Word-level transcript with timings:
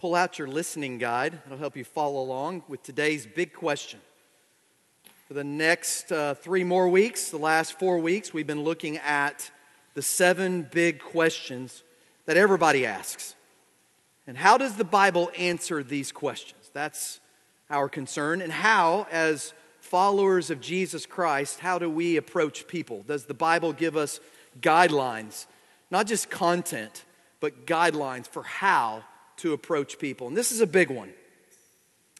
pull 0.00 0.14
out 0.14 0.38
your 0.38 0.48
listening 0.48 0.96
guide. 0.96 1.38
It'll 1.44 1.58
help 1.58 1.76
you 1.76 1.84
follow 1.84 2.22
along 2.22 2.62
with 2.68 2.82
today's 2.82 3.26
big 3.26 3.52
question. 3.52 4.00
For 5.28 5.34
the 5.34 5.44
next 5.44 6.10
uh, 6.10 6.32
three 6.32 6.64
more 6.64 6.88
weeks, 6.88 7.28
the 7.28 7.36
last 7.36 7.78
four 7.78 7.98
weeks, 7.98 8.32
we've 8.32 8.46
been 8.46 8.64
looking 8.64 8.96
at 8.96 9.50
the 9.92 10.00
seven 10.00 10.62
big 10.62 11.00
questions 11.00 11.82
that 12.24 12.38
everybody 12.38 12.86
asks. 12.86 13.34
And 14.26 14.38
how 14.38 14.56
does 14.56 14.76
the 14.76 14.84
Bible 14.84 15.30
answer 15.36 15.82
these 15.82 16.12
questions? 16.12 16.70
That's 16.72 17.20
our 17.68 17.90
concern. 17.90 18.40
And 18.40 18.50
how, 18.50 19.06
as 19.10 19.52
followers 19.80 20.48
of 20.48 20.62
Jesus 20.62 21.04
Christ, 21.04 21.60
how 21.60 21.78
do 21.78 21.90
we 21.90 22.16
approach 22.16 22.66
people? 22.66 23.04
Does 23.06 23.26
the 23.26 23.34
Bible 23.34 23.74
give 23.74 23.98
us 23.98 24.18
guidelines, 24.62 25.44
not 25.90 26.06
just 26.06 26.30
content, 26.30 27.04
but 27.38 27.66
guidelines 27.66 28.26
for 28.26 28.42
how 28.44 29.04
to 29.40 29.52
approach 29.52 29.98
people. 29.98 30.28
And 30.28 30.36
this 30.36 30.52
is 30.52 30.60
a 30.60 30.66
big 30.66 30.90
one. 30.90 31.12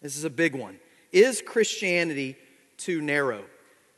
This 0.02 0.16
is 0.16 0.24
a 0.24 0.30
big 0.30 0.54
one. 0.54 0.78
Is 1.12 1.42
Christianity 1.44 2.36
too 2.76 3.00
narrow? 3.00 3.44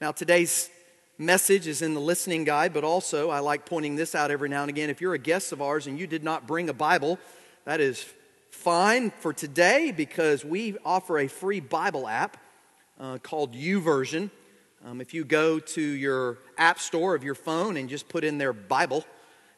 Now, 0.00 0.12
today's 0.12 0.70
message 1.18 1.68
is 1.68 1.82
in 1.82 1.94
the 1.94 2.00
listening 2.00 2.42
guide, 2.42 2.72
but 2.72 2.82
also 2.82 3.30
I 3.30 3.38
like 3.38 3.64
pointing 3.64 3.94
this 3.94 4.14
out 4.14 4.30
every 4.30 4.48
now 4.48 4.62
and 4.62 4.70
again. 4.70 4.90
If 4.90 5.00
you're 5.00 5.14
a 5.14 5.18
guest 5.18 5.52
of 5.52 5.62
ours 5.62 5.86
and 5.86 5.98
you 5.98 6.06
did 6.06 6.24
not 6.24 6.46
bring 6.46 6.68
a 6.68 6.72
Bible, 6.72 7.18
that 7.64 7.80
is 7.80 8.04
fine 8.50 9.10
for 9.10 9.32
today 9.32 9.92
because 9.96 10.44
we 10.44 10.76
offer 10.84 11.20
a 11.20 11.28
free 11.28 11.60
Bible 11.60 12.08
app 12.08 12.36
uh, 12.98 13.18
called 13.18 13.54
YouVersion. 13.54 14.30
Um, 14.84 15.00
if 15.00 15.14
you 15.14 15.24
go 15.24 15.60
to 15.60 15.80
your 15.80 16.38
app 16.58 16.80
store 16.80 17.14
of 17.14 17.22
your 17.22 17.36
phone 17.36 17.76
and 17.76 17.88
just 17.88 18.08
put 18.08 18.24
in 18.24 18.38
their 18.38 18.52
Bible, 18.52 19.04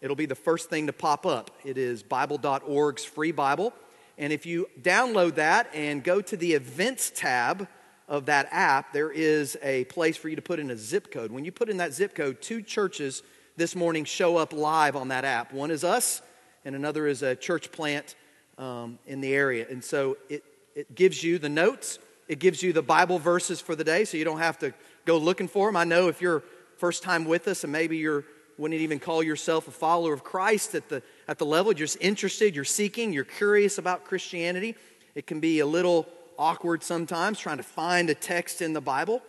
it'll 0.05 0.15
be 0.15 0.27
the 0.27 0.35
first 0.35 0.69
thing 0.69 0.87
to 0.87 0.93
pop 0.93 1.25
up. 1.25 1.51
It 1.65 1.79
is 1.79 2.03
Bible.org's 2.03 3.05
free 3.07 3.33
Bible. 3.33 3.73
And 4.19 4.35
if 4.35 4.45
you 4.45 4.69
download 4.83 5.37
that 5.37 5.71
and 5.73 6.05
go 6.05 6.21
to 6.21 6.37
the 6.37 6.53
events 6.53 7.11
tab 7.15 7.67
of 8.07 8.27
that 8.27 8.47
app, 8.51 8.93
there 8.93 9.11
is 9.11 9.57
a 9.63 9.85
place 9.85 10.19
for 10.19 10.29
you 10.29 10.37
to 10.37 10.43
put 10.43 10.61
in 10.61 10.71
a 10.71 10.77
zip 10.77 11.11
code. 11.11 11.33
When 11.33 11.47
you 11.47 11.53
put 11.53 11.71
in 11.71 11.79
that 11.79 11.95
zip 11.95 12.15
code, 12.15 12.43
two 12.43 12.61
churches 12.61 13.23
this 13.57 13.75
morning 13.75 14.05
show 14.05 14.37
up 14.37 14.53
live 14.53 14.95
on 14.95 15.09
that 15.09 15.25
app. 15.25 15.55
One 15.55 15.71
is 15.71 15.85
us, 15.85 16.21
and 16.67 16.77
another 16.77 17.07
is 17.07 17.23
a 17.23 17.35
church 17.35 17.73
plant 17.73 18.15
um, 18.59 18.99
in 19.07 19.23
the 19.23 19.33
area. 19.33 19.67
And 19.71 19.83
so 19.83 20.19
it, 20.29 20.45
it 20.75 20.95
gives 20.95 21.25
you 21.25 21.39
the 21.39 21.49
notes, 21.49 21.99
it 22.29 22.41
gives 22.41 22.63
you 22.63 22.75
the 22.75 22.83
Bible 22.83 23.19
verses 23.19 23.59
for 23.59 23.75
the 23.75 23.85
day, 23.85 24.05
so 24.05 24.19
you 24.19 24.25
don't 24.25 24.39
have 24.39 24.59
to 24.59 24.75
go 25.07 25.17
looking 25.17 25.49
for 25.49 25.67
them. 25.67 25.77
I 25.77 25.85
know 25.85 26.09
if 26.09 26.21
you're 26.21 26.43
first 26.77 27.03
time 27.03 27.25
with 27.25 27.49
us 27.49 27.65
and 27.65 27.73
maybe 27.73 27.97
you're 27.97 28.25
wouldn't 28.59 28.81
even 28.81 28.99
call 28.99 29.23
yourself 29.23 29.69
a 29.69 29.71
follower 29.71 30.13
of 30.13 30.23
Christ 30.23 30.75
at 30.75 30.89
the, 30.89 31.03
at 31.27 31.39
the 31.39 31.47
level. 31.47 31.73
You're 31.73 31.87
just 31.87 31.99
interested, 32.01 32.55
you're 32.55 32.65
seeking, 32.65 33.13
you're 33.13 33.25
curious 33.25 33.79
about 33.79 34.05
Christianity. 34.05 34.77
It 35.15 35.27
can 35.27 35.41
be 35.41 35.61
a 35.61 35.67
little 35.67 36.07
awkward 36.39 36.83
sometimes 36.83 37.39
trying 37.39 37.59
to 37.59 37.63
find 37.63 38.11
a 38.11 38.15
text 38.15 38.63
in 38.63 38.73
the 38.73 38.81
Bible, 38.81 39.23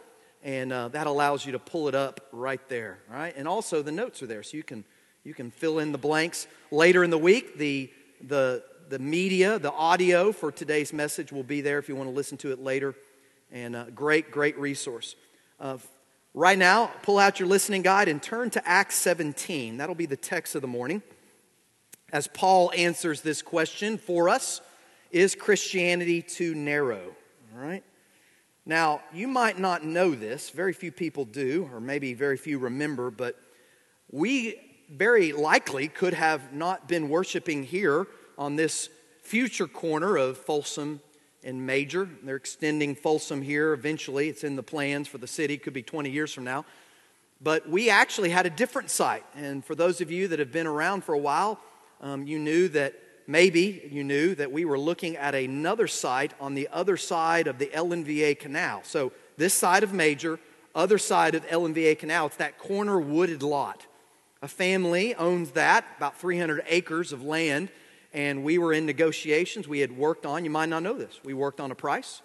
and 0.43 0.71
uh, 0.71 0.87
that 0.89 1.07
allows 1.07 1.45
you 1.45 1.51
to 1.53 1.59
pull 1.59 1.87
it 1.87 1.95
up 1.95 2.21
right 2.31 2.61
there, 2.69 2.99
right? 3.09 3.33
And 3.35 3.47
also 3.47 3.81
the 3.81 3.91
notes 3.91 4.21
are 4.21 4.27
there, 4.27 4.43
so 4.43 4.57
you 4.57 4.63
can, 4.63 4.83
you 5.23 5.33
can 5.33 5.51
fill 5.51 5.79
in 5.79 5.91
the 5.91 5.97
blanks. 5.97 6.47
Later 6.71 7.03
in 7.03 7.09
the 7.09 7.17
week, 7.17 7.57
the, 7.57 7.91
the, 8.21 8.63
the 8.89 8.99
media, 8.99 9.59
the 9.59 9.71
audio 9.71 10.31
for 10.31 10.51
today's 10.51 10.93
message 10.93 11.31
will 11.31 11.43
be 11.43 11.61
there 11.61 11.79
if 11.79 11.89
you 11.89 11.95
want 11.95 12.09
to 12.09 12.15
listen 12.15 12.37
to 12.39 12.51
it 12.51 12.59
later. 12.59 12.95
And 13.51 13.75
uh, 13.75 13.85
great, 13.85 14.31
great 14.31 14.57
resource. 14.57 15.15
Uh, 15.59 15.77
Right 16.37 16.57
now, 16.57 16.91
pull 17.01 17.17
out 17.17 17.39
your 17.39 17.47
listening 17.47 17.81
guide 17.81 18.09
and 18.09 18.21
turn 18.21 18.49
to 18.49 18.67
Acts 18.67 18.95
17. 18.95 19.77
That'll 19.77 19.95
be 19.95 20.05
the 20.05 20.17
text 20.17 20.53
of 20.53 20.61
the 20.61 20.67
morning. 20.67 21.01
As 22.11 22.27
Paul 22.27 22.73
answers 22.75 23.21
this 23.21 23.41
question 23.41 23.97
for 23.97 24.27
us 24.27 24.59
Is 25.11 25.33
Christianity 25.33 26.21
too 26.21 26.53
narrow? 26.53 27.15
All 27.53 27.65
right. 27.65 27.85
Now, 28.65 28.99
you 29.13 29.29
might 29.29 29.59
not 29.59 29.85
know 29.85 30.13
this, 30.13 30.49
very 30.49 30.73
few 30.73 30.91
people 30.91 31.23
do, 31.23 31.69
or 31.71 31.79
maybe 31.79 32.13
very 32.13 32.35
few 32.35 32.59
remember, 32.59 33.11
but 33.11 33.39
we 34.11 34.59
very 34.89 35.31
likely 35.31 35.87
could 35.87 36.13
have 36.13 36.51
not 36.51 36.89
been 36.89 37.07
worshiping 37.07 37.63
here 37.63 38.07
on 38.37 38.57
this 38.57 38.89
future 39.23 39.67
corner 39.67 40.17
of 40.17 40.37
Folsom 40.37 40.99
in 41.45 41.65
Major. 41.65 42.09
They're 42.23 42.35
extending 42.35 42.95
Folsom 42.95 43.41
here 43.41 43.71
eventually. 43.71 44.27
It's 44.27 44.43
in 44.43 44.55
the 44.55 44.63
plans 44.63 45.07
for 45.07 45.19
the 45.19 45.27
city, 45.27 45.57
could 45.57 45.73
be 45.73 45.83
20 45.83 46.09
years 46.09 46.33
from 46.33 46.43
now. 46.43 46.65
But 47.39 47.69
we 47.69 47.89
actually 47.89 48.31
had 48.31 48.45
a 48.45 48.49
different 48.49 48.89
site. 48.89 49.23
And 49.35 49.63
for 49.63 49.75
those 49.75 50.01
of 50.01 50.09
you 50.09 50.27
that 50.29 50.39
have 50.39 50.51
been 50.51 50.67
around 50.67 51.03
for 51.03 51.13
a 51.13 51.19
while, 51.19 51.59
um, 52.01 52.25
you 52.25 52.39
knew 52.39 52.67
that 52.69 52.95
maybe 53.27 53.87
you 53.91 54.03
knew 54.03 54.33
that 54.35 54.51
we 54.51 54.65
were 54.65 54.79
looking 54.79 55.15
at 55.17 55.35
another 55.35 55.87
site 55.87 56.33
on 56.39 56.55
the 56.55 56.67
other 56.71 56.97
side 56.97 57.47
of 57.47 57.59
the 57.59 57.67
LNVA 57.67 58.39
Canal. 58.39 58.81
So 58.83 59.11
this 59.37 59.53
side 59.53 59.83
of 59.83 59.93
Major, 59.93 60.39
other 60.73 60.97
side 60.97 61.35
of 61.35 61.45
LNVA 61.47 61.99
Canal, 61.99 62.27
it's 62.27 62.37
that 62.37 62.57
corner 62.57 62.99
wooded 62.99 63.43
lot. 63.43 63.85
A 64.41 64.47
family 64.47 65.13
owns 65.15 65.51
that, 65.51 65.85
about 65.97 66.19
300 66.19 66.63
acres 66.67 67.13
of 67.13 67.23
land 67.23 67.69
and 68.15 68.45
we 68.45 68.57
were 68.57 68.71
in 68.71 68.85
negotiations. 68.85 69.67
We 69.67 69.79
had 69.81 69.95
worked 69.95 70.25
on, 70.25 70.45
you 70.45 70.49
might 70.49 70.69
not 70.69 70.81
know 70.81 70.93
this, 70.93 71.19
we 71.23 71.33
worked 71.33 71.59
on 71.59 71.69
a 71.69 71.75
price. 71.75 72.21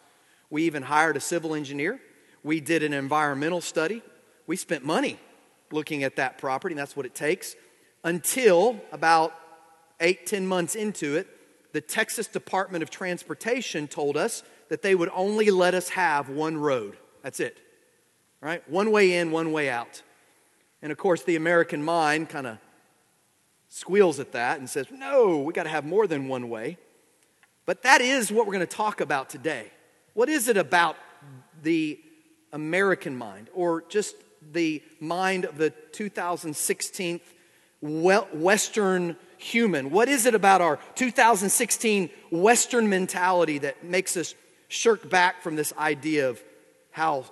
We 0.48 0.62
even 0.62 0.82
hired 0.82 1.16
a 1.16 1.20
civil 1.20 1.54
engineer. 1.54 2.00
We 2.42 2.60
did 2.60 2.82
an 2.82 2.92
environmental 2.92 3.60
study. 3.60 4.02
We 4.46 4.56
spent 4.56 4.84
money 4.84 5.18
looking 5.70 6.02
at 6.02 6.16
that 6.16 6.38
property, 6.38 6.72
and 6.72 6.78
that's 6.78 6.96
what 6.96 7.06
it 7.06 7.14
takes. 7.14 7.54
Until 8.02 8.80
about 8.90 9.34
eight, 10.00 10.26
ten 10.26 10.46
months 10.46 10.74
into 10.74 11.16
it, 11.16 11.28
the 11.72 11.80
Texas 11.80 12.26
Department 12.26 12.82
of 12.82 12.90
Transportation 12.90 13.86
told 13.86 14.16
us 14.16 14.42
that 14.68 14.82
they 14.82 14.94
would 14.94 15.10
only 15.14 15.50
let 15.50 15.74
us 15.74 15.90
have 15.90 16.28
one 16.28 16.56
road. 16.56 16.96
That's 17.22 17.38
it. 17.38 17.58
Right? 18.40 18.68
One 18.68 18.90
way 18.90 19.14
in, 19.18 19.30
one 19.30 19.52
way 19.52 19.68
out. 19.68 20.02
And 20.82 20.90
of 20.90 20.98
course, 20.98 21.22
the 21.22 21.36
American 21.36 21.82
mind 21.82 22.28
kind 22.28 22.46
of 22.46 22.58
squeals 23.70 24.20
at 24.20 24.32
that 24.32 24.58
and 24.58 24.68
says, 24.68 24.86
no, 24.90 25.38
we 25.38 25.54
got 25.54 25.62
to 25.62 25.70
have 25.70 25.86
more 25.86 26.06
than 26.06 26.28
one 26.28 26.50
way. 26.50 26.76
But 27.64 27.82
that 27.82 28.00
is 28.00 28.30
what 28.30 28.46
we're 28.46 28.52
going 28.52 28.66
to 28.66 28.76
talk 28.76 29.00
about 29.00 29.30
today. 29.30 29.70
What 30.12 30.28
is 30.28 30.48
it 30.48 30.56
about 30.56 30.96
the 31.62 31.98
American 32.52 33.16
mind 33.16 33.48
or 33.54 33.84
just 33.88 34.16
the 34.52 34.82
mind 34.98 35.44
of 35.44 35.56
the 35.56 35.70
2016 35.70 37.20
Western 37.80 39.16
human? 39.38 39.90
What 39.90 40.08
is 40.08 40.26
it 40.26 40.34
about 40.34 40.60
our 40.60 40.80
2016 40.96 42.10
Western 42.32 42.88
mentality 42.88 43.58
that 43.58 43.84
makes 43.84 44.16
us 44.16 44.34
shirk 44.66 45.08
back 45.08 45.42
from 45.42 45.54
this 45.54 45.72
idea 45.78 46.28
of 46.28 46.42
how, 46.90 47.24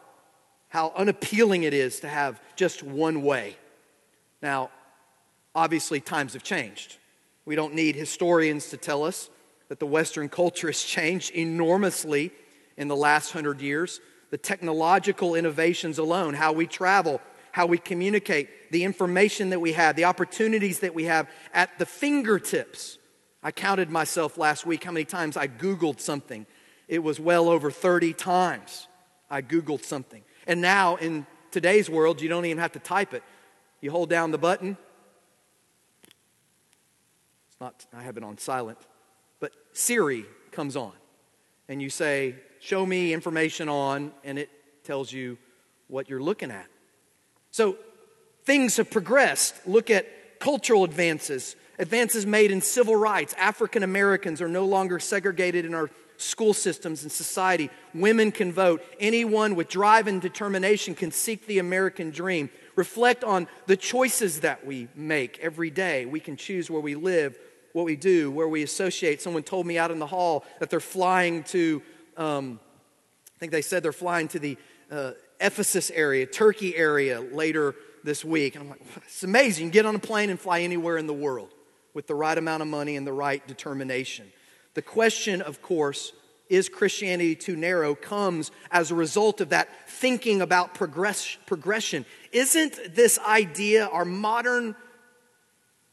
how 0.68 0.92
unappealing 0.96 1.64
it 1.64 1.74
is 1.74 1.98
to 2.00 2.08
have 2.08 2.40
just 2.54 2.84
one 2.84 3.22
way? 3.22 3.56
Now, 4.40 4.70
obviously 5.54 6.00
times 6.00 6.34
have 6.34 6.42
changed. 6.42 6.96
We 7.44 7.56
don't 7.56 7.74
need 7.74 7.96
historians 7.96 8.70
to 8.70 8.76
tell 8.76 9.04
us 9.04 9.30
that 9.68 9.80
the 9.80 9.86
Western 9.86 10.28
culture 10.28 10.68
has 10.68 10.82
changed 10.82 11.34
enormously 11.34 12.32
in 12.76 12.88
the 12.88 12.96
last 12.96 13.32
hundred 13.32 13.60
years. 13.60 14.00
The 14.30 14.38
technological 14.38 15.34
innovations 15.34 15.98
alone, 15.98 16.34
how 16.34 16.52
we 16.52 16.66
travel, 16.66 17.20
how 17.52 17.66
we 17.66 17.78
communicate, 17.78 18.70
the 18.70 18.84
information 18.84 19.50
that 19.50 19.60
we 19.60 19.72
have, 19.72 19.96
the 19.96 20.04
opportunities 20.04 20.80
that 20.80 20.94
we 20.94 21.04
have 21.04 21.28
at 21.52 21.78
the 21.78 21.86
fingertips. 21.86 22.98
I 23.42 23.52
counted 23.52 23.90
myself 23.90 24.36
last 24.36 24.66
week 24.66 24.84
how 24.84 24.92
many 24.92 25.04
times 25.04 25.36
I 25.36 25.48
Googled 25.48 26.00
something. 26.00 26.46
It 26.86 27.00
was 27.00 27.18
well 27.20 27.48
over 27.48 27.70
30 27.70 28.12
times 28.14 28.88
I 29.30 29.42
Googled 29.42 29.84
something. 29.84 30.22
And 30.46 30.60
now 30.60 30.96
in 30.96 31.26
today's 31.50 31.88
world, 31.90 32.20
you 32.20 32.28
don't 32.28 32.44
even 32.44 32.58
have 32.58 32.72
to 32.72 32.78
type 32.78 33.14
it. 33.14 33.22
You 33.80 33.90
hold 33.90 34.10
down 34.10 34.30
the 34.30 34.38
button, 34.38 34.76
not, 37.60 37.86
I 37.92 38.02
have 38.02 38.16
it 38.16 38.24
on 38.24 38.38
silent. 38.38 38.78
But 39.40 39.52
Siri 39.72 40.24
comes 40.52 40.76
on, 40.76 40.92
and 41.68 41.82
you 41.82 41.90
say, 41.90 42.36
Show 42.60 42.84
me 42.84 43.12
information 43.12 43.68
on, 43.68 44.12
and 44.24 44.36
it 44.36 44.50
tells 44.82 45.12
you 45.12 45.38
what 45.86 46.10
you're 46.10 46.22
looking 46.22 46.50
at. 46.50 46.66
So 47.52 47.76
things 48.44 48.76
have 48.78 48.90
progressed. 48.90 49.54
Look 49.66 49.90
at 49.90 50.40
cultural 50.40 50.84
advances, 50.84 51.56
advances 51.78 52.26
made 52.26 52.50
in 52.50 52.60
civil 52.60 52.96
rights. 52.96 53.34
African 53.38 53.82
Americans 53.82 54.42
are 54.42 54.48
no 54.48 54.64
longer 54.64 54.98
segregated 54.98 55.64
in 55.64 55.74
our 55.74 55.90
school 56.16 56.52
systems 56.52 57.02
and 57.02 57.12
society. 57.12 57.70
Women 57.94 58.32
can 58.32 58.52
vote. 58.52 58.84
Anyone 59.00 59.54
with 59.54 59.68
drive 59.68 60.06
and 60.06 60.20
determination 60.20 60.94
can 60.94 61.10
seek 61.10 61.46
the 61.46 61.58
American 61.58 62.10
dream. 62.10 62.50
Reflect 62.76 63.24
on 63.24 63.48
the 63.66 63.76
choices 63.76 64.40
that 64.40 64.66
we 64.66 64.88
make 64.94 65.38
every 65.40 65.70
day. 65.70 66.06
We 66.06 66.20
can 66.20 66.36
choose 66.36 66.70
where 66.70 66.80
we 66.80 66.94
live, 66.94 67.38
what 67.78 67.86
we 67.86 67.94
do, 67.94 68.28
where 68.32 68.48
we 68.48 68.64
associate. 68.64 69.22
Someone 69.22 69.44
told 69.44 69.64
me 69.64 69.78
out 69.78 69.92
in 69.92 70.00
the 70.00 70.06
hall 70.06 70.44
that 70.58 70.68
they're 70.68 70.80
flying 70.80 71.44
to, 71.44 71.80
um, 72.16 72.58
I 73.36 73.38
think 73.38 73.52
they 73.52 73.62
said 73.62 73.84
they're 73.84 73.92
flying 73.92 74.26
to 74.28 74.40
the 74.40 74.58
uh, 74.90 75.12
Ephesus 75.40 75.88
area, 75.92 76.26
Turkey 76.26 76.76
area 76.76 77.20
later 77.20 77.76
this 78.02 78.24
week. 78.24 78.56
And 78.56 78.64
I'm 78.64 78.70
like, 78.70 78.82
it's 79.06 79.22
amazing. 79.22 79.66
You 79.66 79.70
get 79.70 79.86
on 79.86 79.94
a 79.94 80.00
plane 80.00 80.28
and 80.28 80.40
fly 80.40 80.62
anywhere 80.62 80.98
in 80.98 81.06
the 81.06 81.14
world 81.14 81.54
with 81.94 82.08
the 82.08 82.16
right 82.16 82.36
amount 82.36 82.62
of 82.62 82.68
money 82.68 82.96
and 82.96 83.06
the 83.06 83.12
right 83.12 83.46
determination. 83.46 84.26
The 84.74 84.82
question, 84.82 85.40
of 85.40 85.62
course, 85.62 86.12
is 86.48 86.68
Christianity 86.68 87.36
too 87.36 87.54
narrow 87.54 87.94
comes 87.94 88.50
as 88.72 88.90
a 88.90 88.96
result 88.96 89.40
of 89.40 89.50
that 89.50 89.68
thinking 89.88 90.40
about 90.42 90.74
progress, 90.74 91.36
progression. 91.46 92.04
Isn't 92.32 92.96
this 92.96 93.20
idea, 93.20 93.86
our 93.86 94.04
modern 94.04 94.74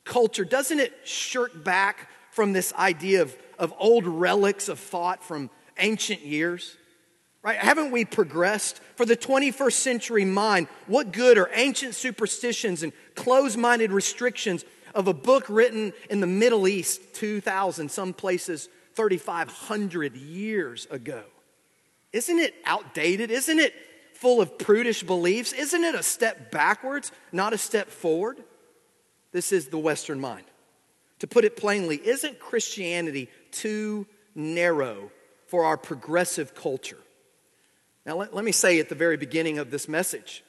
culture, 0.06 0.46
doesn't 0.46 0.80
it 0.80 0.94
shirk 1.04 1.64
back 1.64 2.10
from 2.32 2.54
this 2.54 2.74
idea 2.74 3.22
of, 3.22 3.36
of 3.60 3.74
old 3.78 4.06
relics 4.06 4.70
of 4.70 4.80
thought 4.80 5.24
from 5.24 5.50
ancient 5.78 6.22
years? 6.22 6.78
Right? 7.42 7.58
Haven't 7.58 7.92
we 7.92 8.06
progressed? 8.06 8.80
For 8.96 9.06
the 9.06 9.18
21st 9.18 9.74
century 9.74 10.26
mind, 10.26 10.68
what 10.88 11.12
good 11.12 11.38
are 11.38 11.50
ancient 11.54 11.94
superstitions 11.94 12.82
and 12.82 12.94
closed 13.14 13.58
minded 13.58 13.92
restrictions 13.92 14.66
of 14.96 15.08
a 15.08 15.14
book 15.14 15.46
written 15.50 15.94
in 16.10 16.22
the 16.22 16.28
Middle 16.28 16.68
East 16.68 17.02
2,000, 17.14 17.92
some 17.92 18.14
places 18.14 18.70
3,500 18.96 20.16
years 20.16 20.88
ago? 20.90 21.24
Isn't 22.14 22.40
it 22.40 22.56
outdated? 22.66 23.30
Isn't 23.30 23.60
it 23.60 23.74
full 24.14 24.42
of 24.42 24.58
prudish 24.58 25.04
beliefs? 25.04 25.54
Isn't 25.54 25.84
it 25.84 25.94
a 25.94 26.02
step 26.02 26.50
backwards, 26.50 27.12
not 27.32 27.54
a 27.54 27.58
step 27.58 27.90
forward? 27.90 28.44
This 29.36 29.52
is 29.52 29.68
the 29.68 29.78
Western 29.78 30.22
mind. 30.22 30.46
To 31.20 31.28
put 31.28 31.44
it 31.44 31.58
plainly, 31.58 31.98
isn't 31.98 32.40
Christianity 32.40 33.28
too 33.52 34.08
narrow 34.34 35.12
for 35.48 35.66
our 35.66 35.76
progressive 35.76 36.56
culture? 36.56 37.00
Now, 38.06 38.16
let, 38.16 38.34
let 38.34 38.46
me 38.46 38.54
say 38.54 38.80
at 38.80 38.88
the 38.88 38.96
very 38.96 39.18
beginning 39.18 39.58
of 39.58 39.72
this 39.72 39.90
message 39.90 40.42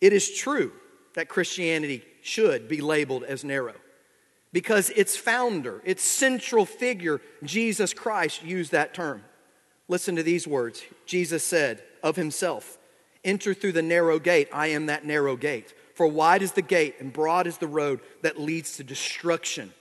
it 0.00 0.12
is 0.12 0.34
true 0.34 0.72
that 1.14 1.28
Christianity 1.28 2.02
should 2.22 2.66
be 2.66 2.80
labeled 2.80 3.22
as 3.22 3.44
narrow 3.44 3.76
because 4.52 4.90
its 4.90 5.16
founder, 5.16 5.80
its 5.84 6.02
central 6.02 6.66
figure, 6.66 7.20
Jesus 7.44 7.94
Christ, 7.94 8.42
used 8.42 8.72
that 8.72 8.94
term. 8.94 9.22
Listen 9.86 10.16
to 10.16 10.24
these 10.24 10.48
words 10.48 10.82
Jesus 11.06 11.44
said 11.44 11.84
of 12.02 12.16
himself, 12.16 12.78
Enter 13.22 13.54
through 13.54 13.72
the 13.72 13.82
narrow 13.82 14.18
gate. 14.18 14.48
I 14.52 14.68
am 14.68 14.86
that 14.86 15.04
narrow 15.04 15.36
gate. 15.36 15.72
For 15.98 16.06
wide 16.06 16.42
is 16.42 16.52
the 16.52 16.62
gate 16.62 16.94
and 17.00 17.12
broad 17.12 17.48
is 17.48 17.58
the 17.58 17.66
road 17.66 17.98
that 18.22 18.38
leads 18.38 18.76
to 18.76 18.84
destruction 18.84 19.72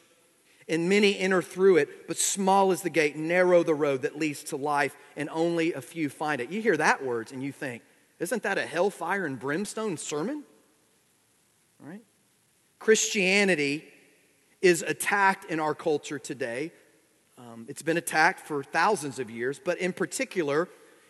and 0.67 0.89
many 0.89 1.15
enter 1.15 1.43
through 1.43 1.77
it, 1.77 2.07
but 2.07 2.17
small 2.17 2.71
is 2.71 2.81
the 2.81 2.89
gate, 2.89 3.15
narrow 3.15 3.61
the 3.61 3.75
road 3.75 4.01
that 4.01 4.17
leads 4.17 4.43
to 4.45 4.57
life, 4.57 4.97
and 5.15 5.29
only 5.29 5.73
a 5.73 5.79
few 5.79 6.09
find 6.09 6.41
it. 6.41 6.49
You 6.49 6.59
hear 6.59 6.75
that 6.75 7.05
words 7.05 7.31
and 7.31 7.43
you 7.43 7.51
think, 7.51 7.83
isn't 8.17 8.41
that 8.41 8.57
a 8.57 8.65
hellfire 8.65 9.27
and 9.27 9.39
brimstone 9.39 9.95
sermon? 9.95 10.43
Right? 11.79 12.01
Christianity 12.79 13.85
is 14.59 14.81
attacked 14.81 15.45
in 15.51 15.59
our 15.59 15.75
culture 15.75 16.17
today. 16.17 16.71
Um, 17.37 17.67
it's 17.69 17.83
been 17.83 17.97
attacked 17.97 18.39
for 18.39 18.63
thousands 18.63 19.19
of 19.19 19.29
years, 19.29 19.61
but 19.63 19.77
in 19.77 19.93
particular, 19.93 20.67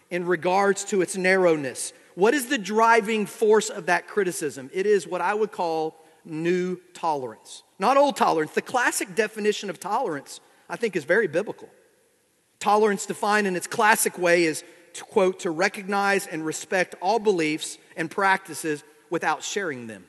in 0.10 0.26
regards 0.26 0.84
to 0.84 1.02
its 1.02 1.16
narrowness. 1.16 1.94
What 2.18 2.34
is 2.34 2.48
the 2.48 2.58
driving 2.58 3.28
force 3.28 3.70
of 3.70 3.86
that 3.86 4.08
criticism? 4.08 4.72
It 4.74 4.88
is 4.88 5.06
what 5.06 5.22
I 5.22 5.36
would 5.36 5.52
call 5.52 6.04
new 6.26 6.80
tolerance, 6.96 7.62
not 7.78 7.96
old 7.96 8.16
tolerance. 8.16 8.54
The 8.54 8.62
classic 8.64 9.14
definition 9.14 9.70
of 9.70 9.80
tolerance, 9.80 10.40
I 10.68 10.78
think, 10.78 10.96
is 10.96 11.04
very 11.04 11.28
biblical. 11.28 11.70
Tolerance, 12.60 13.06
defined 13.06 13.46
in 13.46 13.56
its 13.56 13.68
classic 13.68 14.18
way, 14.18 14.46
is 14.46 14.64
to 14.94 15.04
quote, 15.04 15.42
to 15.42 15.52
recognize 15.52 16.26
and 16.26 16.44
respect 16.44 16.96
all 17.04 17.20
beliefs 17.20 17.78
and 17.96 18.10
practices 18.10 18.84
without 19.12 19.44
sharing 19.44 19.86
them. 19.86 20.04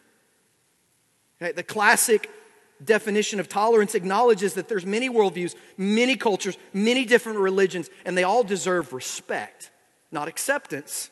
Okay, 1.42 1.52
the 1.52 1.62
classic 1.62 2.30
definition 2.82 3.38
of 3.38 3.50
tolerance 3.50 3.94
acknowledges 3.94 4.54
that 4.54 4.66
there's 4.66 4.86
many 4.86 5.10
worldviews, 5.10 5.54
many 5.76 6.16
cultures, 6.16 6.56
many 6.72 7.04
different 7.04 7.38
religions, 7.38 7.90
and 8.06 8.16
they 8.16 8.24
all 8.24 8.44
deserve 8.44 8.94
respect. 8.94 9.70
Not 10.10 10.26
acceptance, 10.26 11.10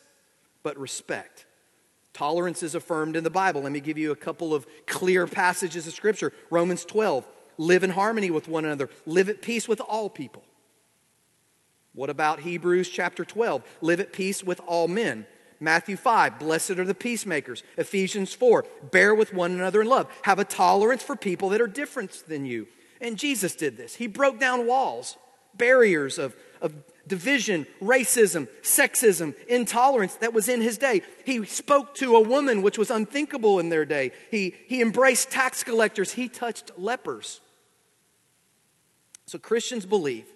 but 0.67 0.77
respect. 0.81 1.47
Tolerance 2.13 2.61
is 2.61 2.75
affirmed 2.75 3.15
in 3.15 3.23
the 3.23 3.31
Bible. 3.31 3.63
Let 3.63 3.71
me 3.71 3.79
give 3.79 3.99
you 3.99 4.11
a 4.11 4.17
couple 4.17 4.53
of 4.53 4.67
clear 4.85 5.29
passages 5.29 5.87
of 5.87 5.93
Scripture. 5.93 6.33
Romans 6.51 6.85
12, 6.85 7.25
live 7.57 7.85
in 7.85 7.91
harmony 7.91 8.33
with 8.33 8.49
one 8.49 8.65
another, 8.65 8.91
live 9.07 9.29
at 9.29 9.43
peace 9.43 9.69
with 9.69 9.81
all 9.81 10.11
people. 10.11 10.43
What 11.95 12.11
about 12.11 12.41
Hebrews 12.41 12.89
chapter 12.89 13.25
12? 13.25 13.63
Live 13.81 14.01
at 14.01 14.13
peace 14.13 14.43
with 14.43 14.61
all 14.67 14.89
men. 14.89 15.25
Matthew 15.61 15.97
5, 15.97 16.41
blessed 16.41 16.73
are 16.73 16.85
the 16.85 16.95
peacemakers. 16.95 17.63
Ephesians 17.77 18.35
4, 18.35 18.67
bear 18.91 19.15
with 19.15 19.33
one 19.33 19.53
another 19.53 19.83
in 19.83 19.87
love. 19.87 20.11
Have 20.23 20.41
a 20.41 20.45
tolerance 20.45 21.05
for 21.05 21.15
people 21.15 21.51
that 21.51 21.61
are 21.61 21.69
different 21.69 22.25
than 22.27 22.45
you. 22.45 22.67
And 23.01 23.17
Jesus 23.17 23.55
did 23.55 23.77
this. 23.77 23.95
He 23.95 24.09
broke 24.09 24.41
down 24.41 24.67
walls, 24.67 25.17
barriers 25.55 26.19
of, 26.19 26.35
of 26.61 26.75
division, 27.07 27.67
racism, 27.81 28.49
sexism, 28.63 29.35
intolerance 29.49 30.15
that 30.17 30.33
was 30.33 30.49
in 30.49 30.61
his 30.61 30.79
day. 30.79 31.03
He 31.25 31.45
spoke 31.45 31.95
to 31.97 32.17
a 32.17 32.21
woman 32.21 32.63
which 32.63 32.79
was 32.79 32.91
unthinkable 32.91 33.59
in 33.59 33.69
their 33.69 33.85
day. 33.85 34.13
He, 34.31 34.55
he 34.67 34.83
embraced 34.83 35.31
tax 35.31 35.63
collectors, 35.63 36.13
he 36.13 36.29
touched 36.29 36.73
lepers. 36.77 37.41
So 39.27 39.39
Christians 39.39 39.87
believe 39.87 40.27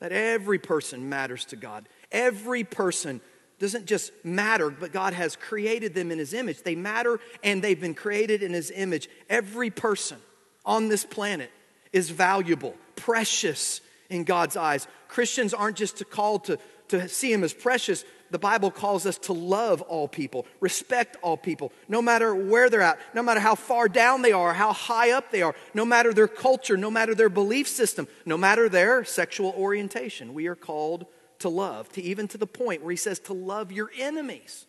that 0.00 0.12
every 0.12 0.58
person 0.58 1.08
matters 1.08 1.44
to 1.46 1.56
God. 1.56 1.88
Every 2.10 2.64
person 2.64 3.20
doesn't 3.58 3.86
just 3.86 4.10
matter, 4.24 4.70
but 4.70 4.92
God 4.92 5.12
has 5.12 5.36
created 5.36 5.94
them 5.94 6.10
in 6.10 6.18
his 6.18 6.34
image. 6.34 6.62
They 6.62 6.74
matter 6.74 7.20
and 7.44 7.62
they've 7.62 7.80
been 7.80 7.94
created 7.94 8.42
in 8.42 8.52
his 8.52 8.72
image. 8.72 9.08
Every 9.30 9.70
person 9.70 10.18
on 10.64 10.88
this 10.88 11.04
planet 11.04 11.50
is 11.92 12.10
valuable, 12.10 12.74
precious, 12.96 13.80
in 14.12 14.24
God's 14.24 14.56
eyes. 14.56 14.86
Christians 15.08 15.54
aren't 15.54 15.76
just 15.76 16.08
called 16.10 16.44
to, 16.44 16.58
to 16.88 17.08
see 17.08 17.32
Him 17.32 17.42
as 17.42 17.52
precious. 17.52 18.04
The 18.30 18.38
Bible 18.38 18.70
calls 18.70 19.04
us 19.04 19.18
to 19.18 19.32
love 19.32 19.82
all 19.82 20.08
people, 20.08 20.46
respect 20.60 21.16
all 21.22 21.36
people, 21.36 21.72
no 21.88 22.00
matter 22.00 22.34
where 22.34 22.70
they're 22.70 22.80
at, 22.80 22.98
no 23.14 23.22
matter 23.22 23.40
how 23.40 23.54
far 23.54 23.88
down 23.88 24.22
they 24.22 24.32
are, 24.32 24.54
how 24.54 24.72
high 24.72 25.10
up 25.10 25.30
they 25.30 25.42
are, 25.42 25.54
no 25.74 25.84
matter 25.84 26.12
their 26.12 26.28
culture, 26.28 26.76
no 26.76 26.90
matter 26.90 27.14
their 27.14 27.28
belief 27.28 27.68
system, 27.68 28.06
no 28.24 28.36
matter 28.36 28.68
their 28.68 29.04
sexual 29.04 29.54
orientation. 29.56 30.34
We 30.34 30.46
are 30.46 30.54
called 30.54 31.06
to 31.40 31.48
love, 31.48 31.90
to 31.92 32.02
even 32.02 32.28
to 32.28 32.38
the 32.38 32.46
point 32.46 32.82
where 32.82 32.90
he 32.90 32.96
says 32.96 33.18
to 33.20 33.32
love 33.32 33.72
your 33.72 33.90
enemies. 33.98 34.66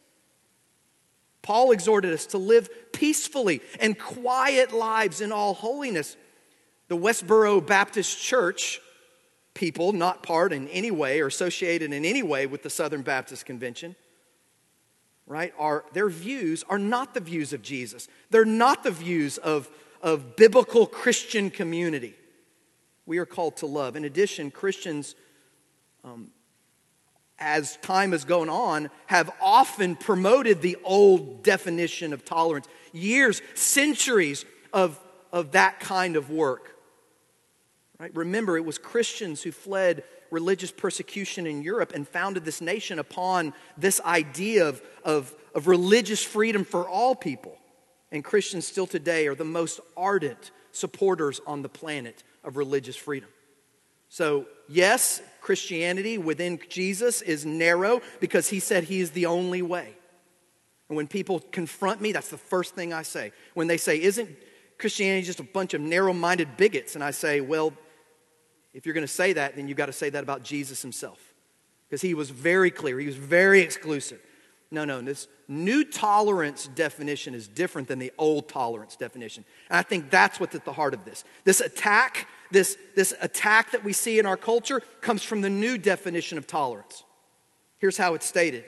Paul 1.41 1.71
exhorted 1.71 2.13
us 2.13 2.25
to 2.27 2.37
live 2.37 2.69
peacefully 2.93 3.61
and 3.79 3.99
quiet 3.99 4.71
lives 4.71 5.19
in 5.21 5.31
all 5.31 5.53
holiness. 5.53 6.15
The 6.87 6.97
Westboro 6.97 7.65
Baptist 7.65 8.21
Church 8.21 8.79
people 9.53 9.93
not 9.93 10.23
part 10.23 10.51
in 10.51 10.67
any 10.69 10.91
way 10.91 11.21
or 11.21 11.27
associated 11.27 11.93
in 11.93 12.05
any 12.05 12.23
way 12.23 12.47
with 12.47 12.63
the 12.63 12.69
Southern 12.69 13.01
Baptist 13.01 13.45
Convention, 13.45 13.95
right, 15.27 15.53
are 15.57 15.85
their 15.93 16.09
views 16.09 16.63
are 16.69 16.79
not 16.79 17.13
the 17.13 17.19
views 17.19 17.53
of 17.53 17.61
Jesus. 17.61 18.07
They're 18.29 18.45
not 18.45 18.83
the 18.83 18.91
views 18.91 19.37
of, 19.37 19.69
of 20.01 20.35
biblical 20.35 20.85
Christian 20.85 21.49
community. 21.49 22.15
We 23.05 23.17
are 23.17 23.25
called 23.25 23.57
to 23.57 23.65
love. 23.65 23.95
In 23.95 24.05
addition, 24.05 24.49
Christians, 24.49 25.15
um, 26.03 26.31
as 27.37 27.77
time 27.77 28.11
has 28.11 28.23
gone 28.23 28.49
on, 28.49 28.89
have 29.07 29.29
often 29.41 29.95
promoted 29.95 30.61
the 30.61 30.77
old 30.83 31.43
definition 31.43 32.13
of 32.13 32.23
tolerance. 32.23 32.67
Years, 32.93 33.41
centuries 33.53 34.45
of, 34.71 34.99
of 35.31 35.51
that 35.51 35.79
kind 35.79 36.15
of 36.15 36.29
work. 36.29 36.72
Right? 38.03 38.13
Remember, 38.17 38.57
it 38.57 38.65
was 38.65 38.77
Christians 38.77 39.41
who 39.41 39.53
fled 39.53 40.03
religious 40.29 40.71
persecution 40.71 41.47
in 41.47 41.61
Europe 41.61 41.93
and 41.95 42.05
founded 42.05 42.43
this 42.43 42.59
nation 42.59 42.99
upon 42.99 43.53
this 43.77 44.01
idea 44.01 44.67
of, 44.67 44.81
of, 45.05 45.33
of 45.55 45.67
religious 45.67 46.21
freedom 46.21 46.65
for 46.65 46.85
all 46.85 47.15
people. 47.15 47.57
And 48.11 48.21
Christians 48.21 48.67
still 48.67 48.87
today 48.87 49.27
are 49.27 49.35
the 49.35 49.45
most 49.45 49.79
ardent 49.95 50.51
supporters 50.73 51.39
on 51.47 51.61
the 51.61 51.69
planet 51.69 52.25
of 52.43 52.57
religious 52.57 52.97
freedom. 52.97 53.29
So, 54.09 54.47
yes, 54.67 55.21
Christianity 55.39 56.17
within 56.17 56.59
Jesus 56.67 57.21
is 57.21 57.45
narrow 57.45 58.01
because 58.19 58.49
he 58.49 58.59
said 58.59 58.83
he 58.83 58.99
is 58.99 59.11
the 59.11 59.27
only 59.27 59.61
way. 59.61 59.95
And 60.89 60.97
when 60.97 61.07
people 61.07 61.39
confront 61.53 62.01
me, 62.01 62.11
that's 62.11 62.27
the 62.27 62.37
first 62.37 62.75
thing 62.75 62.91
I 62.91 63.03
say. 63.03 63.31
When 63.53 63.67
they 63.67 63.77
say, 63.77 64.01
Isn't 64.01 64.29
Christianity 64.77 65.25
just 65.25 65.39
a 65.39 65.43
bunch 65.43 65.73
of 65.73 65.79
narrow 65.79 66.11
minded 66.11 66.57
bigots? 66.57 66.95
And 66.95 67.03
I 67.03 67.11
say, 67.11 67.39
Well, 67.39 67.71
if 68.73 68.85
you're 68.85 68.93
going 68.93 69.05
to 69.05 69.11
say 69.11 69.33
that, 69.33 69.55
then 69.55 69.67
you've 69.67 69.77
got 69.77 69.85
to 69.87 69.93
say 69.93 70.09
that 70.09 70.23
about 70.23 70.43
Jesus 70.43 70.81
himself. 70.81 71.19
Because 71.87 72.01
he 72.01 72.13
was 72.13 72.29
very 72.29 72.71
clear, 72.71 72.99
he 72.99 73.05
was 73.05 73.15
very 73.15 73.61
exclusive. 73.61 74.19
No, 74.71 74.85
no, 74.85 75.01
this 75.01 75.27
new 75.47 75.83
tolerance 75.83 76.67
definition 76.73 77.35
is 77.35 77.47
different 77.47 77.87
than 77.87 77.99
the 77.99 78.11
old 78.17 78.49
tolerance 78.49 78.95
definition. 78.95 79.45
And 79.69 79.77
I 79.77 79.83
think 79.83 80.09
that's 80.09 80.39
what's 80.39 80.55
at 80.55 80.65
the 80.65 80.73
heart 80.73 80.95
of 80.95 81.05
this. 81.05 81.23
This 81.43 81.61
attack, 81.61 82.27
this, 82.49 82.75
this 82.95 83.13
attack 83.21 83.71
that 83.71 83.83
we 83.83 83.93
see 83.93 84.17
in 84.17 84.25
our 84.25 84.37
culture 84.37 84.81
comes 85.01 85.21
from 85.21 85.41
the 85.41 85.49
new 85.49 85.77
definition 85.77 86.39
of 86.39 86.47
tolerance. 86.47 87.03
Here's 87.77 87.97
how 87.97 88.15
it's 88.15 88.25
stated 88.25 88.65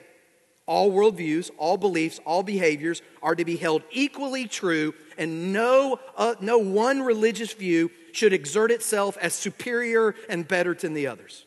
all 0.66 0.90
worldviews, 0.90 1.50
all 1.58 1.76
beliefs, 1.76 2.20
all 2.24 2.42
behaviors 2.42 3.00
are 3.22 3.34
to 3.34 3.44
be 3.44 3.56
held 3.56 3.82
equally 3.90 4.46
true, 4.46 4.94
and 5.16 5.52
no, 5.52 5.98
uh, 6.16 6.34
no 6.40 6.58
one 6.58 7.02
religious 7.02 7.52
view 7.52 7.90
should 8.16 8.32
exert 8.32 8.70
itself 8.70 9.18
as 9.20 9.34
superior 9.34 10.14
and 10.28 10.48
better 10.48 10.74
than 10.74 10.94
the 10.94 11.06
others. 11.06 11.44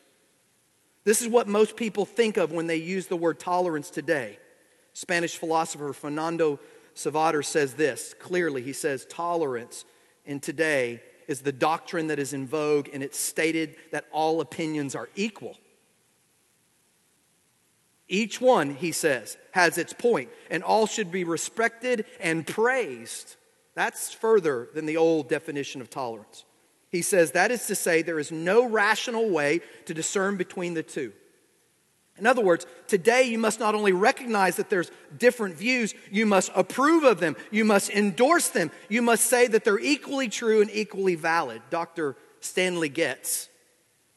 This 1.04 1.20
is 1.20 1.28
what 1.28 1.48
most 1.48 1.76
people 1.76 2.04
think 2.04 2.36
of 2.36 2.52
when 2.52 2.68
they 2.68 2.76
use 2.76 3.06
the 3.06 3.16
word 3.16 3.40
tolerance 3.40 3.90
today. 3.90 4.38
Spanish 4.92 5.36
philosopher 5.36 5.92
Fernando 5.92 6.60
Savater 6.94 7.42
says 7.42 7.74
this 7.74 8.14
clearly. 8.20 8.62
He 8.62 8.72
says, 8.72 9.04
Tolerance 9.06 9.84
in 10.24 10.40
today 10.40 11.02
is 11.26 11.40
the 11.40 11.52
doctrine 11.52 12.08
that 12.08 12.18
is 12.18 12.32
in 12.32 12.46
vogue, 12.46 12.88
and 12.92 13.02
it's 13.02 13.18
stated 13.18 13.76
that 13.90 14.06
all 14.12 14.40
opinions 14.40 14.94
are 14.94 15.08
equal. 15.16 15.56
Each 18.08 18.40
one, 18.40 18.74
he 18.74 18.92
says, 18.92 19.36
has 19.52 19.78
its 19.78 19.92
point, 19.92 20.30
and 20.50 20.62
all 20.62 20.86
should 20.86 21.10
be 21.10 21.24
respected 21.24 22.04
and 22.20 22.46
praised. 22.46 23.36
That's 23.74 24.12
further 24.12 24.68
than 24.74 24.86
the 24.86 24.96
old 24.96 25.28
definition 25.28 25.80
of 25.80 25.90
tolerance. 25.90 26.44
He 26.90 27.02
says 27.02 27.32
that 27.32 27.50
is 27.50 27.66
to 27.66 27.74
say, 27.74 28.02
there 28.02 28.18
is 28.18 28.32
no 28.32 28.68
rational 28.68 29.30
way 29.30 29.60
to 29.86 29.94
discern 29.94 30.36
between 30.36 30.74
the 30.74 30.82
two. 30.82 31.12
In 32.18 32.26
other 32.26 32.42
words, 32.42 32.66
today 32.86 33.22
you 33.22 33.38
must 33.38 33.60
not 33.60 33.74
only 33.74 33.92
recognize 33.92 34.56
that 34.56 34.68
there's 34.68 34.90
different 35.16 35.54
views, 35.54 35.94
you 36.10 36.26
must 36.26 36.50
approve 36.54 37.04
of 37.04 37.18
them, 37.18 37.34
you 37.50 37.64
must 37.64 37.90
endorse 37.90 38.48
them, 38.48 38.70
you 38.88 39.00
must 39.00 39.24
say 39.24 39.46
that 39.46 39.64
they're 39.64 39.78
equally 39.78 40.28
true 40.28 40.60
and 40.60 40.70
equally 40.70 41.14
valid. 41.14 41.62
Dr. 41.70 42.16
Stanley 42.40 42.90
Grenz, 42.90 43.48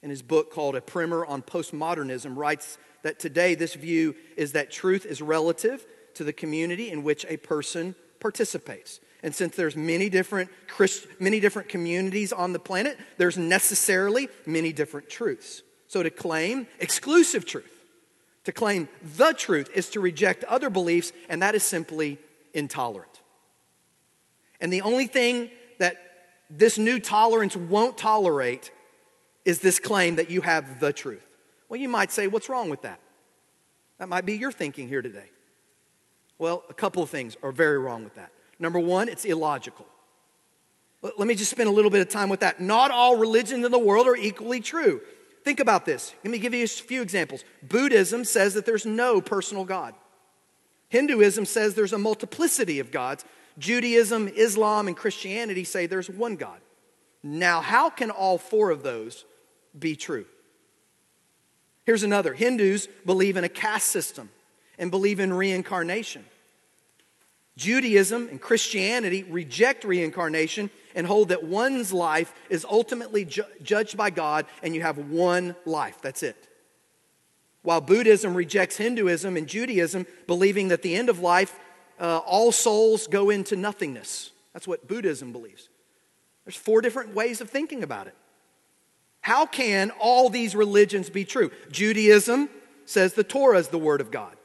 in 0.02 0.10
his 0.10 0.22
book 0.22 0.52
called 0.52 0.76
A 0.76 0.82
Primer 0.82 1.26
on 1.26 1.42
Postmodernism, 1.44 2.36
writes 2.36 2.78
that 3.04 3.20
today 3.20 3.56
this 3.56 3.76
view 3.76 4.16
is 4.36 4.52
that 4.52 4.70
truth 4.70 5.06
is 5.06 5.22
relative 5.22 5.86
to 6.16 6.26
the 6.26 6.34
community 6.34 6.92
in 6.92 7.04
which 7.04 7.26
a 7.30 7.38
person 7.38 7.96
participates. 8.20 9.00
And 9.24 9.34
since 9.34 9.56
there's 9.56 9.78
many 9.78 10.10
different 10.10 10.50
Christ, 10.68 11.08
many 11.20 11.40
different 11.40 11.70
communities 11.70 12.34
on 12.34 12.52
the 12.52 12.60
planet, 12.60 13.00
there's 13.18 13.38
necessarily 13.38 14.28
many 14.46 14.74
different 14.74 15.10
truths. 15.10 15.64
So 15.88 16.04
to 16.04 16.10
claim 16.10 16.68
exclusive 16.80 17.46
truth, 17.46 17.86
to 18.44 18.52
claim 18.52 18.90
the 19.16 19.32
truth 19.32 19.70
is 19.74 19.90
to 19.92 20.02
reject 20.02 20.44
other 20.44 20.70
beliefs, 20.70 21.14
and 21.30 21.42
that 21.42 21.56
is 21.56 21.64
simply 21.64 22.20
intolerant. 22.54 23.22
And 24.60 24.72
the 24.72 24.82
only 24.82 25.08
thing 25.08 25.50
that 25.80 25.96
this 26.50 26.78
new 26.78 27.00
tolerance 27.00 27.56
won't 27.56 27.98
tolerate 27.98 28.72
is 29.46 29.60
this 29.60 29.80
claim 29.80 30.18
that 30.18 30.30
you 30.30 30.42
have 30.42 30.82
the 30.82 30.92
truth. 30.92 31.26
Well, 31.70 31.80
you 31.80 31.90
might 31.90 32.12
say, 32.12 32.28
what's 32.28 32.50
wrong 32.50 32.70
with 32.70 32.82
that? 32.82 33.00
That 34.00 34.10
might 34.10 34.26
be 34.26 34.36
your 34.38 34.52
thinking 34.52 34.90
here 34.90 35.02
today. 35.02 35.30
Well, 36.38 36.64
a 36.70 36.74
couple 36.74 37.02
of 37.02 37.10
things 37.10 37.38
are 37.42 37.52
very 37.52 37.80
wrong 37.80 38.04
with 38.04 38.16
that. 38.16 38.32
Number 38.64 38.80
one, 38.80 39.10
it's 39.10 39.26
illogical. 39.26 39.86
Let 41.02 41.28
me 41.28 41.36
just 41.36 41.52
spend 41.52 41.68
a 41.68 41.72
little 41.72 41.92
bit 41.92 42.00
of 42.00 42.08
time 42.08 42.30
with 42.30 42.40
that. 42.40 42.62
Not 42.62 42.92
all 42.92 43.18
religions 43.18 43.66
in 43.66 43.74
the 43.74 43.78
world 43.78 44.08
are 44.08 44.16
equally 44.16 44.62
true. 44.62 45.02
Think 45.44 45.60
about 45.60 45.86
this. 45.86 46.16
Let 46.24 46.32
me 46.32 46.40
give 46.40 46.54
you 46.54 46.64
a 46.64 46.68
few 46.68 47.02
examples. 47.02 47.44
Buddhism 47.62 48.24
says 48.24 48.54
that 48.54 48.66
there's 48.66 48.86
no 48.86 49.20
personal 49.20 49.66
God. 49.66 49.96
Hinduism 50.88 51.44
says 51.44 51.76
there's 51.76 51.92
a 51.92 51.98
multiplicity 51.98 52.80
of 52.80 52.90
gods. 52.90 53.26
Judaism, 53.60 54.30
Islam, 54.30 54.88
and 54.88 54.96
Christianity 54.96 55.66
say 55.66 55.86
there's 55.86 56.10
one 56.10 56.38
God. 56.38 56.62
Now, 57.22 57.60
how 57.60 57.90
can 57.90 58.12
all 58.12 58.38
four 58.38 58.70
of 58.70 58.82
those 58.82 59.26
be 59.78 59.98
true? 59.98 60.26
Here's 61.86 62.04
another 62.04 62.34
Hindus 62.34 62.88
believe 63.06 63.36
in 63.36 63.44
a 63.44 63.50
caste 63.50 63.88
system 63.88 64.30
and 64.80 64.90
believe 64.90 65.20
in 65.20 65.34
reincarnation. 65.34 66.24
Judaism 67.56 68.28
and 68.30 68.42
Christianity 68.42 69.24
reject 69.24 69.84
reincarnation 69.84 70.70
and 70.96 71.06
hold 71.06 71.30
that 71.30 71.44
one's 71.44 71.94
life 71.94 72.34
is 72.50 72.66
ultimately 72.66 73.26
ju- 73.26 73.44
judged 73.62 73.96
by 73.96 74.10
God 74.10 74.46
and 74.62 74.74
you 74.74 74.82
have 74.82 74.98
one 74.98 75.56
life. 75.66 76.00
That's 76.02 76.24
it. 76.24 76.50
While 77.62 77.82
Buddhism 77.82 78.34
rejects 78.36 78.78
Hinduism 78.78 79.38
and 79.38 79.48
Judaism, 79.48 80.06
believing 80.28 80.68
that 80.70 80.82
the 80.82 80.96
end 80.96 81.10
of 81.10 81.20
life, 81.20 81.58
uh, 82.00 82.18
all 82.18 82.52
souls 82.52 83.08
go 83.08 83.30
into 83.30 83.56
nothingness. 83.56 84.32
That's 84.52 84.68
what 84.68 84.88
Buddhism 84.88 85.32
believes. 85.32 85.70
There's 86.46 86.56
four 86.56 86.82
different 86.82 87.16
ways 87.16 87.40
of 87.40 87.50
thinking 87.50 87.84
about 87.84 88.08
it. 88.08 88.16
How 89.22 89.46
can 89.46 89.92
all 89.92 90.30
these 90.30 90.56
religions 90.56 91.10
be 91.10 91.24
true? 91.24 91.52
Judaism 91.72 92.50
says 92.86 93.14
the 93.14 93.24
Torah 93.24 93.58
is 93.58 93.70
the 93.70 93.78
Word 93.78 94.02
of 94.02 94.12
God, 94.12 94.36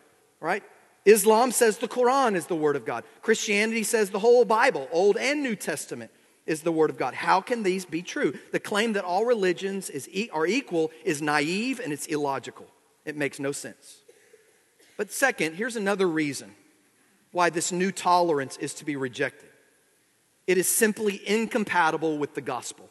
right? 0.40 0.62
Islam 1.08 1.52
says 1.52 1.78
the 1.78 1.88
Quran 1.88 2.36
is 2.36 2.46
the 2.46 2.54
Word 2.54 2.76
of 2.76 2.84
God. 2.84 3.02
Christianity 3.22 3.82
says 3.82 4.10
the 4.10 4.18
whole 4.18 4.44
Bible, 4.44 4.88
Old 4.92 5.16
and 5.16 5.42
New 5.42 5.56
Testament, 5.56 6.10
is 6.44 6.62
the 6.62 6.72
Word 6.72 6.90
of 6.90 6.98
God. 6.98 7.14
How 7.14 7.40
can 7.40 7.62
these 7.62 7.86
be 7.86 8.02
true? 8.02 8.38
The 8.52 8.60
claim 8.60 8.92
that 8.92 9.04
all 9.04 9.24
religions 9.24 9.88
is, 9.88 10.08
are 10.32 10.46
equal 10.46 10.90
is 11.04 11.22
naive 11.22 11.80
and 11.80 11.92
it's 11.92 12.06
illogical. 12.06 12.66
It 13.06 13.16
makes 13.16 13.40
no 13.40 13.52
sense. 13.52 14.02
But 14.98 15.10
second, 15.10 15.54
here's 15.54 15.76
another 15.76 16.06
reason 16.06 16.54
why 17.32 17.48
this 17.48 17.72
new 17.72 17.90
tolerance 17.90 18.58
is 18.58 18.74
to 18.74 18.84
be 18.84 18.96
rejected 18.96 19.48
it 20.46 20.56
is 20.56 20.66
simply 20.66 21.20
incompatible 21.28 22.16
with 22.16 22.34
the 22.34 22.40
gospel. 22.40 22.88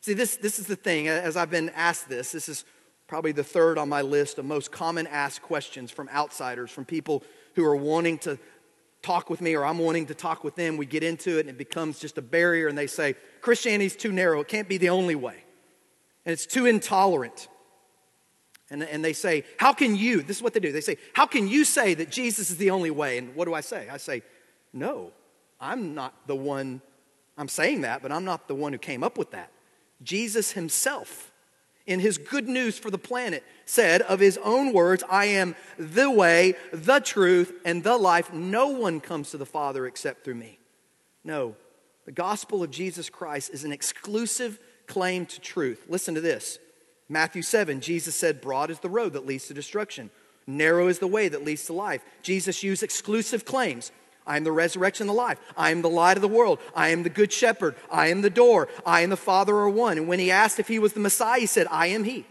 See, 0.00 0.14
this, 0.14 0.36
this 0.36 0.60
is 0.60 0.68
the 0.68 0.76
thing, 0.76 1.08
as 1.08 1.36
I've 1.36 1.50
been 1.50 1.70
asked 1.70 2.08
this, 2.08 2.30
this 2.30 2.48
is 2.48 2.64
probably 3.06 3.32
the 3.32 3.44
third 3.44 3.78
on 3.78 3.88
my 3.88 4.02
list 4.02 4.38
of 4.38 4.44
most 4.44 4.72
common 4.72 5.06
asked 5.06 5.42
questions 5.42 5.90
from 5.90 6.08
outsiders, 6.08 6.70
from 6.70 6.84
people 6.84 7.22
who 7.54 7.64
are 7.64 7.76
wanting 7.76 8.18
to 8.18 8.38
talk 9.02 9.30
with 9.30 9.40
me 9.40 9.54
or 9.54 9.64
I'm 9.64 9.78
wanting 9.78 10.06
to 10.06 10.14
talk 10.14 10.42
with 10.42 10.56
them. 10.56 10.76
We 10.76 10.86
get 10.86 11.02
into 11.02 11.38
it 11.38 11.40
and 11.40 11.50
it 11.50 11.58
becomes 11.58 11.98
just 11.98 12.18
a 12.18 12.22
barrier, 12.22 12.68
and 12.68 12.76
they 12.76 12.86
say, 12.86 13.14
Christianity's 13.40 13.96
too 13.96 14.12
narrow. 14.12 14.40
It 14.40 14.48
can't 14.48 14.68
be 14.68 14.78
the 14.78 14.90
only 14.90 15.14
way. 15.14 15.44
And 16.24 16.32
it's 16.32 16.46
too 16.46 16.66
intolerant. 16.66 17.48
And, 18.68 18.82
and 18.82 19.04
they 19.04 19.12
say, 19.12 19.44
How 19.58 19.72
can 19.72 19.94
you? 19.94 20.22
This 20.22 20.38
is 20.38 20.42
what 20.42 20.52
they 20.52 20.60
do. 20.60 20.72
They 20.72 20.80
say, 20.80 20.96
How 21.12 21.26
can 21.26 21.46
you 21.46 21.64
say 21.64 21.94
that 21.94 22.10
Jesus 22.10 22.50
is 22.50 22.56
the 22.56 22.70
only 22.70 22.90
way? 22.90 23.18
And 23.18 23.34
what 23.36 23.44
do 23.44 23.54
I 23.54 23.60
say? 23.60 23.88
I 23.88 23.96
say, 23.96 24.22
No, 24.72 25.12
I'm 25.60 25.94
not 25.94 26.26
the 26.26 26.34
one, 26.34 26.82
I'm 27.38 27.48
saying 27.48 27.82
that, 27.82 28.02
but 28.02 28.10
I'm 28.10 28.24
not 28.24 28.48
the 28.48 28.56
one 28.56 28.72
who 28.72 28.78
came 28.78 29.04
up 29.04 29.16
with 29.16 29.30
that. 29.30 29.52
Jesus 30.02 30.52
himself 30.52 31.30
in 31.86 32.00
his 32.00 32.18
good 32.18 32.48
news 32.48 32.78
for 32.78 32.90
the 32.90 32.98
planet, 32.98 33.44
said 33.64 34.02
of 34.02 34.20
his 34.20 34.38
own 34.42 34.72
words, 34.72 35.04
I 35.08 35.26
am 35.26 35.54
the 35.78 36.10
way, 36.10 36.54
the 36.72 37.00
truth, 37.00 37.52
and 37.64 37.82
the 37.82 37.96
life. 37.96 38.32
No 38.32 38.68
one 38.68 39.00
comes 39.00 39.30
to 39.30 39.38
the 39.38 39.46
Father 39.46 39.86
except 39.86 40.24
through 40.24 40.34
me. 40.34 40.58
No, 41.24 41.56
the 42.04 42.12
gospel 42.12 42.62
of 42.62 42.70
Jesus 42.70 43.10
Christ 43.10 43.50
is 43.52 43.64
an 43.64 43.72
exclusive 43.72 44.58
claim 44.86 45.26
to 45.26 45.40
truth. 45.40 45.86
Listen 45.88 46.14
to 46.14 46.20
this 46.20 46.58
Matthew 47.08 47.42
7, 47.42 47.80
Jesus 47.80 48.14
said, 48.14 48.40
Broad 48.40 48.70
is 48.70 48.80
the 48.80 48.88
road 48.88 49.12
that 49.12 49.26
leads 49.26 49.46
to 49.48 49.54
destruction, 49.54 50.10
narrow 50.46 50.88
is 50.88 50.98
the 50.98 51.06
way 51.06 51.28
that 51.28 51.44
leads 51.44 51.66
to 51.66 51.72
life. 51.72 52.04
Jesus 52.22 52.62
used 52.62 52.82
exclusive 52.82 53.44
claims. 53.44 53.92
I 54.26 54.36
am 54.36 54.44
the 54.44 54.52
resurrection 54.52 55.04
and 55.04 55.10
the 55.10 55.20
life. 55.20 55.38
I 55.56 55.70
am 55.70 55.82
the 55.82 55.88
light 55.88 56.16
of 56.16 56.22
the 56.22 56.28
world. 56.28 56.58
I 56.74 56.88
am 56.88 57.02
the 57.02 57.10
good 57.10 57.32
shepherd. 57.32 57.76
I 57.90 58.08
am 58.08 58.22
the 58.22 58.30
door. 58.30 58.68
I 58.84 59.02
and 59.02 59.12
the 59.12 59.16
Father 59.16 59.54
are 59.56 59.70
one. 59.70 59.98
And 59.98 60.08
when 60.08 60.18
he 60.18 60.30
asked 60.30 60.58
if 60.58 60.68
he 60.68 60.78
was 60.78 60.94
the 60.94 61.00
Messiah, 61.00 61.40
he 61.40 61.46
said, 61.46 61.66
I 61.70 61.88
am 61.88 62.04
he. 62.04 62.26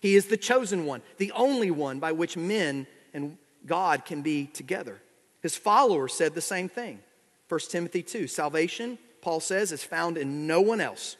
He 0.00 0.16
is 0.16 0.26
the 0.26 0.36
chosen 0.36 0.86
one, 0.86 1.02
the 1.18 1.32
only 1.32 1.70
one 1.70 2.00
by 2.00 2.12
which 2.12 2.36
men 2.36 2.86
and 3.12 3.36
God 3.66 4.04
can 4.04 4.22
be 4.22 4.46
together. 4.46 5.00
His 5.42 5.56
followers 5.56 6.14
said 6.14 6.34
the 6.34 6.40
same 6.40 6.68
thing. 6.68 7.00
1 7.48 7.60
Timothy 7.68 8.02
2 8.02 8.26
Salvation, 8.26 8.98
Paul 9.20 9.40
says, 9.40 9.72
is 9.72 9.84
found 9.84 10.16
in 10.16 10.46
no 10.46 10.60
one 10.60 10.80
else. 10.80 11.16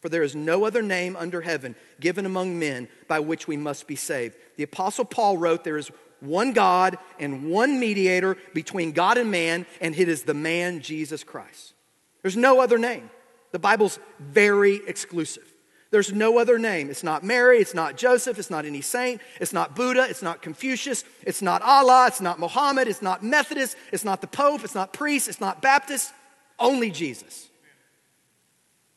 For 0.00 0.10
there 0.10 0.22
is 0.22 0.36
no 0.36 0.64
other 0.64 0.82
name 0.82 1.16
under 1.16 1.40
heaven 1.40 1.74
given 1.98 2.26
among 2.26 2.58
men 2.58 2.88
by 3.08 3.20
which 3.20 3.48
we 3.48 3.56
must 3.56 3.86
be 3.86 3.96
saved. 3.96 4.36
The 4.56 4.64
Apostle 4.64 5.06
Paul 5.06 5.38
wrote, 5.38 5.64
There 5.64 5.78
is 5.78 5.90
one 6.24 6.52
God 6.52 6.98
and 7.18 7.50
one 7.50 7.78
mediator 7.78 8.36
between 8.52 8.92
God 8.92 9.18
and 9.18 9.30
man, 9.30 9.66
and 9.80 9.98
it 9.98 10.08
is 10.08 10.22
the 10.22 10.34
man 10.34 10.80
Jesus 10.80 11.24
Christ. 11.24 11.74
There's 12.22 12.36
no 12.36 12.60
other 12.60 12.78
name. 12.78 13.10
The 13.52 13.58
Bible's 13.58 13.98
very 14.18 14.80
exclusive. 14.86 15.44
There's 15.90 16.12
no 16.12 16.38
other 16.38 16.58
name. 16.58 16.90
It's 16.90 17.04
not 17.04 17.22
Mary, 17.22 17.58
it's 17.58 17.72
not 17.72 17.96
Joseph, 17.96 18.36
it's 18.36 18.50
not 18.50 18.64
any 18.64 18.80
saint, 18.80 19.20
it's 19.40 19.52
not 19.52 19.76
Buddha, 19.76 20.06
it's 20.08 20.22
not 20.22 20.42
Confucius, 20.42 21.04
it's 21.22 21.40
not 21.40 21.62
Allah, 21.62 22.08
it's 22.08 22.20
not 22.20 22.40
Muhammad, 22.40 22.88
it's 22.88 23.00
not 23.00 23.22
Methodist, 23.22 23.76
it's 23.92 24.04
not 24.04 24.20
the 24.20 24.26
Pope, 24.26 24.64
it's 24.64 24.74
not 24.74 24.92
priest, 24.92 25.28
it's 25.28 25.40
not 25.40 25.62
Baptist, 25.62 26.12
only 26.58 26.90
Jesus. 26.90 27.48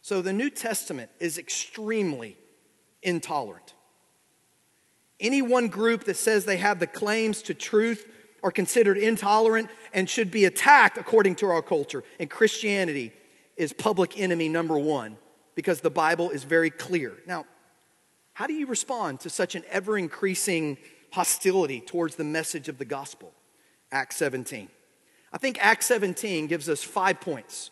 So 0.02 0.24
the 0.24 0.34
New 0.34 0.50
Testament 0.50 1.12
is 1.20 1.38
extremely 1.38 2.36
intolerant. 3.04 3.76
Any 5.20 5.42
one 5.42 5.68
group 5.68 6.04
that 6.06 6.18
says 6.18 6.46
they 6.46 6.58
have 6.58 6.80
the 6.80 6.88
claims 6.88 7.42
to 7.44 7.54
truth 7.54 8.06
are 8.44 8.52
considered 8.52 8.98
intolerant 8.98 9.70
and 9.94 10.10
should 10.10 10.30
be 10.30 10.46
attacked 10.46 10.98
according 10.98 11.36
to 11.36 11.48
our 11.48 11.62
culture. 11.62 12.04
And 12.20 12.30
Christianity 12.30 13.12
is 13.56 13.74
public 13.74 14.20
enemy 14.20 14.48
number 14.48 14.78
one 14.78 15.18
because 15.56 15.82
the 15.82 15.90
Bible 15.90 16.30
is 16.30 16.44
very 16.44 16.70
clear. 16.70 17.14
Now, 17.26 17.46
how 18.34 18.46
do 18.46 18.54
you 18.54 18.68
respond 18.68 19.20
to 19.22 19.30
such 19.32 19.56
an 19.56 19.64
ever 19.72 19.98
increasing 19.98 20.78
hostility 21.12 21.82
towards 21.82 22.16
the 22.16 22.24
message 22.24 22.70
of 22.70 22.78
the 22.78 22.86
gospel? 22.86 23.34
Acts 23.92 24.18
17. 24.18 24.70
I 25.34 25.38
think 25.40 25.58
Acts 25.60 25.88
17 25.88 26.46
gives 26.46 26.70
us 26.70 26.84
five 26.84 27.20
points 27.20 27.72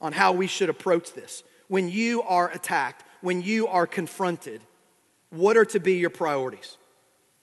on 0.00 0.12
how 0.12 0.32
we 0.32 0.46
should 0.46 0.68
approach 0.68 1.14
this. 1.14 1.42
When 1.68 1.88
you 1.88 2.22
are 2.22 2.50
attacked, 2.50 3.04
when 3.22 3.42
you 3.42 3.66
are 3.66 3.86
confronted, 3.86 4.60
what 5.30 5.56
are 5.56 5.64
to 5.66 5.80
be 5.80 5.94
your 5.94 6.10
priorities? 6.10 6.76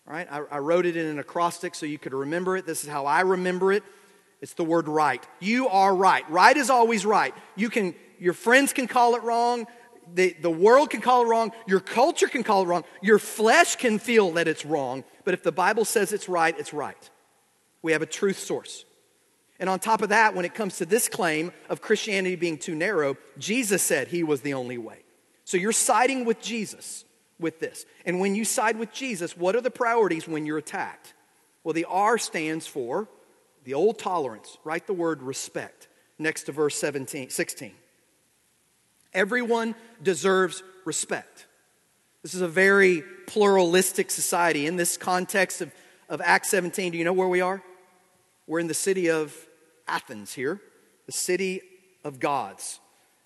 Right, 0.08 0.28
I, 0.32 0.42
I 0.52 0.60
wrote 0.60 0.86
it 0.86 0.96
in 0.96 1.08
an 1.08 1.18
acrostic 1.18 1.74
so 1.74 1.88
you 1.88 1.98
could 1.98 2.14
remember 2.14 2.56
it. 2.58 2.68
This 2.68 2.84
is 2.84 2.90
how 2.90 3.08
I 3.08 3.22
remember 3.22 3.74
it. 3.74 3.84
It's 4.40 4.54
the 4.54 4.64
word 4.64 4.88
right. 4.88 5.26
You 5.40 5.68
are 5.68 5.96
right. 5.96 6.30
Right 6.30 6.56
is 6.56 6.70
always 6.70 7.06
right. 7.06 7.34
You 7.56 7.70
can, 7.70 7.96
your 8.20 8.34
friends 8.34 8.72
can 8.72 8.88
call 8.88 9.16
it 9.16 9.24
wrong. 9.24 9.66
The, 10.14 10.36
the 10.40 10.52
world 10.52 10.92
can 10.92 11.02
call 11.02 11.24
it 11.24 11.28
wrong. 11.28 11.52
Your 11.66 11.80
culture 11.80 12.28
can 12.28 12.44
call 12.44 12.62
it 12.62 12.66
wrong. 12.66 12.84
Your 13.02 13.18
flesh 13.18 13.78
can 13.78 13.98
feel 13.98 14.32
that 14.34 14.48
it's 14.48 14.64
wrong. 14.64 15.04
But 15.24 15.34
if 15.34 15.42
the 15.42 15.52
Bible 15.52 15.86
says 15.86 16.14
it's 16.14 16.30
right, 16.30 16.56
it's 16.60 16.74
right. 16.74 17.10
We 17.82 17.94
have 17.94 18.04
a 18.04 18.08
truth 18.08 18.38
source. 18.38 18.86
And 19.60 19.70
on 19.70 19.80
top 19.80 20.04
of 20.04 20.10
that, 20.10 20.36
when 20.36 20.46
it 20.46 20.54
comes 20.54 20.78
to 20.78 20.86
this 20.86 21.08
claim 21.10 21.52
of 21.70 21.82
Christianity 21.82 22.36
being 22.36 22.60
too 22.60 22.76
narrow, 22.76 23.18
Jesus 23.40 23.82
said 23.82 24.10
he 24.10 24.24
was 24.24 24.42
the 24.42 24.54
only 24.54 24.78
way. 24.78 25.00
So 25.46 25.58
you're 25.58 25.72
siding 25.72 26.26
with 26.26 26.42
Jesus 26.42 27.06
with 27.40 27.60
this. 27.60 27.86
And 28.06 28.20
when 28.20 28.36
you 28.36 28.46
side 28.46 28.78
with 28.78 28.94
Jesus, 28.94 29.36
what 29.36 29.56
are 29.56 29.62
the 29.62 29.72
priorities 29.72 30.28
when 30.28 30.46
you're 30.46 30.58
attacked? 30.58 31.14
Well, 31.64 31.74
the 31.74 31.86
R 31.86 32.18
stands 32.18 32.68
for 32.68 33.08
the 33.64 33.74
old 33.74 34.00
tolerance. 34.00 34.58
Write 34.64 34.88
the 34.88 34.94
word 34.94 35.22
respect 35.22 35.88
next 36.18 36.44
to 36.44 36.52
verse 36.52 36.78
17, 36.78 37.30
16. 37.30 37.72
Everyone 39.14 39.76
deserves 40.02 40.64
respect. 40.86 41.48
This 42.22 42.34
is 42.34 42.42
a 42.42 42.48
very 42.48 43.04
pluralistic 43.28 44.12
society. 44.12 44.66
In 44.66 44.76
this 44.76 44.98
context 44.98 45.62
of, 45.62 45.72
of 46.10 46.22
Acts 46.24 46.50
17, 46.50 46.92
do 46.92 46.98
you 46.98 47.04
know 47.04 47.14
where 47.14 47.28
we 47.28 47.42
are? 47.42 47.62
We're 48.48 48.60
in 48.60 48.68
the 48.68 48.74
city 48.74 49.10
of 49.10 49.36
Athens 49.88 50.34
here, 50.34 50.62
the 51.06 51.12
city 51.12 51.62
of 52.04 52.20
gods. 52.20 52.80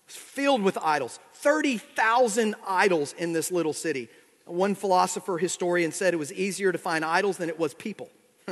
Filled 0.06 0.62
with 0.62 0.76
idols. 0.78 1.20
30,000 1.40 2.54
idols 2.66 3.14
in 3.18 3.32
this 3.32 3.50
little 3.50 3.72
city. 3.72 4.08
One 4.44 4.74
philosopher, 4.74 5.38
historian 5.38 5.92
said 5.92 6.12
it 6.12 6.18
was 6.18 6.32
easier 6.32 6.70
to 6.72 6.78
find 6.78 7.04
idols 7.04 7.38
than 7.38 7.48
it 7.48 7.58
was 7.58 7.72
people. 7.72 8.10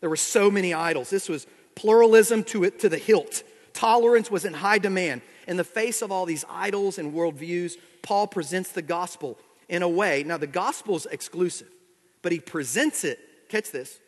there 0.00 0.10
were 0.10 0.16
so 0.16 0.50
many 0.50 0.74
idols. 0.74 1.10
This 1.10 1.28
was 1.28 1.46
pluralism 1.74 2.42
to, 2.44 2.64
it, 2.64 2.80
to 2.80 2.88
the 2.88 2.98
hilt. 2.98 3.44
Tolerance 3.72 4.30
was 4.30 4.44
in 4.44 4.54
high 4.54 4.78
demand. 4.78 5.22
In 5.46 5.56
the 5.56 5.64
face 5.64 6.02
of 6.02 6.10
all 6.10 6.26
these 6.26 6.44
idols 6.50 6.98
and 6.98 7.12
worldviews, 7.12 7.76
Paul 8.02 8.26
presents 8.26 8.70
the 8.70 8.82
gospel 8.82 9.38
in 9.68 9.82
a 9.82 9.88
way. 9.88 10.24
Now, 10.24 10.36
the 10.36 10.46
gospel 10.46 10.96
is 10.96 11.06
exclusive, 11.06 11.68
but 12.22 12.32
he 12.32 12.40
presents 12.40 13.04
it, 13.04 13.18
catch 13.48 13.70
this, 13.70 13.98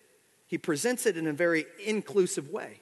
he 0.46 0.58
presents 0.58 1.06
it 1.06 1.16
in 1.16 1.26
a 1.26 1.32
very 1.32 1.66
inclusive 1.84 2.50
way. 2.50 2.80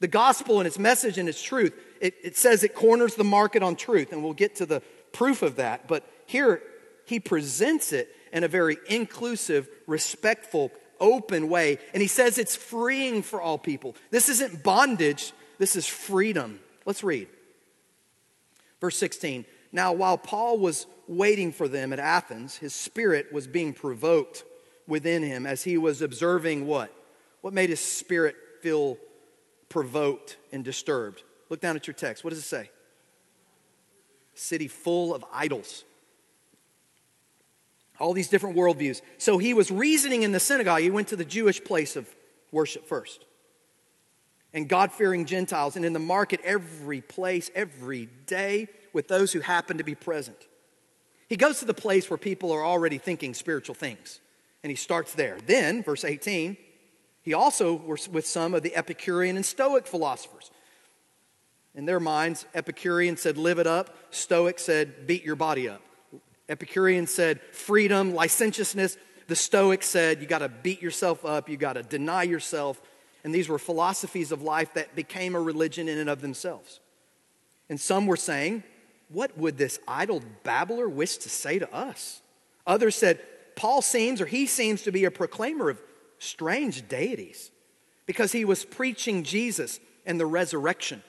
The 0.00 0.08
gospel 0.08 0.58
and 0.58 0.66
its 0.66 0.78
message 0.78 1.18
and 1.18 1.28
its 1.28 1.42
truth, 1.42 1.74
it, 2.00 2.14
it 2.22 2.36
says 2.36 2.62
it 2.62 2.74
corners 2.74 3.14
the 3.14 3.24
market 3.24 3.62
on 3.62 3.74
truth, 3.74 4.12
and 4.12 4.22
we'll 4.22 4.32
get 4.32 4.56
to 4.56 4.66
the 4.66 4.80
proof 5.12 5.42
of 5.42 5.56
that. 5.56 5.88
But 5.88 6.08
here, 6.26 6.62
he 7.04 7.18
presents 7.18 7.92
it 7.92 8.14
in 8.32 8.44
a 8.44 8.48
very 8.48 8.76
inclusive, 8.88 9.68
respectful, 9.86 10.70
open 11.00 11.48
way. 11.48 11.78
And 11.92 12.02
he 12.02 12.08
says 12.08 12.38
it's 12.38 12.56
freeing 12.56 13.22
for 13.22 13.40
all 13.40 13.58
people. 13.58 13.96
This 14.10 14.28
isn't 14.28 14.62
bondage, 14.62 15.32
this 15.58 15.74
is 15.74 15.86
freedom. 15.86 16.60
Let's 16.84 17.02
read. 17.02 17.28
Verse 18.80 18.96
16. 18.96 19.44
Now, 19.72 19.92
while 19.92 20.16
Paul 20.16 20.58
was 20.58 20.86
waiting 21.06 21.52
for 21.52 21.68
them 21.68 21.92
at 21.92 21.98
Athens, 21.98 22.56
his 22.56 22.74
spirit 22.74 23.32
was 23.32 23.46
being 23.46 23.72
provoked 23.72 24.44
within 24.86 25.22
him 25.22 25.46
as 25.46 25.64
he 25.64 25.76
was 25.76 26.00
observing 26.00 26.66
what? 26.66 26.92
What 27.40 27.52
made 27.52 27.70
his 27.70 27.80
spirit 27.80 28.36
feel 28.62 28.96
provoked 29.68 30.36
and 30.52 30.64
disturbed? 30.64 31.22
Look 31.50 31.60
down 31.60 31.76
at 31.76 31.86
your 31.86 31.94
text. 31.94 32.24
What 32.24 32.30
does 32.30 32.38
it 32.38 32.42
say? 32.42 32.70
City 34.34 34.68
full 34.68 35.14
of 35.14 35.24
idols. 35.32 35.84
All 37.98 38.12
these 38.12 38.28
different 38.28 38.56
worldviews. 38.56 39.02
So 39.18 39.38
he 39.38 39.54
was 39.54 39.70
reasoning 39.70 40.22
in 40.22 40.32
the 40.32 40.40
synagogue. 40.40 40.82
He 40.82 40.90
went 40.90 41.08
to 41.08 41.16
the 41.16 41.24
Jewish 41.24 41.62
place 41.62 41.96
of 41.96 42.08
worship 42.52 42.86
first. 42.86 43.24
And 44.54 44.68
God 44.68 44.92
fearing 44.92 45.26
Gentiles, 45.26 45.76
and 45.76 45.84
in 45.84 45.92
the 45.92 45.98
market 45.98 46.40
every 46.42 47.00
place, 47.00 47.50
every 47.54 48.08
day, 48.26 48.68
with 48.92 49.08
those 49.08 49.32
who 49.32 49.40
happen 49.40 49.78
to 49.78 49.84
be 49.84 49.94
present. 49.94 50.48
He 51.28 51.36
goes 51.36 51.58
to 51.58 51.66
the 51.66 51.74
place 51.74 52.08
where 52.08 52.16
people 52.16 52.52
are 52.52 52.64
already 52.64 52.96
thinking 52.98 53.34
spiritual 53.34 53.74
things, 53.74 54.20
and 54.62 54.70
he 54.70 54.76
starts 54.76 55.12
there. 55.12 55.38
Then, 55.46 55.82
verse 55.82 56.04
18, 56.04 56.56
he 57.28 57.34
also 57.34 57.74
was 57.74 58.08
with 58.08 58.26
some 58.26 58.54
of 58.54 58.62
the 58.62 58.74
Epicurean 58.74 59.36
and 59.36 59.44
Stoic 59.44 59.86
philosophers. 59.86 60.50
In 61.74 61.84
their 61.84 62.00
minds, 62.00 62.46
Epicurean 62.54 63.18
said, 63.18 63.36
live 63.36 63.58
it 63.58 63.66
up. 63.66 63.94
Stoic 64.08 64.58
said, 64.58 65.06
beat 65.06 65.24
your 65.24 65.36
body 65.36 65.68
up. 65.68 65.82
Epicurean 66.48 67.06
said, 67.06 67.42
freedom, 67.52 68.14
licentiousness. 68.14 68.96
The 69.26 69.36
Stoic 69.36 69.82
said, 69.82 70.22
you 70.22 70.26
got 70.26 70.38
to 70.38 70.48
beat 70.48 70.80
yourself 70.80 71.26
up, 71.26 71.50
you 71.50 71.58
got 71.58 71.74
to 71.74 71.82
deny 71.82 72.22
yourself. 72.22 72.80
And 73.24 73.34
these 73.34 73.46
were 73.46 73.58
philosophies 73.58 74.32
of 74.32 74.40
life 74.40 74.72
that 74.72 74.96
became 74.96 75.34
a 75.34 75.40
religion 75.42 75.86
in 75.86 75.98
and 75.98 76.08
of 76.08 76.22
themselves. 76.22 76.80
And 77.68 77.78
some 77.78 78.06
were 78.06 78.16
saying, 78.16 78.62
What 79.10 79.36
would 79.36 79.58
this 79.58 79.78
idle 79.86 80.22
babbler 80.44 80.88
wish 80.88 81.18
to 81.18 81.28
say 81.28 81.58
to 81.58 81.70
us? 81.74 82.22
Others 82.66 82.96
said, 82.96 83.20
Paul 83.54 83.82
seems, 83.82 84.22
or 84.22 84.26
he 84.26 84.46
seems 84.46 84.80
to 84.84 84.92
be 84.92 85.04
a 85.04 85.10
proclaimer 85.10 85.68
of 85.68 85.82
strange 86.18 86.88
deities 86.88 87.50
because 88.06 88.32
he 88.32 88.44
was 88.44 88.64
preaching 88.64 89.22
Jesus 89.22 89.80
and 90.06 90.18
the 90.18 90.26
resurrection. 90.26 91.02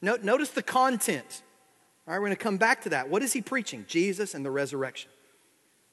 Notice 0.00 0.50
the 0.50 0.62
content. 0.62 1.42
All 2.06 2.14
right, 2.14 2.20
we're 2.20 2.26
going 2.26 2.36
to 2.36 2.42
come 2.42 2.56
back 2.56 2.82
to 2.82 2.88
that. 2.90 3.08
What 3.08 3.22
is 3.22 3.32
he 3.32 3.40
preaching? 3.40 3.84
Jesus 3.86 4.34
and 4.34 4.44
the 4.44 4.50
resurrection. 4.50 5.10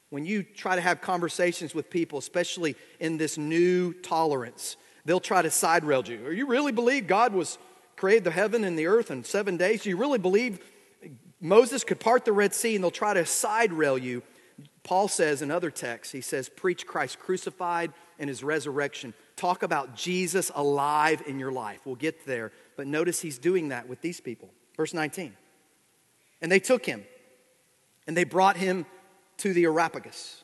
When 0.10 0.26
you 0.26 0.42
try 0.42 0.76
to 0.76 0.82
have 0.82 1.02
conversations 1.02 1.76
with 1.76 1.92
people, 1.92 2.18
especially 2.18 2.76
in 3.00 3.18
this 3.18 3.38
new 3.38 3.94
tolerance, 3.94 4.76
they'll 5.06 5.20
try 5.20 5.44
to 5.44 5.52
side 5.52 5.86
rail 5.86 6.04
you. 6.04 6.26
Are 6.26 6.32
you 6.32 6.48
really 6.48 6.72
believe 6.72 7.06
God 7.06 7.32
was 7.32 7.60
created 7.96 8.24
the 8.24 8.32
heaven 8.32 8.64
and 8.64 8.78
the 8.80 8.88
earth 8.88 9.12
in 9.12 9.24
seven 9.24 9.56
days? 9.58 9.84
Do 9.84 9.90
you 9.90 9.98
really 9.98 10.18
believe 10.18 10.60
Moses 11.40 11.84
could 11.84 12.00
part 12.00 12.26
the 12.26 12.34
Red 12.34 12.56
Sea? 12.56 12.74
And 12.74 12.84
they'll 12.84 12.90
try 12.90 13.14
to 13.14 13.26
side 13.28 13.72
rail 13.72 14.00
you. 14.00 14.24
Paul 14.90 15.08
says 15.08 15.44
in 15.44 15.52
other 15.52 15.70
texts, 15.70 16.12
he 16.12 16.22
says, 16.22 16.50
preach 16.50 16.88
Christ 16.88 17.20
crucified 17.20 17.94
and 18.18 18.28
his 18.28 18.44
resurrection. 18.44 19.14
Talk 19.36 19.62
about 19.62 19.96
Jesus 19.96 20.52
alive 20.56 21.22
in 21.28 21.38
your 21.38 21.52
life. 21.52 21.82
We'll 21.86 21.94
get 21.94 22.26
there. 22.26 22.52
But 22.76 22.88
notice 22.88 23.22
he's 23.22 23.38
doing 23.38 23.70
that 23.70 23.88
with 23.88 24.02
these 24.02 24.20
people. 24.20 24.50
Verse 24.76 24.92
19. 24.92 25.38
And 26.42 26.52
they 26.52 26.60
took 26.60 26.88
him 26.88 27.04
and 28.08 28.18
they 28.18 28.24
brought 28.24 28.58
him 28.58 28.88
to 29.38 29.54
the 29.54 29.66
Areopagus, 29.66 30.44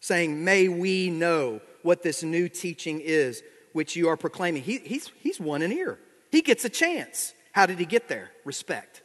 saying, 0.00 0.44
May 0.44 0.68
we 0.68 1.08
know 1.08 1.62
what 1.80 2.02
this 2.02 2.22
new 2.22 2.50
teaching 2.50 3.00
is 3.00 3.42
which 3.72 3.96
you 3.96 4.08
are 4.08 4.18
proclaiming. 4.18 4.64
He, 4.64 4.80
he's, 4.80 5.10
he's 5.22 5.40
won 5.40 5.62
an 5.62 5.72
ear. 5.72 5.98
He 6.30 6.42
gets 6.42 6.66
a 6.66 6.68
chance. 6.68 7.32
How 7.52 7.64
did 7.64 7.78
he 7.78 7.86
get 7.86 8.06
there? 8.06 8.32
Respect. 8.44 9.00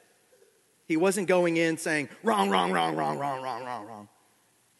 He 0.90 0.98
wasn't 0.98 1.30
going 1.30 1.56
in 1.56 1.78
saying, 1.78 2.10
wrong, 2.22 2.50
wrong, 2.50 2.74
wrong, 2.74 2.98
wrong, 2.98 3.18
wrong, 3.18 3.42
wrong, 3.42 3.64
wrong, 3.64 3.88
wrong. 3.88 4.10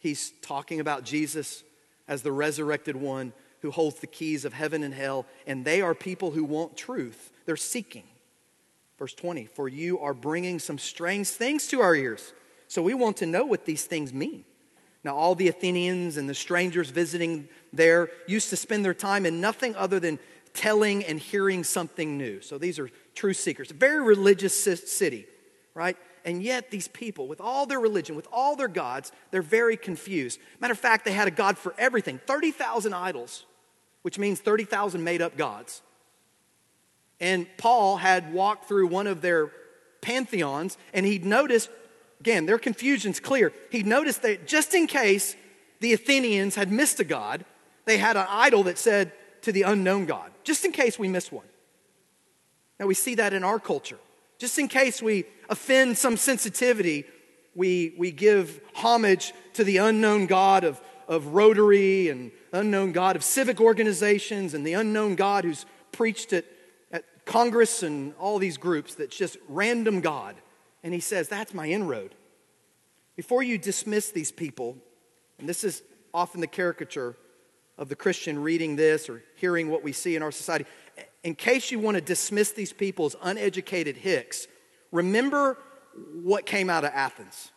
He's 0.04 0.34
talking 0.42 0.80
about 0.80 1.02
Jesus 1.02 1.64
as 2.06 2.20
the 2.20 2.30
resurrected 2.30 2.94
one 2.94 3.32
who 3.62 3.70
holds 3.70 4.00
the 4.00 4.06
keys 4.06 4.44
of 4.44 4.52
heaven 4.52 4.82
and 4.82 4.92
hell, 4.92 5.24
and 5.46 5.64
they 5.64 5.80
are 5.80 5.94
people 5.94 6.30
who 6.30 6.44
want 6.44 6.76
truth. 6.76 7.32
They're 7.46 7.56
seeking. 7.56 8.04
Verse 8.98 9.14
20, 9.14 9.46
for 9.46 9.66
you 9.66 9.98
are 10.00 10.12
bringing 10.12 10.58
some 10.58 10.76
strange 10.76 11.28
things 11.28 11.68
to 11.68 11.80
our 11.80 11.96
ears. 11.96 12.34
So 12.68 12.82
we 12.82 12.92
want 12.92 13.16
to 13.16 13.26
know 13.26 13.46
what 13.46 13.64
these 13.64 13.84
things 13.84 14.12
mean. 14.12 14.44
Now, 15.04 15.16
all 15.16 15.34
the 15.34 15.48
Athenians 15.48 16.18
and 16.18 16.28
the 16.28 16.34
strangers 16.34 16.90
visiting 16.90 17.48
there 17.72 18.10
used 18.26 18.50
to 18.50 18.56
spend 18.56 18.84
their 18.84 18.92
time 18.92 19.24
in 19.24 19.40
nothing 19.40 19.74
other 19.74 19.98
than 19.98 20.18
telling 20.52 21.02
and 21.02 21.18
hearing 21.18 21.64
something 21.64 22.18
new. 22.18 22.42
So 22.42 22.58
these 22.58 22.78
are 22.78 22.90
true 23.14 23.32
seekers. 23.32 23.70
A 23.70 23.74
very 23.74 24.02
religious 24.02 24.54
city, 24.54 25.24
right? 25.72 25.96
And 26.24 26.42
yet, 26.42 26.70
these 26.70 26.88
people, 26.88 27.28
with 27.28 27.40
all 27.40 27.66
their 27.66 27.80
religion, 27.80 28.16
with 28.16 28.26
all 28.32 28.56
their 28.56 28.68
gods, 28.68 29.12
they're 29.30 29.42
very 29.42 29.76
confused. 29.76 30.40
Matter 30.58 30.72
of 30.72 30.78
fact, 30.78 31.04
they 31.04 31.12
had 31.12 31.28
a 31.28 31.30
God 31.30 31.58
for 31.58 31.74
everything 31.76 32.18
30,000 32.26 32.94
idols, 32.94 33.44
which 34.02 34.18
means 34.18 34.40
30,000 34.40 35.04
made 35.04 35.20
up 35.20 35.36
gods. 35.36 35.82
And 37.20 37.46
Paul 37.58 37.98
had 37.98 38.32
walked 38.32 38.68
through 38.68 38.86
one 38.86 39.06
of 39.06 39.20
their 39.20 39.52
pantheons, 40.00 40.78
and 40.94 41.04
he'd 41.04 41.26
noticed, 41.26 41.68
again, 42.20 42.46
their 42.46 42.58
confusion's 42.58 43.20
clear. 43.20 43.52
He'd 43.70 43.86
noticed 43.86 44.22
that 44.22 44.46
just 44.46 44.74
in 44.74 44.86
case 44.86 45.36
the 45.80 45.92
Athenians 45.92 46.54
had 46.54 46.72
missed 46.72 47.00
a 47.00 47.04
God, 47.04 47.44
they 47.84 47.98
had 47.98 48.16
an 48.16 48.26
idol 48.28 48.62
that 48.64 48.78
said 48.78 49.12
to 49.42 49.52
the 49.52 49.62
unknown 49.62 50.06
God, 50.06 50.30
just 50.42 50.64
in 50.64 50.72
case 50.72 50.98
we 50.98 51.08
miss 51.08 51.30
one. 51.30 51.44
Now, 52.80 52.86
we 52.86 52.94
see 52.94 53.14
that 53.16 53.34
in 53.34 53.44
our 53.44 53.60
culture. 53.60 53.98
Just 54.38 54.58
in 54.58 54.68
case 54.68 55.02
we 55.02 55.24
offend 55.48 55.96
some 55.96 56.16
sensitivity, 56.16 57.04
we, 57.54 57.94
we 57.96 58.10
give 58.10 58.60
homage 58.74 59.32
to 59.54 59.64
the 59.64 59.78
unknown 59.78 60.26
God 60.26 60.64
of, 60.64 60.80
of 61.08 61.28
Rotary 61.28 62.08
and 62.08 62.32
unknown 62.52 62.92
God 62.92 63.16
of 63.16 63.24
civic 63.24 63.60
organizations 63.60 64.54
and 64.54 64.66
the 64.66 64.74
unknown 64.74 65.14
God 65.14 65.44
who's 65.44 65.66
preached 65.92 66.32
at, 66.32 66.44
at 66.90 67.04
Congress 67.24 67.82
and 67.82 68.14
all 68.18 68.38
these 68.38 68.56
groups 68.56 68.94
that's 68.94 69.16
just 69.16 69.36
random 69.48 70.00
God. 70.00 70.36
And 70.82 70.92
he 70.92 71.00
says, 71.00 71.28
That's 71.28 71.54
my 71.54 71.66
inroad. 71.66 72.14
Before 73.16 73.42
you 73.42 73.58
dismiss 73.58 74.10
these 74.10 74.32
people, 74.32 74.76
and 75.38 75.48
this 75.48 75.62
is 75.64 75.82
often 76.12 76.40
the 76.40 76.46
caricature 76.46 77.16
of 77.78 77.88
the 77.88 77.96
Christian 77.96 78.40
reading 78.40 78.76
this 78.76 79.08
or 79.08 79.22
hearing 79.36 79.70
what 79.70 79.82
we 79.82 79.92
see 79.92 80.16
in 80.16 80.22
our 80.22 80.32
society, 80.32 80.64
in 81.24 81.34
case 81.34 81.70
you 81.70 81.78
want 81.78 81.96
to 81.96 82.02
dismiss 82.02 82.52
these 82.52 82.72
people 82.72 83.06
as 83.06 83.16
uneducated 83.22 83.96
hicks, 83.96 84.46
remember 84.92 85.58
what 86.22 86.44
came 86.44 86.68
out 86.68 86.84
of 86.84 86.90
Athens, 86.92 87.50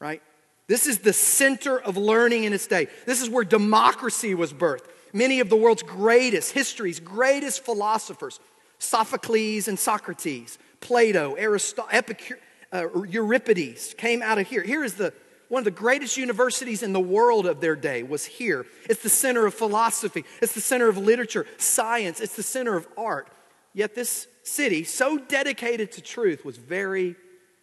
right? 0.00 0.22
This 0.66 0.86
is 0.86 1.00
the 1.00 1.12
center 1.12 1.78
of 1.78 1.98
learning 1.98 2.44
in 2.44 2.54
its 2.54 2.66
day. 2.66 2.88
This 3.04 3.20
is 3.20 3.28
where 3.28 3.44
democracy 3.44 4.34
was 4.34 4.52
birthed. 4.54 4.86
Many 5.12 5.40
of 5.40 5.50
the 5.50 5.56
world's 5.56 5.82
greatest, 5.82 6.52
history's 6.52 6.98
greatest 6.98 7.64
philosophers, 7.64 8.40
Sophocles 8.78 9.68
and 9.68 9.78
Socrates, 9.78 10.58
Plato, 10.80 11.34
Aristotle, 11.34 11.88
Epicure, 11.92 12.38
uh, 12.72 13.02
Euripides, 13.02 13.94
came 13.96 14.22
out 14.22 14.38
of 14.38 14.48
here. 14.48 14.62
Here 14.62 14.82
is 14.82 14.94
the 14.94 15.12
one 15.48 15.60
of 15.60 15.64
the 15.64 15.70
greatest 15.70 16.16
universities 16.16 16.82
in 16.82 16.92
the 16.92 17.00
world 17.00 17.46
of 17.46 17.60
their 17.60 17.76
day 17.76 18.02
was 18.02 18.24
here. 18.24 18.66
It's 18.88 19.02
the 19.02 19.08
center 19.08 19.46
of 19.46 19.54
philosophy, 19.54 20.24
it's 20.40 20.54
the 20.54 20.60
center 20.60 20.88
of 20.88 20.98
literature, 20.98 21.46
science, 21.58 22.20
it's 22.20 22.36
the 22.36 22.42
center 22.42 22.76
of 22.76 22.86
art. 22.96 23.28
Yet 23.72 23.94
this 23.94 24.28
city, 24.42 24.84
so 24.84 25.18
dedicated 25.18 25.92
to 25.92 26.00
truth, 26.00 26.44
was 26.44 26.56
very, 26.56 27.16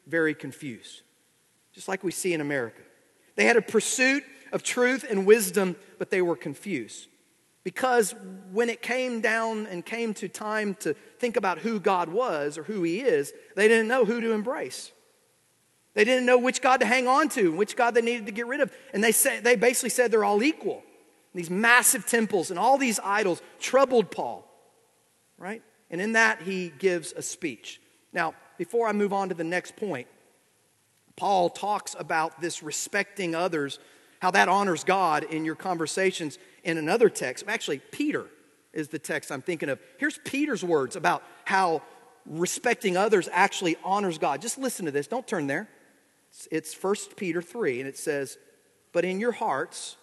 very 0.08 0.34
confused, 0.34 1.02
just 1.74 1.88
like 1.88 2.04
we 2.04 2.12
see 2.12 2.34
in 2.34 2.42
America. 2.42 2.82
They 3.36 3.46
had 3.46 3.58
a 3.58 3.62
pursuit 3.62 4.24
of 4.52 4.62
truth 4.62 5.06
and 5.10 5.26
wisdom, 5.26 5.76
but 5.98 6.10
they 6.10 6.22
were 6.22 6.36
confused. 6.36 7.08
Because 7.64 8.16
when 8.52 8.70
it 8.70 8.82
came 8.82 9.22
down 9.22 9.68
and 9.68 9.86
came 9.86 10.14
to 10.16 10.28
time 10.28 10.76
to 10.82 10.96
think 11.20 11.38
about 11.38 11.60
who 11.60 11.80
God 11.80 12.10
was 12.10 12.58
or 12.58 12.64
who 12.64 12.84
He 12.84 13.02
is, 13.02 13.34
they 13.56 13.68
didn't 13.68 13.88
know 13.88 14.04
who 14.04 14.20
to 14.20 14.32
embrace. 14.34 14.92
They 15.94 16.04
didn't 16.06 16.26
know 16.26 16.38
which 16.38 16.62
God 16.62 16.80
to 16.80 16.86
hang 16.86 17.08
on 17.08 17.30
to, 17.30 17.52
which 17.52 17.76
God 17.76 17.96
they 17.96 18.02
needed 18.02 18.26
to 18.28 18.32
get 18.32 18.48
rid 18.48 18.62
of. 18.62 18.72
And 18.94 19.04
they, 19.04 19.12
say, 19.12 19.40
they 19.40 19.56
basically 19.56 19.90
said 19.90 20.12
they're 20.12 20.24
all 20.24 20.42
equal. 20.42 20.84
These 21.34 21.50
massive 21.50 22.06
temples 22.06 22.50
and 22.50 22.60
all 22.60 22.78
these 22.78 23.00
idols 23.04 23.42
troubled 23.60 24.12
Paul, 24.12 24.46
right? 25.38 25.62
And 25.90 26.00
in 26.00 26.14
that, 26.14 26.42
he 26.42 26.72
gives 26.78 27.14
a 27.14 27.22
speech. 27.22 27.82
Now, 28.14 28.34
before 28.58 28.88
I 28.88 28.94
move 28.94 29.14
on 29.14 29.30
to 29.30 29.36
the 29.36 29.44
next 29.44 29.76
point, 29.76 30.08
Paul 31.16 31.50
talks 31.50 31.96
about 31.98 32.42
this 32.42 32.64
respecting 32.64 33.36
others, 33.36 33.80
how 34.20 34.32
that 34.32 34.50
honors 34.50 34.84
God 34.84 35.24
in 35.24 35.46
your 35.46 35.56
conversations 35.56 36.38
in 36.64 36.78
another 36.78 37.10
text. 37.10 37.46
Actually, 37.48 37.80
Peter 37.80 38.28
is 38.74 38.88
the 38.88 39.00
text 39.00 39.32
I'm 39.32 39.42
thinking 39.42 39.70
of. 39.70 39.80
Here's 39.98 40.18
Peter's 40.20 40.64
words 40.64 40.96
about 40.96 41.24
how 41.46 41.82
respecting 42.26 42.98
others 42.98 43.28
actually 43.32 43.78
honors 43.84 44.18
God. 44.18 44.42
Just 44.42 44.58
listen 44.58 44.86
to 44.86 44.92
this. 44.92 45.08
Don't 45.08 45.28
turn 45.28 45.48
there. 45.48 45.68
It's 46.52 46.74
1 46.74 46.96
Peter 47.16 47.42
3, 47.42 47.80
and 47.80 47.90
it 47.90 47.98
says, 47.98 48.38
But 48.92 49.06
in 49.06 49.20
your 49.20 49.32
hearts, 49.32 49.98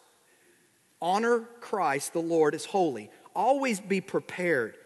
honor 1.01 1.41
Christ 1.61 2.13
the 2.13 2.23
Lord 2.23 2.55
as 2.55 2.67
holy. 2.67 3.11
Always 3.35 3.81
be 3.81 4.01
prepared 4.01 4.77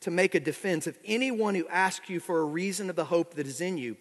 to 0.00 0.10
make 0.10 0.34
a 0.34 0.40
defense 0.40 0.86
of 0.86 0.98
anyone 1.04 1.54
who 1.54 1.66
asks 1.68 2.08
you 2.08 2.20
for 2.20 2.40
a 2.40 2.44
reason 2.44 2.90
of 2.90 2.96
the 2.96 3.06
hope 3.06 3.34
that 3.34 3.46
is 3.46 3.60
in 3.60 3.78
you. 3.78 3.96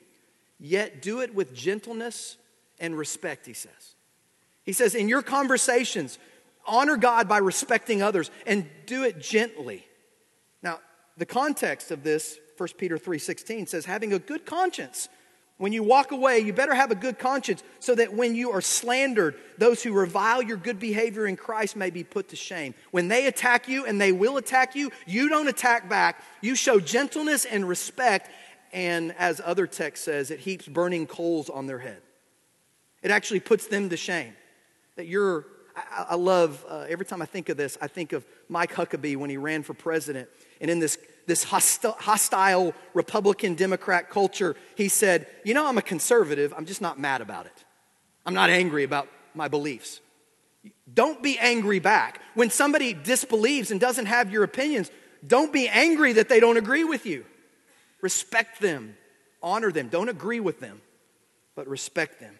Yet 0.59 1.01
do 1.01 1.21
it 1.21 1.33
with 1.33 1.53
gentleness 1.53 2.37
and 2.79 2.97
respect, 2.97 3.45
he 3.45 3.53
says. 3.53 3.95
He 4.63 4.73
says, 4.73 4.95
In 4.95 5.07
your 5.07 5.21
conversations, 5.21 6.19
honor 6.65 6.97
God 6.97 7.27
by 7.27 7.37
respecting 7.37 8.01
others 8.01 8.31
and 8.45 8.67
do 8.85 9.03
it 9.03 9.19
gently. 9.19 9.85
Now, 10.61 10.79
the 11.17 11.25
context 11.25 11.91
of 11.91 12.03
this, 12.03 12.37
1 12.57 12.69
Peter 12.77 12.97
3:16 12.97 13.67
says 13.67 13.85
having 13.85 14.13
a 14.13 14.19
good 14.19 14.45
conscience. 14.45 15.09
When 15.57 15.71
you 15.71 15.83
walk 15.83 16.11
away, 16.11 16.39
you 16.39 16.51
better 16.51 16.73
have 16.73 16.91
a 16.91 16.95
good 16.95 17.17
conscience 17.17 17.63
so 17.79 17.95
that 17.95 18.13
when 18.13 18.35
you 18.35 18.51
are 18.51 18.61
slandered, 18.61 19.35
those 19.57 19.81
who 19.81 19.93
revile 19.93 20.41
your 20.41 20.57
good 20.57 20.79
behavior 20.79 21.25
in 21.25 21.37
Christ 21.37 21.77
may 21.77 21.89
be 21.89 22.03
put 22.03 22.29
to 22.29 22.35
shame. 22.35 22.73
When 22.91 23.07
they 23.07 23.27
attack 23.27 23.69
you, 23.69 23.85
and 23.85 23.99
they 23.99 24.11
will 24.11 24.35
attack 24.35 24.75
you, 24.75 24.91
you 25.05 25.29
don't 25.29 25.47
attack 25.47 25.87
back. 25.87 26.21
You 26.41 26.55
show 26.55 26.81
gentleness 26.81 27.45
and 27.45 27.67
respect, 27.67 28.29
and 28.73 29.15
as 29.17 29.41
other 29.43 29.65
text 29.65 30.03
says, 30.03 30.29
it 30.29 30.41
heaps 30.41 30.67
burning 30.67 31.07
coals 31.07 31.49
on 31.49 31.67
their 31.67 31.79
head. 31.79 32.01
It 33.01 33.11
actually 33.11 33.39
puts 33.39 33.67
them 33.67 33.89
to 33.89 33.97
shame. 33.97 34.33
That 34.97 35.07
you're 35.07 35.45
I, 35.75 36.05
I 36.09 36.15
love, 36.15 36.65
uh, 36.69 36.85
every 36.87 37.05
time 37.05 37.21
I 37.21 37.25
think 37.25 37.49
of 37.49 37.57
this, 37.57 37.77
I 37.81 37.87
think 37.87 38.13
of 38.13 38.25
Mike 38.49 38.73
Huckabee 38.73 39.17
when 39.17 39.29
he 39.29 39.37
ran 39.37 39.63
for 39.63 39.73
president. 39.73 40.29
And 40.61 40.71
in 40.71 40.79
this, 40.79 40.97
this 41.25 41.43
hostile, 41.43 41.95
hostile 41.99 42.73
Republican 42.93 43.55
Democrat 43.55 44.09
culture, 44.09 44.55
he 44.75 44.87
said, 44.87 45.27
You 45.43 45.53
know, 45.53 45.65
I'm 45.67 45.77
a 45.77 45.81
conservative, 45.81 46.53
I'm 46.55 46.65
just 46.65 46.81
not 46.81 46.99
mad 46.99 47.21
about 47.21 47.45
it. 47.45 47.65
I'm 48.25 48.33
not 48.33 48.49
angry 48.49 48.83
about 48.83 49.07
my 49.33 49.47
beliefs. 49.47 50.01
Don't 50.91 51.21
be 51.21 51.37
angry 51.37 51.79
back. 51.79 52.21
When 52.33 52.49
somebody 52.49 52.93
disbelieves 52.93 53.71
and 53.71 53.79
doesn't 53.79 54.07
have 54.07 54.31
your 54.31 54.43
opinions, 54.43 54.89
don't 55.25 55.53
be 55.53 55.67
angry 55.67 56.13
that 56.13 56.29
they 56.29 56.39
don't 56.39 56.57
agree 56.57 56.83
with 56.83 57.05
you. 57.05 57.25
Respect 58.01 58.61
them, 58.61 58.95
honor 59.41 59.71
them. 59.71 59.89
Don't 59.89 60.09
agree 60.09 60.39
with 60.39 60.59
them, 60.59 60.81
but 61.55 61.67
respect 61.67 62.19
them 62.19 62.35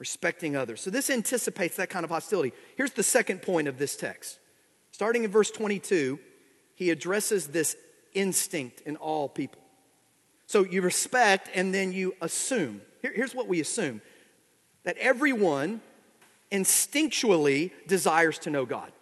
respecting 0.00 0.56
others. 0.56 0.80
So 0.80 0.90
this 0.90 1.10
anticipates 1.10 1.76
that 1.76 1.90
kind 1.90 2.04
of 2.04 2.10
hostility. 2.10 2.52
Here's 2.76 2.92
the 2.92 3.04
second 3.04 3.42
point 3.42 3.68
of 3.68 3.78
this 3.78 3.96
text. 3.96 4.40
Starting 4.90 5.22
in 5.22 5.30
verse 5.30 5.52
22, 5.52 6.18
he 6.74 6.90
addresses 6.90 7.48
this 7.48 7.76
instinct 8.14 8.82
in 8.82 8.96
all 8.96 9.28
people. 9.28 9.60
So 10.46 10.64
you 10.64 10.82
respect 10.82 11.48
and 11.54 11.72
then 11.72 11.92
you 11.92 12.14
assume. 12.20 12.82
Here, 13.02 13.12
here's 13.14 13.34
what 13.34 13.48
we 13.48 13.60
assume 13.60 14.02
that 14.84 14.96
everyone 14.98 15.80
instinctually 16.50 17.70
desires 17.86 18.38
to 18.40 18.50
know 18.50 18.64
God. 18.64 18.92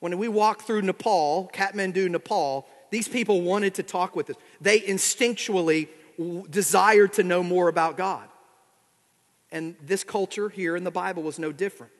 When 0.00 0.18
we 0.18 0.28
walk 0.28 0.62
through 0.62 0.82
Nepal, 0.82 1.50
Kathmandu, 1.52 2.10
Nepal, 2.10 2.66
these 2.90 3.08
people 3.08 3.40
wanted 3.40 3.74
to 3.74 3.82
talk 3.82 4.14
with 4.14 4.30
us. 4.30 4.36
They 4.60 4.80
instinctually 4.80 5.88
desired 6.50 7.14
to 7.14 7.22
know 7.22 7.42
more 7.42 7.68
about 7.68 7.96
God. 7.96 8.28
And 9.50 9.76
this 9.82 10.04
culture 10.04 10.48
here 10.48 10.76
in 10.76 10.84
the 10.84 10.90
Bible 10.90 11.22
was 11.22 11.38
no 11.38 11.52
different. 11.52 11.92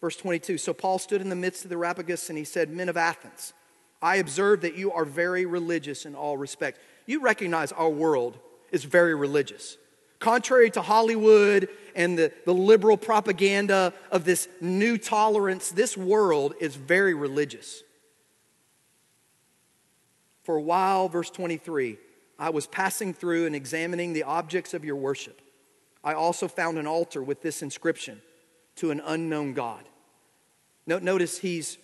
Verse 0.00 0.16
22 0.16 0.58
So 0.58 0.72
Paul 0.72 0.98
stood 0.98 1.20
in 1.20 1.28
the 1.28 1.36
midst 1.36 1.64
of 1.64 1.70
the 1.70 1.76
Areopagus 1.76 2.28
and 2.28 2.38
he 2.38 2.44
said, 2.44 2.70
Men 2.70 2.88
of 2.88 2.96
Athens, 2.96 3.52
I 4.00 4.16
observe 4.16 4.60
that 4.62 4.76
you 4.76 4.92
are 4.92 5.04
very 5.04 5.46
religious 5.46 6.06
in 6.06 6.14
all 6.14 6.36
respects. 6.36 6.78
You 7.06 7.20
recognize 7.20 7.72
our 7.72 7.90
world 7.90 8.38
is 8.70 8.84
very 8.84 9.14
religious. 9.14 9.76
Contrary 10.18 10.70
to 10.70 10.82
Hollywood 10.82 11.68
and 11.94 12.18
the, 12.18 12.32
the 12.44 12.54
liberal 12.54 12.96
propaganda 12.96 13.92
of 14.10 14.24
this 14.24 14.48
new 14.60 14.98
tolerance, 14.98 15.70
this 15.70 15.96
world 15.96 16.54
is 16.60 16.74
very 16.74 17.14
religious. 17.14 17.82
For 20.42 20.56
a 20.56 20.62
while, 20.62 21.08
verse 21.08 21.30
23, 21.30 21.98
I 22.38 22.50
was 22.50 22.66
passing 22.66 23.12
through 23.12 23.46
and 23.46 23.54
examining 23.54 24.12
the 24.12 24.22
objects 24.22 24.74
of 24.74 24.84
your 24.84 24.96
worship. 24.96 25.40
I 26.02 26.14
also 26.14 26.48
found 26.48 26.78
an 26.78 26.86
altar 26.86 27.22
with 27.22 27.42
this 27.42 27.62
inscription 27.62 28.22
to 28.76 28.90
an 28.90 29.00
unknown 29.04 29.52
God. 29.52 29.84
Notice 30.86 31.38
he's 31.38 31.78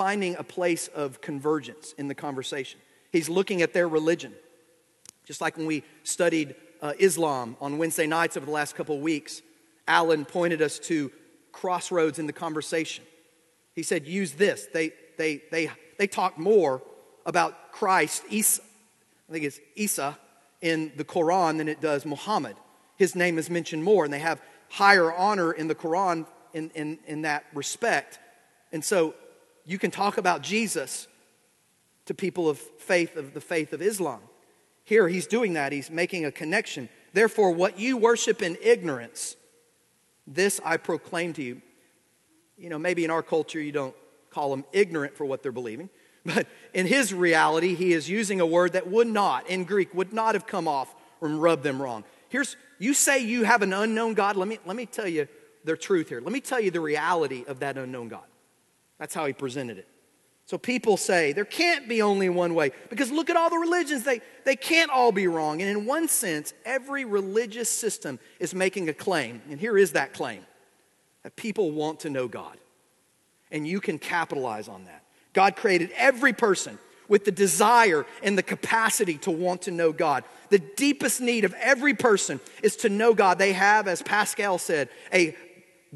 finding 0.00 0.34
a 0.36 0.42
place 0.42 0.88
of 0.88 1.20
convergence 1.20 1.92
in 1.98 2.08
the 2.08 2.14
conversation. 2.14 2.80
He's 3.12 3.28
looking 3.28 3.60
at 3.60 3.74
their 3.74 3.86
religion. 3.86 4.32
Just 5.26 5.42
like 5.42 5.58
when 5.58 5.66
we 5.66 5.84
studied 6.04 6.54
uh, 6.80 6.94
Islam 6.98 7.54
on 7.60 7.76
Wednesday 7.76 8.06
nights 8.06 8.34
over 8.38 8.46
the 8.46 8.52
last 8.52 8.74
couple 8.74 8.96
of 8.96 9.02
weeks, 9.02 9.42
Alan 9.86 10.24
pointed 10.24 10.62
us 10.62 10.78
to 10.78 11.12
crossroads 11.52 12.18
in 12.18 12.26
the 12.26 12.32
conversation. 12.32 13.04
He 13.74 13.82
said, 13.82 14.06
use 14.06 14.32
this. 14.32 14.68
They, 14.72 14.92
they, 15.18 15.42
they, 15.50 15.70
they 15.98 16.06
talk 16.06 16.38
more 16.38 16.80
about 17.26 17.70
Christ, 17.70 18.22
Isa, 18.30 18.62
I 19.28 19.32
think 19.32 19.44
it's 19.44 19.60
Isa, 19.74 20.16
in 20.62 20.92
the 20.96 21.04
Quran 21.04 21.58
than 21.58 21.68
it 21.68 21.82
does 21.82 22.06
Muhammad 22.06 22.56
his 23.00 23.16
name 23.16 23.38
is 23.38 23.48
mentioned 23.48 23.82
more, 23.82 24.04
and 24.04 24.12
they 24.12 24.18
have 24.18 24.42
higher 24.68 25.10
honor 25.10 25.52
in 25.52 25.68
the 25.68 25.74
Quran 25.74 26.26
in, 26.52 26.70
in, 26.74 26.98
in 27.06 27.22
that 27.22 27.46
respect. 27.54 28.18
And 28.72 28.84
so 28.84 29.14
you 29.66 29.78
can 29.78 29.90
talk 29.90 30.18
about 30.18 30.42
Jesus 30.42 31.06
to 32.06 32.14
people 32.14 32.48
of 32.48 32.58
faith, 32.58 33.16
of 33.16 33.34
the 33.34 33.40
faith 33.40 33.72
of 33.72 33.80
Islam. 33.80 34.20
Here 34.84 35.08
he's 35.08 35.26
doing 35.26 35.52
that, 35.54 35.72
he's 35.72 35.90
making 35.90 36.24
a 36.24 36.32
connection. 36.32 36.88
Therefore, 37.12 37.52
what 37.52 37.78
you 37.78 37.96
worship 37.96 38.42
in 38.42 38.56
ignorance, 38.62 39.36
this 40.26 40.60
I 40.64 40.76
proclaim 40.76 41.32
to 41.34 41.42
you. 41.42 41.62
You 42.58 42.68
know, 42.68 42.78
maybe 42.78 43.04
in 43.04 43.10
our 43.10 43.22
culture 43.22 43.60
you 43.60 43.72
don't 43.72 43.94
call 44.30 44.50
them 44.50 44.64
ignorant 44.72 45.16
for 45.16 45.24
what 45.24 45.42
they're 45.42 45.52
believing, 45.52 45.90
but 46.24 46.46
in 46.74 46.86
his 46.86 47.14
reality, 47.14 47.74
he 47.74 47.92
is 47.92 48.08
using 48.08 48.40
a 48.40 48.46
word 48.46 48.72
that 48.72 48.88
would 48.88 49.06
not, 49.06 49.48
in 49.48 49.64
Greek, 49.64 49.94
would 49.94 50.12
not 50.12 50.34
have 50.34 50.46
come 50.46 50.68
off 50.68 50.94
and 51.20 51.40
rubbed 51.40 51.62
them 51.62 51.80
wrong. 51.80 52.04
Here's, 52.28 52.56
you 52.78 52.94
say 52.94 53.20
you 53.20 53.44
have 53.44 53.62
an 53.62 53.72
unknown 53.72 54.14
God. 54.14 54.36
Let 54.36 54.48
me, 54.48 54.58
let 54.64 54.76
me 54.76 54.86
tell 54.86 55.08
you 55.08 55.28
the 55.64 55.76
truth 55.76 56.08
here. 56.08 56.20
Let 56.20 56.32
me 56.32 56.40
tell 56.40 56.60
you 56.60 56.70
the 56.70 56.80
reality 56.80 57.44
of 57.46 57.60
that 57.60 57.76
unknown 57.76 58.08
God. 58.08 58.24
That's 59.00 59.14
how 59.14 59.26
he 59.26 59.32
presented 59.32 59.78
it. 59.78 59.88
So 60.44 60.58
people 60.58 60.96
say 60.96 61.32
there 61.32 61.44
can't 61.44 61.88
be 61.88 62.02
only 62.02 62.28
one 62.28 62.54
way 62.54 62.72
because 62.90 63.10
look 63.10 63.30
at 63.30 63.36
all 63.36 63.50
the 63.50 63.56
religions, 63.56 64.04
they, 64.04 64.20
they 64.44 64.56
can't 64.56 64.90
all 64.90 65.10
be 65.10 65.26
wrong. 65.26 65.62
And 65.62 65.70
in 65.70 65.86
one 65.86 66.06
sense, 66.06 66.52
every 66.64 67.04
religious 67.04 67.70
system 67.70 68.18
is 68.38 68.54
making 68.54 68.88
a 68.88 68.92
claim. 68.92 69.42
And 69.48 69.58
here 69.58 69.78
is 69.78 69.92
that 69.92 70.12
claim 70.12 70.44
that 71.22 71.34
people 71.36 71.70
want 71.70 72.00
to 72.00 72.10
know 72.10 72.28
God. 72.28 72.58
And 73.50 73.66
you 73.66 73.80
can 73.80 73.98
capitalize 73.98 74.68
on 74.68 74.84
that. 74.84 75.04
God 75.32 75.56
created 75.56 75.92
every 75.96 76.32
person 76.32 76.78
with 77.08 77.24
the 77.24 77.32
desire 77.32 78.04
and 78.22 78.36
the 78.36 78.42
capacity 78.42 79.18
to 79.18 79.30
want 79.30 79.62
to 79.62 79.70
know 79.70 79.92
God. 79.92 80.24
The 80.50 80.58
deepest 80.58 81.20
need 81.20 81.44
of 81.44 81.54
every 81.54 81.94
person 81.94 82.40
is 82.62 82.76
to 82.76 82.88
know 82.88 83.14
God. 83.14 83.38
They 83.38 83.52
have, 83.52 83.88
as 83.88 84.02
Pascal 84.02 84.58
said, 84.58 84.88
a 85.12 85.36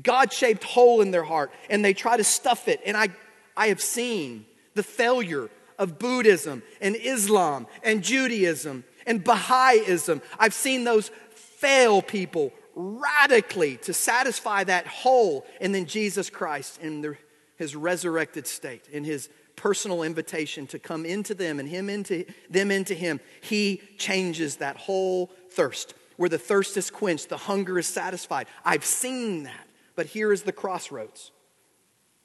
God 0.03 0.33
shaped 0.33 0.65
hole 0.65 1.01
in 1.01 1.11
their 1.11 1.23
heart 1.23 1.53
and 1.71 1.85
they 1.85 1.95
try 1.95 2.17
to 2.17 2.25
stuff 2.25 2.69
it. 2.69 2.81
And 2.85 2.97
I 2.97 3.09
I 3.57 3.69
have 3.69 3.81
seen 3.81 4.47
the 4.75 4.83
failure 4.83 5.49
of 5.79 5.99
Buddhism 5.99 6.63
and 6.81 6.97
Islam 6.97 7.67
and 7.83 8.03
Judaism 8.03 8.85
and 9.07 9.23
Baha'ism. 9.23 10.23
I've 10.39 10.55
seen 10.55 10.85
those 10.85 11.11
fail 11.31 12.03
people 12.03 12.53
radically 12.75 13.77
to 13.79 13.93
satisfy 13.93 14.65
that 14.65 14.87
hole. 14.87 15.47
And 15.61 15.75
then 15.75 15.87
Jesus 15.87 16.31
Christ 16.31 16.81
in 16.81 17.17
his 17.57 17.77
resurrected 17.77 18.47
state, 18.47 18.89
in 18.91 19.05
his 19.05 19.29
personal 19.57 20.03
invitation 20.03 20.67
to 20.69 20.81
come 20.81 21.07
into 21.07 21.35
them 21.35 21.61
and 21.61 21.69
him 21.69 21.89
into 21.89 22.25
them 22.51 22.71
into 22.71 22.95
him, 22.95 23.21
he 23.41 23.81
changes 23.99 24.57
that 24.57 24.77
whole 24.77 25.31
thirst. 25.51 25.95
Where 26.17 26.29
the 26.29 26.39
thirst 26.39 26.77
is 26.77 26.91
quenched, 26.91 27.29
the 27.29 27.37
hunger 27.37 27.79
is 27.79 27.87
satisfied. 27.87 28.47
I've 28.65 28.85
seen 28.85 29.45
that. 29.45 29.67
But 29.97 30.07
here 30.07 30.33
is 30.33 30.43
the 30.43 30.53
crossroads. 30.53 31.31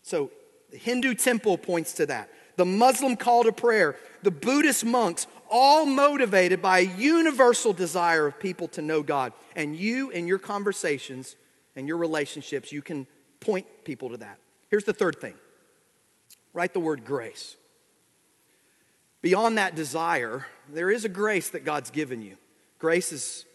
So 0.01 0.31
the 0.71 0.77
Hindu 0.77 1.15
temple 1.15 1.57
points 1.57 1.93
to 1.93 2.05
that. 2.07 2.29
The 2.55 2.65
Muslim 2.65 3.15
call 3.15 3.43
to 3.43 3.51
prayer, 3.51 3.95
the 4.21 4.31
Buddhist 4.31 4.83
monks, 4.83 5.27
all 5.49 5.85
motivated 5.85 6.61
by 6.61 6.79
a 6.79 6.97
universal 6.97 7.73
desire 7.73 8.27
of 8.27 8.39
people 8.39 8.67
to 8.69 8.81
know 8.81 9.01
God. 9.01 9.33
And 9.55 9.75
you, 9.75 10.09
in 10.09 10.27
your 10.27 10.39
conversations 10.39 11.35
and 11.75 11.87
your 11.87 11.97
relationships, 11.97 12.71
you 12.71 12.81
can 12.81 13.07
point 13.39 13.65
people 13.85 14.09
to 14.09 14.17
that. 14.17 14.39
Here's 14.69 14.83
the 14.83 14.93
third 14.93 15.19
thing 15.21 15.35
write 16.53 16.73
the 16.73 16.79
word 16.79 17.05
grace. 17.05 17.55
Beyond 19.21 19.57
that 19.57 19.75
desire, 19.75 20.45
there 20.71 20.89
is 20.89 21.05
a 21.05 21.09
grace 21.09 21.49
that 21.49 21.65
God's 21.65 21.91
given 21.91 22.21
you. 22.21 22.37
Grace 22.77 23.11
is 23.11 23.45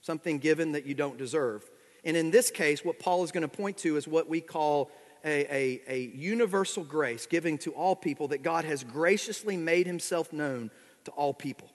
something 0.00 0.38
given 0.38 0.72
that 0.72 0.86
you 0.86 0.94
don't 0.94 1.16
deserve. 1.16 1.68
And 2.06 2.16
in 2.16 2.30
this 2.30 2.52
case, 2.52 2.84
what 2.84 3.00
Paul 3.00 3.24
is 3.24 3.32
going 3.32 3.42
to 3.42 3.48
point 3.48 3.78
to 3.78 3.96
is 3.96 4.06
what 4.06 4.28
we 4.28 4.40
call 4.40 4.92
a, 5.24 5.44
a, 5.52 5.82
a 5.88 5.98
universal 6.14 6.84
grace 6.84 7.26
giving 7.26 7.58
to 7.58 7.72
all 7.72 7.96
people 7.96 8.28
that 8.28 8.44
God 8.44 8.64
has 8.64 8.84
graciously 8.84 9.56
made 9.56 9.88
himself 9.88 10.32
known 10.32 10.70
to 11.04 11.10
all 11.10 11.34
people. 11.34 11.68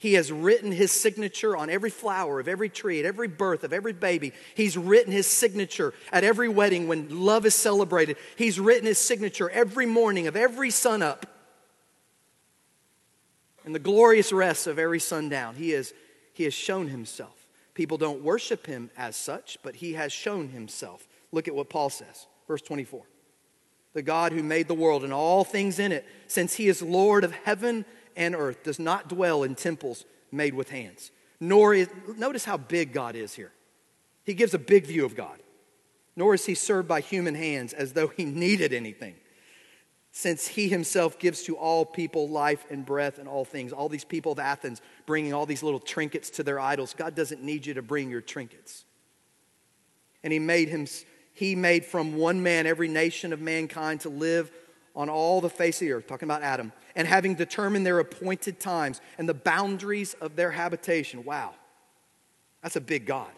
He 0.00 0.14
has 0.14 0.32
written 0.32 0.72
his 0.72 0.90
signature 0.90 1.56
on 1.56 1.70
every 1.70 1.90
flower 1.90 2.40
of 2.40 2.48
every 2.48 2.68
tree, 2.68 2.98
at 2.98 3.06
every 3.06 3.28
birth 3.28 3.62
of 3.62 3.72
every 3.72 3.92
baby. 3.92 4.32
He's 4.56 4.76
written 4.76 5.12
his 5.12 5.28
signature 5.28 5.94
at 6.10 6.24
every 6.24 6.48
wedding 6.48 6.88
when 6.88 7.24
love 7.24 7.46
is 7.46 7.54
celebrated. 7.54 8.16
He's 8.34 8.58
written 8.58 8.86
his 8.86 8.98
signature 8.98 9.48
every 9.50 9.86
morning 9.86 10.26
of 10.26 10.34
every 10.34 10.70
sunup 10.70 11.26
and 13.64 13.72
the 13.72 13.78
glorious 13.78 14.32
rest 14.32 14.66
of 14.66 14.80
every 14.80 15.00
sundown. 15.00 15.54
He, 15.54 15.72
is, 15.72 15.94
he 16.32 16.42
has 16.44 16.54
shown 16.54 16.88
himself. 16.88 17.39
People 17.80 17.96
don't 17.96 18.22
worship 18.22 18.66
him 18.66 18.90
as 18.94 19.16
such, 19.16 19.56
but 19.62 19.76
he 19.76 19.94
has 19.94 20.12
shown 20.12 20.50
himself. 20.50 21.08
Look 21.32 21.48
at 21.48 21.54
what 21.54 21.70
Paul 21.70 21.88
says. 21.88 22.26
Verse 22.46 22.60
24. 22.60 23.04
The 23.94 24.02
God 24.02 24.32
who 24.32 24.42
made 24.42 24.68
the 24.68 24.74
world 24.74 25.02
and 25.02 25.14
all 25.14 25.44
things 25.44 25.78
in 25.78 25.90
it, 25.90 26.04
since 26.26 26.52
he 26.52 26.68
is 26.68 26.82
Lord 26.82 27.24
of 27.24 27.32
heaven 27.32 27.86
and 28.14 28.34
earth, 28.34 28.64
does 28.64 28.78
not 28.78 29.08
dwell 29.08 29.44
in 29.44 29.54
temples 29.54 30.04
made 30.30 30.52
with 30.52 30.68
hands. 30.68 31.10
Nor 31.40 31.72
is, 31.72 31.88
notice 32.18 32.44
how 32.44 32.58
big 32.58 32.92
God 32.92 33.16
is 33.16 33.32
here. 33.32 33.52
He 34.24 34.34
gives 34.34 34.52
a 34.52 34.58
big 34.58 34.84
view 34.84 35.06
of 35.06 35.16
God. 35.16 35.38
Nor 36.14 36.34
is 36.34 36.44
he 36.44 36.54
served 36.54 36.86
by 36.86 37.00
human 37.00 37.34
hands 37.34 37.72
as 37.72 37.94
though 37.94 38.08
he 38.08 38.26
needed 38.26 38.74
anything, 38.74 39.14
since 40.12 40.48
he 40.48 40.68
himself 40.68 41.18
gives 41.18 41.42
to 41.44 41.56
all 41.56 41.84
people 41.84 42.28
life 42.28 42.64
and 42.70 42.84
breath 42.84 43.18
and 43.18 43.28
all 43.28 43.44
things. 43.44 43.72
All 43.72 43.88
these 43.88 44.04
people 44.04 44.32
of 44.32 44.38
Athens 44.38 44.82
bringing 45.06 45.32
all 45.32 45.46
these 45.46 45.62
little 45.62 45.80
trinkets 45.80 46.30
to 46.30 46.42
their 46.42 46.58
idols. 46.58 46.94
God 46.96 47.14
doesn't 47.14 47.42
need 47.42 47.64
you 47.64 47.74
to 47.74 47.82
bring 47.82 48.10
your 48.10 48.20
trinkets. 48.20 48.84
And 50.22 50.32
he 50.32 50.38
made 50.38 50.68
him 50.68 50.86
he 51.32 51.54
made 51.54 51.84
from 51.84 52.16
one 52.16 52.42
man 52.42 52.66
every 52.66 52.88
nation 52.88 53.32
of 53.32 53.40
mankind 53.40 54.00
to 54.00 54.08
live 54.08 54.50
on 54.96 55.08
all 55.08 55.40
the 55.40 55.48
face 55.48 55.80
of 55.80 55.86
the 55.86 55.92
earth, 55.92 56.06
talking 56.06 56.26
about 56.26 56.42
Adam, 56.42 56.72
and 56.96 57.06
having 57.06 57.34
determined 57.34 57.86
their 57.86 58.00
appointed 58.00 58.58
times 58.60 59.00
and 59.16 59.28
the 59.28 59.34
boundaries 59.34 60.14
of 60.20 60.36
their 60.36 60.50
habitation. 60.50 61.24
Wow, 61.24 61.54
that's 62.62 62.76
a 62.76 62.80
big 62.80 63.06
God. 63.06 63.30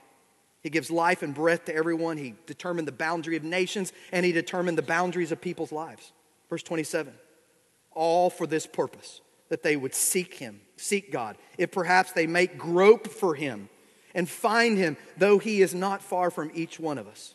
He 0.62 0.70
gives 0.70 0.90
life 0.90 1.22
and 1.22 1.35
breath 1.35 1.66
to 1.66 1.74
everyone. 1.74 2.16
He 2.16 2.35
determined 2.46 2.88
the 2.88 2.92
boundary 2.92 3.37
of 3.37 3.44
nations, 3.44 3.92
and 4.11 4.24
he 4.24 4.32
determined 4.32 4.78
the 4.78 4.82
boundaries 4.82 5.30
of 5.30 5.40
people's 5.40 5.72
lives. 5.72 6.12
Verse 6.52 6.62
27 6.64 7.14
all 7.94 8.28
for 8.28 8.46
this 8.46 8.66
purpose, 8.66 9.22
that 9.48 9.62
they 9.62 9.74
would 9.74 9.94
seek 9.94 10.34
him, 10.34 10.60
seek 10.76 11.10
God, 11.10 11.38
if 11.56 11.72
perhaps 11.72 12.12
they 12.12 12.26
may 12.26 12.46
grope 12.46 13.08
for 13.08 13.34
him 13.34 13.70
and 14.14 14.28
find 14.28 14.76
him, 14.76 14.98
though 15.16 15.38
he 15.38 15.62
is 15.62 15.74
not 15.74 16.02
far 16.02 16.30
from 16.30 16.50
each 16.52 16.78
one 16.78 16.98
of 16.98 17.08
us. 17.08 17.34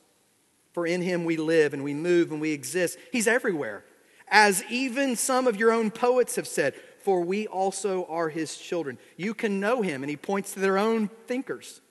For 0.71 0.85
in 0.85 1.01
him 1.01 1.25
we 1.25 1.35
live 1.35 1.73
and 1.73 1.83
we 1.83 1.95
move 1.95 2.31
and 2.31 2.39
we 2.39 2.51
exist. 2.51 2.99
He's 3.11 3.27
everywhere. 3.27 3.83
As 4.27 4.63
even 4.69 5.15
some 5.15 5.47
of 5.47 5.57
your 5.57 5.71
own 5.71 5.89
poets 5.89 6.35
have 6.35 6.47
said, 6.47 6.75
for 6.99 7.21
we 7.21 7.47
also 7.47 8.05
are 8.05 8.29
his 8.29 8.55
children. 8.55 8.99
You 9.15 9.33
can 9.33 9.59
know 9.59 9.81
him, 9.81 10.03
and 10.03 10.11
he 10.11 10.15
points 10.15 10.53
to 10.53 10.59
their 10.59 10.77
own 10.77 11.09
thinkers. 11.25 11.81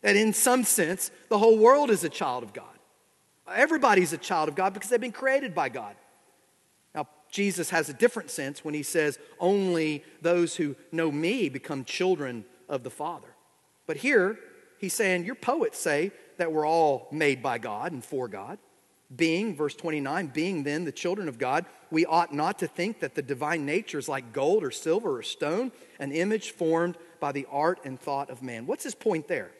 That 0.00 0.16
in 0.16 0.32
some 0.32 0.64
sense, 0.64 1.10
the 1.28 1.38
whole 1.38 1.58
world 1.58 1.90
is 1.90 2.04
a 2.04 2.08
child 2.08 2.42
of 2.42 2.54
God. 2.54 2.78
Everybody's 3.52 4.14
a 4.14 4.18
child 4.18 4.48
of 4.48 4.54
God 4.54 4.72
because 4.72 4.88
they've 4.88 4.98
been 4.98 5.12
created 5.12 5.54
by 5.54 5.68
God. 5.68 5.94
Jesus 7.34 7.70
has 7.70 7.88
a 7.88 7.92
different 7.92 8.30
sense 8.30 8.64
when 8.64 8.74
he 8.74 8.84
says, 8.84 9.18
only 9.40 10.04
those 10.22 10.54
who 10.54 10.76
know 10.92 11.10
me 11.10 11.48
become 11.48 11.84
children 11.84 12.44
of 12.68 12.84
the 12.84 12.90
Father. 12.90 13.26
But 13.88 13.96
here, 13.96 14.38
he's 14.78 14.94
saying, 14.94 15.24
your 15.24 15.34
poets 15.34 15.76
say 15.76 16.12
that 16.36 16.52
we're 16.52 16.64
all 16.64 17.08
made 17.10 17.42
by 17.42 17.58
God 17.58 17.90
and 17.90 18.04
for 18.04 18.28
God. 18.28 18.58
Being, 19.14 19.56
verse 19.56 19.74
29, 19.74 20.28
being 20.28 20.62
then 20.62 20.84
the 20.84 20.92
children 20.92 21.26
of 21.26 21.36
God, 21.36 21.66
we 21.90 22.06
ought 22.06 22.32
not 22.32 22.60
to 22.60 22.68
think 22.68 23.00
that 23.00 23.16
the 23.16 23.22
divine 23.22 23.66
nature 23.66 23.98
is 23.98 24.08
like 24.08 24.32
gold 24.32 24.62
or 24.62 24.70
silver 24.70 25.16
or 25.16 25.24
stone, 25.24 25.72
an 25.98 26.12
image 26.12 26.52
formed 26.52 26.96
by 27.18 27.32
the 27.32 27.48
art 27.50 27.80
and 27.84 27.98
thought 27.98 28.30
of 28.30 28.44
man. 28.44 28.64
What's 28.64 28.84
his 28.84 28.94
point 28.94 29.26
there? 29.26 29.50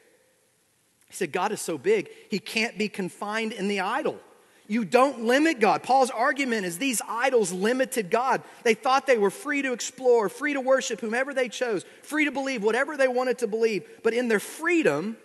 He 1.09 1.15
said, 1.15 1.33
God 1.33 1.51
is 1.51 1.61
so 1.61 1.77
big, 1.77 2.09
he 2.31 2.39
can't 2.39 2.79
be 2.79 2.89
confined 2.89 3.51
in 3.51 3.67
the 3.67 3.81
idol. 3.81 4.21
You 4.67 4.85
don't 4.85 5.25
limit 5.25 5.61
God. 5.61 5.83
Paul's 5.83 6.11
argument 6.11 6.65
is 6.65 6.79
these 6.79 7.03
idols 7.07 7.53
limited 7.53 8.11
God. 8.11 8.43
They 8.63 8.75
thought 8.75 9.07
they 9.07 9.19
were 9.19 9.31
free 9.31 9.61
to 9.63 9.73
explore, 9.73 10.29
free 10.31 10.55
to 10.55 10.61
worship 10.61 11.01
whomever 11.01 11.35
they 11.35 11.51
chose, 11.51 11.85
free 12.03 12.25
to 12.25 12.31
believe 12.31 12.63
whatever 12.63 12.97
they 12.97 13.09
wanted 13.09 13.39
to 13.39 13.47
believe. 13.47 13.87
But 14.03 14.15
in 14.15 14.29
their 14.29 14.41
freedom, 14.41 15.19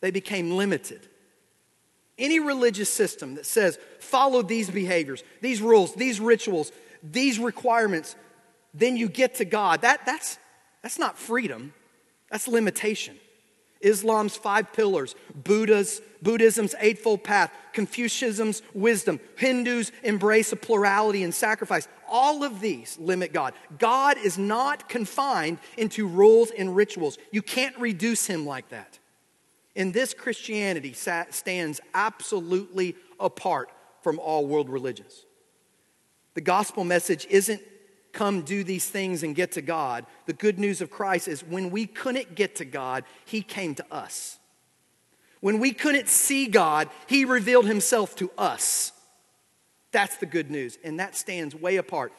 they 0.00 0.12
became 0.12 0.52
limited. 0.52 1.08
Any 2.18 2.38
religious 2.38 2.90
system 2.90 3.34
that 3.34 3.46
says, 3.46 3.78
follow 3.98 4.42
these 4.42 4.70
behaviors, 4.70 5.24
these 5.40 5.60
rules, 5.60 5.94
these 5.94 6.20
rituals, 6.20 6.70
these 7.02 7.38
requirements, 7.38 8.14
then 8.74 8.96
you 8.96 9.08
get 9.08 9.36
to 9.36 9.44
God, 9.44 9.82
that, 9.82 10.06
that's, 10.06 10.38
that's 10.82 10.98
not 10.98 11.18
freedom, 11.18 11.72
that's 12.30 12.46
limitation. 12.46 13.16
Islam's 13.80 14.36
five 14.36 14.72
pillars, 14.72 15.14
Buddha's, 15.34 16.02
Buddhism's 16.22 16.74
eightfold 16.80 17.24
path, 17.24 17.52
Confucianism's 17.72 18.62
wisdom, 18.74 19.20
Hindus 19.36 19.90
embrace 20.02 20.52
a 20.52 20.56
plurality 20.56 21.22
and 21.22 21.34
sacrifice. 21.34 21.88
All 22.08 22.44
of 22.44 22.60
these 22.60 22.98
limit 22.98 23.32
God. 23.32 23.54
God 23.78 24.18
is 24.18 24.36
not 24.36 24.88
confined 24.88 25.58
into 25.78 26.06
rules 26.06 26.50
and 26.50 26.74
rituals. 26.76 27.16
You 27.30 27.42
can't 27.42 27.78
reduce 27.78 28.26
him 28.26 28.44
like 28.44 28.68
that. 28.70 28.98
And 29.76 29.94
this, 29.94 30.12
Christianity 30.12 30.92
stands 30.92 31.80
absolutely 31.94 32.96
apart 33.18 33.70
from 34.02 34.18
all 34.18 34.46
world 34.46 34.68
religions. 34.68 35.24
The 36.34 36.40
gospel 36.40 36.84
message 36.84 37.26
isn't 37.30 37.62
come 38.12 38.42
do 38.42 38.64
these 38.64 38.88
things 38.88 39.22
and 39.22 39.34
get 39.34 39.52
to 39.52 39.62
God. 39.62 40.06
The 40.26 40.32
good 40.32 40.58
news 40.58 40.80
of 40.80 40.90
Christ 40.90 41.28
is 41.28 41.42
when 41.42 41.70
we 41.70 41.86
couldn't 41.86 42.34
get 42.34 42.56
to 42.56 42.64
God, 42.64 43.04
He 43.24 43.42
came 43.42 43.74
to 43.76 43.84
us. 43.90 44.38
When 45.40 45.58
we 45.58 45.72
couldn't 45.72 46.08
see 46.08 46.46
God, 46.46 46.88
He 47.06 47.24
revealed 47.24 47.66
Himself 47.66 48.14
to 48.16 48.30
us. 48.36 48.92
That's 49.92 50.16
the 50.16 50.26
good 50.26 50.50
news, 50.50 50.78
and 50.84 51.00
that 51.00 51.16
stands 51.16 51.54
way 51.54 51.76
apart. 51.76 52.12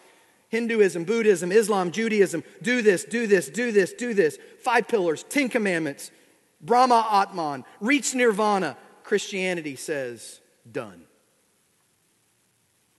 Hinduism, 0.50 1.06
Buddhism, 1.06 1.52
Islam, 1.52 1.92
Judaism, 1.92 2.44
do 2.62 2.82
this, 2.82 3.06
do 3.06 3.26
this, 3.26 3.48
do 3.50 3.72
this, 3.72 3.94
do 3.94 4.14
this. 4.14 4.38
Five 4.62 4.90
pillars, 4.90 5.24
Ten 5.30 5.48
Commandments, 5.48 6.12
Brahma 6.60 7.08
Atman, 7.10 7.64
reach 7.80 8.14
nirvana. 8.14 8.76
Christianity 9.04 9.76
says, 9.78 10.42
done. 10.70 11.04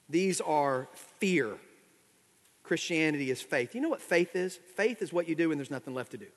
These 0.09 0.40
are 0.40 0.88
fear. 1.18 1.57
Christianity 2.72 3.30
is 3.30 3.42
faith. 3.42 3.74
You 3.74 3.82
know 3.82 3.90
what 3.90 4.00
faith 4.00 4.35
is? 4.35 4.58
Faith 4.76 5.02
is 5.02 5.12
what 5.12 5.28
you 5.28 5.35
do 5.35 5.50
when 5.50 5.58
there's 5.58 5.70
nothing 5.70 5.92
left 5.92 6.12
to 6.12 6.16
do. 6.16 6.28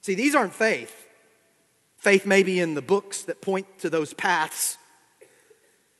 See, 0.00 0.14
these 0.14 0.34
aren't 0.34 0.54
faith. 0.54 1.06
Faith 1.98 2.24
may 2.24 2.42
be 2.42 2.60
in 2.60 2.72
the 2.72 2.80
books 2.80 3.24
that 3.24 3.42
point 3.42 3.66
to 3.80 3.90
those 3.90 4.14
paths. 4.14 4.78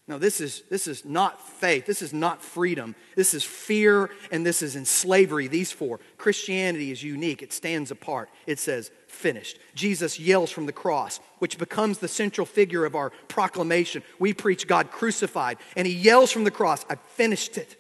No, 0.09 0.17
this 0.17 0.41
is, 0.41 0.63
this 0.71 0.87
is 0.87 1.05
not 1.05 1.47
faith. 1.47 1.85
This 1.85 2.01
is 2.01 2.15
not 2.15 2.43
freedom. 2.43 2.95
This 3.17 3.35
is 3.35 3.45
fear 3.45 4.09
and 4.33 4.47
this 4.47 4.63
is 4.63 4.77
in 4.77 4.87
slavery, 4.87 5.47
these 5.47 5.71
four. 5.71 6.01
Christianity 6.17 6.91
is 6.91 7.03
unique, 7.03 7.43
it 7.43 7.53
stands 7.53 7.91
apart. 7.91 8.31
It 8.47 8.59
says, 8.59 8.91
finished. 9.09 9.59
Jesus 9.75 10.19
yells 10.19 10.51
from 10.51 10.65
the 10.65 10.73
cross, 10.73 11.21
which 11.39 11.59
becomes 11.59 11.99
the 11.99 12.09
central 12.09 12.47
figure 12.47 12.87
of 12.87 12.95
our 12.95 13.11
proclamation. 13.29 14.03
We 14.19 14.33
preach 14.33 14.67
God 14.67 14.91
crucified, 14.91 15.59
and 15.77 15.87
he 15.87 15.93
yells 15.93 16.33
from 16.33 16.45
the 16.45 16.51
cross, 16.51 16.87
I 16.89 16.95
finished 16.95 17.59
it. 17.59 17.77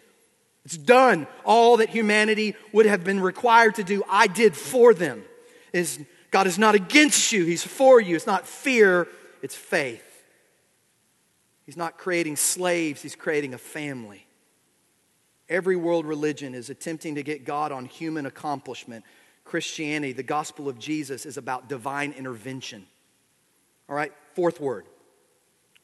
It's 0.65 0.77
done. 0.77 1.27
All 1.45 1.79
that 1.79 1.91
humanity 1.91 2.55
would 2.73 2.87
have 2.87 3.05
been 3.05 3.21
required 3.21 3.75
to 3.77 3.85
do, 3.85 4.03
I 4.09 4.27
did 4.27 4.57
for 4.57 4.95
them. 4.95 5.23
Is 5.73 6.01
God 6.31 6.47
is 6.47 6.59
not 6.59 6.75
against 6.75 7.33
you, 7.33 7.45
He's 7.45 7.63
for 7.63 8.01
you. 8.01 8.17
It's 8.17 8.27
not 8.27 8.47
fear, 8.47 9.07
it's 9.43 9.55
faith. 9.55 10.03
He's 11.67 11.77
not 11.77 11.99
creating 11.99 12.37
slaves, 12.37 13.03
He's 13.03 13.15
creating 13.15 13.55
a 13.55 13.59
family. 13.59 14.27
Every 15.49 15.77
world 15.77 16.07
religion 16.07 16.55
is 16.55 16.71
attempting 16.71 17.17
to 17.17 17.23
get 17.23 17.45
God 17.45 17.71
on 17.71 17.85
human 17.85 18.25
accomplishment. 18.25 19.05
Christianity, 19.45 20.15
the 20.15 20.23
gospel 20.23 20.71
of 20.71 20.79
Jesus, 20.79 21.27
is 21.27 21.37
about 21.37 21.69
divine 21.69 22.13
intervention. 22.13 22.87
All 23.89 23.95
right, 23.95 24.13
fourth 24.35 24.59
word. 24.59 24.87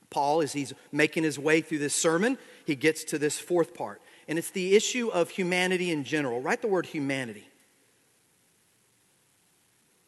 Paul, 0.09 0.41
as 0.41 0.53
he's 0.53 0.73
making 0.91 1.23
his 1.23 1.39
way 1.39 1.61
through 1.61 1.79
this 1.79 1.95
sermon, 1.95 2.39
he 2.65 2.75
gets 2.75 3.05
to 3.05 3.19
this 3.19 3.39
fourth 3.39 3.75
part. 3.75 4.01
And 4.31 4.39
it's 4.39 4.51
the 4.51 4.77
issue 4.77 5.09
of 5.09 5.29
humanity 5.29 5.91
in 5.91 6.05
general. 6.05 6.41
Write 6.41 6.63
the 6.63 6.69
word 6.69 6.87
humanity. 6.87 7.49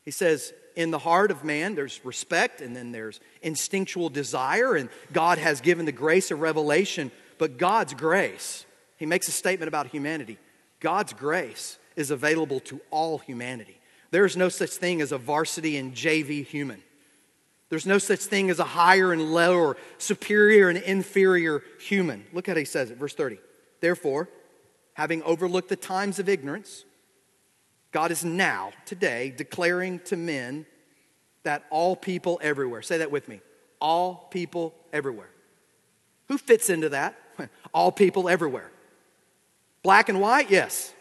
He 0.04 0.12
says, 0.12 0.54
in 0.76 0.92
the 0.92 0.98
heart 0.98 1.32
of 1.32 1.42
man, 1.42 1.74
there's 1.74 2.04
respect 2.04 2.60
and 2.60 2.74
then 2.74 2.92
there's 2.92 3.18
instinctual 3.42 4.10
desire, 4.10 4.76
and 4.76 4.88
God 5.12 5.38
has 5.38 5.60
given 5.60 5.86
the 5.86 5.92
grace 5.92 6.30
of 6.30 6.40
revelation. 6.40 7.10
But 7.36 7.58
God's 7.58 7.94
grace, 7.94 8.64
he 8.96 9.06
makes 9.06 9.26
a 9.26 9.32
statement 9.32 9.68
about 9.68 9.88
humanity 9.88 10.38
God's 10.78 11.12
grace 11.12 11.78
is 11.94 12.10
available 12.10 12.60
to 12.60 12.80
all 12.90 13.18
humanity. 13.18 13.80
There 14.12 14.24
is 14.24 14.36
no 14.36 14.48
such 14.48 14.70
thing 14.70 15.00
as 15.00 15.12
a 15.12 15.18
varsity 15.18 15.76
and 15.76 15.94
JV 15.94 16.44
human. 16.44 16.82
There's 17.70 17.86
no 17.86 17.98
such 17.98 18.20
thing 18.20 18.50
as 18.50 18.58
a 18.58 18.64
higher 18.64 19.12
and 19.12 19.32
lower, 19.32 19.76
superior 19.98 20.68
and 20.68 20.78
inferior 20.78 21.62
human. 21.80 22.24
Look 22.32 22.48
at 22.48 22.56
how 22.56 22.60
he 22.60 22.64
says 22.64 22.90
it, 22.90 22.98
verse 22.98 23.14
30. 23.14 23.38
Therefore, 23.82 24.30
having 24.94 25.24
overlooked 25.24 25.68
the 25.68 25.76
times 25.76 26.20
of 26.20 26.28
ignorance, 26.28 26.84
God 27.90 28.12
is 28.12 28.24
now, 28.24 28.70
today, 28.86 29.34
declaring 29.36 29.98
to 30.04 30.16
men 30.16 30.66
that 31.42 31.64
all 31.68 31.96
people 31.96 32.38
everywhere, 32.42 32.80
say 32.82 32.98
that 32.98 33.10
with 33.10 33.28
me, 33.28 33.40
all 33.80 34.28
people 34.30 34.72
everywhere. 34.92 35.30
Who 36.28 36.38
fits 36.38 36.70
into 36.70 36.90
that? 36.90 37.18
all 37.74 37.90
people 37.90 38.28
everywhere. 38.28 38.70
Black 39.82 40.08
and 40.08 40.20
white? 40.20 40.48
Yes. 40.48 40.94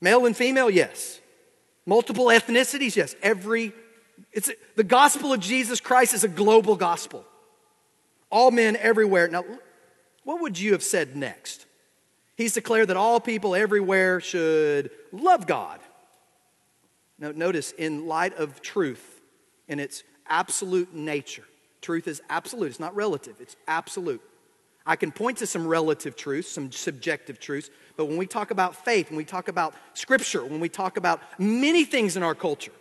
Male 0.00 0.26
and 0.26 0.36
female? 0.36 0.70
Yes. 0.70 1.20
Multiple 1.86 2.26
ethnicities? 2.26 2.94
Yes. 2.94 3.16
Every, 3.20 3.72
it's 4.32 4.48
the 4.76 4.84
gospel 4.84 5.32
of 5.32 5.40
Jesus 5.40 5.80
Christ 5.80 6.14
is 6.14 6.22
a 6.22 6.28
global 6.28 6.76
gospel. 6.76 7.24
All 8.30 8.52
men 8.52 8.76
everywhere. 8.76 9.26
Now, 9.26 9.44
what 10.22 10.40
would 10.40 10.58
you 10.58 10.72
have 10.72 10.82
said 10.82 11.16
next? 11.16 11.63
He's 12.36 12.54
declared 12.54 12.88
that 12.88 12.96
all 12.96 13.20
people 13.20 13.54
everywhere 13.54 14.20
should 14.20 14.90
love 15.12 15.46
God. 15.46 15.80
Now, 17.18 17.30
notice, 17.30 17.72
in 17.72 18.06
light 18.06 18.34
of 18.34 18.60
truth 18.60 19.20
in 19.68 19.78
its 19.78 20.02
absolute 20.26 20.92
nature, 20.92 21.44
truth 21.80 22.08
is 22.08 22.20
absolute, 22.28 22.66
it's 22.66 22.80
not 22.80 22.94
relative, 22.96 23.36
it's 23.40 23.56
absolute. 23.68 24.20
I 24.86 24.96
can 24.96 25.12
point 25.12 25.38
to 25.38 25.46
some 25.46 25.66
relative 25.66 26.16
truths, 26.16 26.50
some 26.50 26.70
subjective 26.72 27.38
truths, 27.38 27.70
but 27.96 28.06
when 28.06 28.16
we 28.16 28.26
talk 28.26 28.50
about 28.50 28.84
faith, 28.84 29.10
when 29.10 29.16
we 29.16 29.24
talk 29.24 29.48
about 29.48 29.74
scripture, 29.94 30.44
when 30.44 30.60
we 30.60 30.68
talk 30.68 30.96
about 30.96 31.20
many 31.38 31.84
things 31.84 32.16
in 32.16 32.22
our 32.22 32.34
culture, 32.34 32.72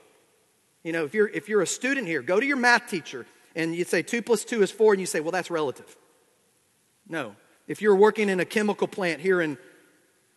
you 0.83 0.91
know, 0.91 1.05
if 1.05 1.13
you're, 1.13 1.29
if 1.29 1.47
you're 1.47 1.61
a 1.61 1.67
student 1.67 2.07
here, 2.07 2.21
go 2.21 2.39
to 2.39 2.45
your 2.45 2.57
math 2.57 2.89
teacher 2.89 3.25
and 3.55 3.73
you 3.75 3.85
say 3.85 4.01
two 4.01 4.21
plus 4.21 4.43
two 4.43 4.63
is 4.63 4.71
four, 4.71 4.93
and 4.93 4.99
you 4.99 5.05
say, 5.05 5.19
well, 5.19 5.31
that's 5.31 5.51
relative. 5.51 5.95
No, 7.07 7.35
if 7.67 7.81
you're 7.81 7.95
working 7.95 8.29
in 8.29 8.39
a 8.39 8.45
chemical 8.45 8.87
plant 8.87 9.21
here 9.21 9.41
in, 9.41 9.57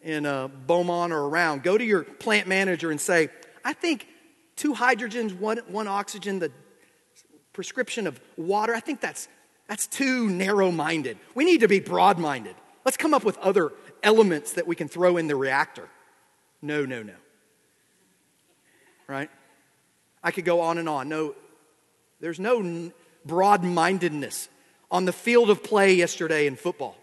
in 0.03 0.27
uh, 0.27 0.49
Beaumont 0.49 1.13
or 1.13 1.21
around, 1.21 1.63
go 1.63 1.77
to 1.77 1.85
your 1.85 2.05
plant 2.05 2.47
manager 2.47 2.91
and 2.91 3.01
say, 3.01 3.29
I 3.65 3.73
think 3.73 4.07
two 4.55 4.75
hydrogens, 4.75 5.37
one, 5.37 5.59
one 5.69 5.89
oxygen, 5.89 6.39
the 6.39 6.53
prescription 7.53 8.07
of 8.07 8.21
water, 8.37 8.75
I 8.75 8.81
think 8.81 9.01
that's, 9.01 9.29
that's 9.67 9.87
too 9.87 10.31
narrow 10.31 10.71
minded. 10.71 11.19
We 11.35 11.45
need 11.45 11.61
to 11.61 11.69
be 11.69 11.81
broad 11.81 12.19
minded. 12.19 12.55
Let's 12.85 12.97
come 12.97 13.15
up 13.15 13.25
with 13.25 13.37
other 13.39 13.73
elements 14.03 14.53
that 14.53 14.67
we 14.67 14.77
can 14.77 14.89
throw 14.89 15.17
in 15.17 15.27
the 15.27 15.37
reactor. 15.37 15.89
No, 16.63 16.85
no, 16.85 17.03
no. 17.03 17.15
Right? 19.09 19.31
I 20.23 20.31
could 20.31 20.45
go 20.45 20.61
on 20.61 20.79
and 20.79 20.89
on. 20.89 21.09
No, 21.09 21.35
there's 22.21 22.39
no 22.39 22.93
broad 23.25 23.65
mindedness 23.65 24.49
on 24.91 25.05
the 25.05 25.13
field 25.13 25.51
of 25.51 25.65
play 25.65 25.95
yesterday 25.95 26.47
in 26.47 26.55
football 26.55 26.97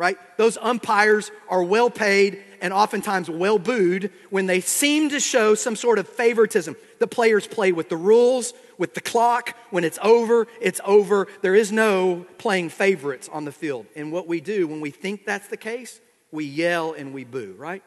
right? 0.00 0.16
Those 0.38 0.56
umpires 0.56 1.30
are 1.50 1.62
well 1.62 1.90
paid 1.90 2.42
and 2.62 2.72
oftentimes 2.72 3.28
well 3.28 3.58
booed 3.58 4.10
when 4.30 4.46
they 4.46 4.62
seem 4.62 5.10
to 5.10 5.20
show 5.20 5.54
some 5.54 5.76
sort 5.76 5.98
of 5.98 6.08
favoritism. 6.08 6.74
The 7.00 7.06
players 7.06 7.46
play 7.46 7.70
with 7.70 7.90
the 7.90 7.98
rules, 7.98 8.54
with 8.78 8.94
the 8.94 9.02
clock. 9.02 9.54
When 9.68 9.84
it's 9.84 9.98
over, 10.02 10.46
it's 10.58 10.80
over. 10.86 11.28
There 11.42 11.54
is 11.54 11.70
no 11.70 12.24
playing 12.38 12.70
favorites 12.70 13.28
on 13.30 13.44
the 13.44 13.52
field. 13.52 13.84
And 13.94 14.10
what 14.10 14.26
we 14.26 14.40
do 14.40 14.66
when 14.66 14.80
we 14.80 14.90
think 14.90 15.26
that's 15.26 15.48
the 15.48 15.58
case, 15.58 16.00
we 16.32 16.46
yell 16.46 16.94
and 16.94 17.12
we 17.12 17.24
boo, 17.24 17.54
right? 17.58 17.82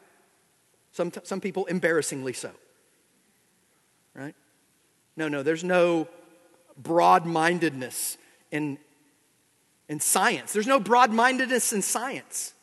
Some, 0.92 1.10
some 1.24 1.40
people 1.40 1.64
embarrassingly 1.64 2.34
so, 2.34 2.52
right? 4.14 4.36
No, 5.16 5.26
no, 5.26 5.42
there's 5.42 5.64
no 5.64 6.06
broad 6.76 7.26
mindedness 7.26 8.18
in, 8.52 8.78
in 9.88 10.00
science. 10.00 10.52
There's 10.52 10.66
no 10.66 10.80
broad 10.80 11.12
mindedness 11.12 11.72
in 11.72 11.82
science. 11.82 12.54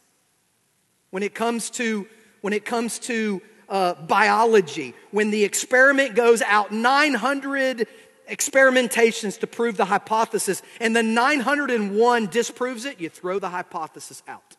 When 1.11 1.23
it 1.23 1.33
comes 1.33 1.69
to, 1.71 2.07
when 2.41 2.53
it 2.53 2.65
comes 2.65 2.99
to 2.99 3.41
uh, 3.69 3.93
biology, 3.93 4.93
when 5.11 5.31
the 5.31 5.43
experiment 5.43 6.15
goes 6.15 6.41
out 6.41 6.71
900 6.71 7.87
experimentations 8.29 9.39
to 9.39 9.47
prove 9.47 9.77
the 9.77 9.85
hypothesis, 9.85 10.61
and 10.79 10.95
the 10.95 11.03
901 11.03 12.27
disproves 12.27 12.85
it, 12.85 12.99
you 12.99 13.09
throw 13.09 13.39
the 13.39 13.49
hypothesis 13.49 14.23
out. 14.27 14.55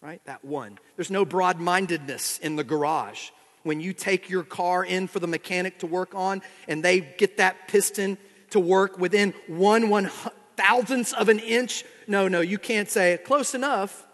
Right? 0.00 0.20
That 0.24 0.44
one. 0.44 0.78
There's 0.96 1.10
no 1.10 1.24
broad 1.24 1.58
mindedness 1.58 2.38
in 2.38 2.56
the 2.56 2.64
garage. 2.64 3.30
When 3.62 3.80
you 3.80 3.92
take 3.92 4.30
your 4.30 4.44
car 4.44 4.84
in 4.84 5.08
for 5.08 5.18
the 5.18 5.26
mechanic 5.26 5.80
to 5.80 5.86
work 5.86 6.14
on, 6.14 6.42
and 6.68 6.84
they 6.84 7.00
get 7.00 7.38
that 7.38 7.68
piston 7.68 8.18
to 8.50 8.60
work 8.60 8.98
within 8.98 9.34
one 9.48 9.88
one 9.88 10.10
thousandths 10.56 11.12
of 11.12 11.28
an 11.28 11.38
inch. 11.38 11.84
No, 12.06 12.28
no, 12.28 12.40
you 12.40 12.58
can't 12.58 12.88
say 12.88 13.12
it. 13.12 13.24
close 13.24 13.54
enough, 13.54 14.06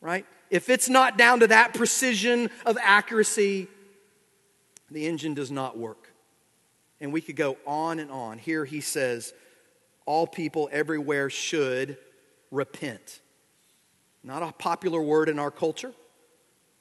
right? 0.00 0.26
If 0.50 0.68
it's 0.68 0.88
not 0.88 1.16
down 1.16 1.40
to 1.40 1.46
that 1.48 1.74
precision 1.74 2.50
of 2.66 2.76
accuracy, 2.80 3.68
the 4.90 5.06
engine 5.06 5.34
does 5.34 5.50
not 5.50 5.78
work. 5.78 6.12
And 7.00 7.12
we 7.12 7.20
could 7.20 7.36
go 7.36 7.56
on 7.66 7.98
and 7.98 8.10
on. 8.10 8.38
Here 8.38 8.64
he 8.64 8.80
says, 8.80 9.32
all 10.06 10.26
people 10.26 10.68
everywhere 10.72 11.30
should 11.30 11.96
repent. 12.50 13.20
Not 14.22 14.42
a 14.42 14.52
popular 14.52 15.00
word 15.00 15.28
in 15.28 15.38
our 15.38 15.50
culture, 15.50 15.92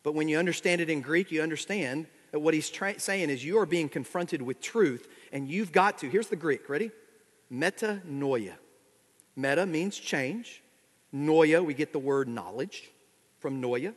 but 0.03 0.13
when 0.13 0.27
you 0.27 0.37
understand 0.37 0.81
it 0.81 0.89
in 0.89 1.01
Greek, 1.01 1.31
you 1.31 1.41
understand 1.41 2.07
that 2.31 2.39
what 2.39 2.53
he's 2.53 2.69
tra- 2.69 2.99
saying 2.99 3.29
is 3.29 3.45
you 3.45 3.59
are 3.59 3.65
being 3.65 3.89
confronted 3.89 4.41
with 4.41 4.59
truth, 4.59 5.07
and 5.31 5.47
you've 5.47 5.71
got 5.71 5.99
to. 5.99 6.09
Here's 6.09 6.27
the 6.27 6.35
Greek, 6.35 6.69
ready? 6.69 6.91
Metanoia. 7.51 8.55
Meta 9.35 9.65
means 9.65 9.97
change. 9.97 10.61
Noia, 11.13 11.63
we 11.63 11.73
get 11.73 11.93
the 11.93 11.99
word 11.99 12.27
knowledge 12.27 12.91
from 13.39 13.61
noia. 13.61 13.93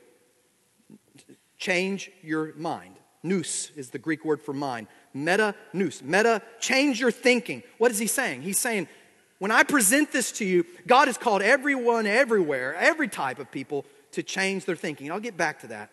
Change 1.59 2.11
your 2.23 2.55
mind. 2.55 2.95
Nous 3.23 3.71
is 3.77 3.91
the 3.91 3.99
Greek 3.99 4.25
word 4.25 4.41
for 4.41 4.53
mind. 4.53 4.89
Meta, 5.15 5.55
nous. 5.73 6.03
Meta, 6.03 6.43
change 6.61 7.01
your 7.01 7.11
thinking. 7.11 7.63
What 7.79 7.91
is 7.91 7.99
he 7.99 8.07
saying? 8.07 8.43
He's 8.43 8.59
saying, 8.59 8.89
when 9.39 9.51
I 9.51 9.63
present 9.63 10.13
this 10.13 10.33
to 10.33 10.45
you, 10.45 10.65
God 10.87 11.09
has 11.09 11.19
called 11.19 11.43
everyone, 11.43 12.07
everywhere, 12.07 12.75
every 12.75 13.09
type 13.09 13.39
of 13.39 13.51
people 13.51 13.85
to 14.13 14.23
change 14.23 14.65
their 14.65 14.77
thinking. 14.77 15.11
I'll 15.11 15.21
get 15.21 15.37
back 15.37 15.61
to 15.61 15.67
that. 15.69 15.91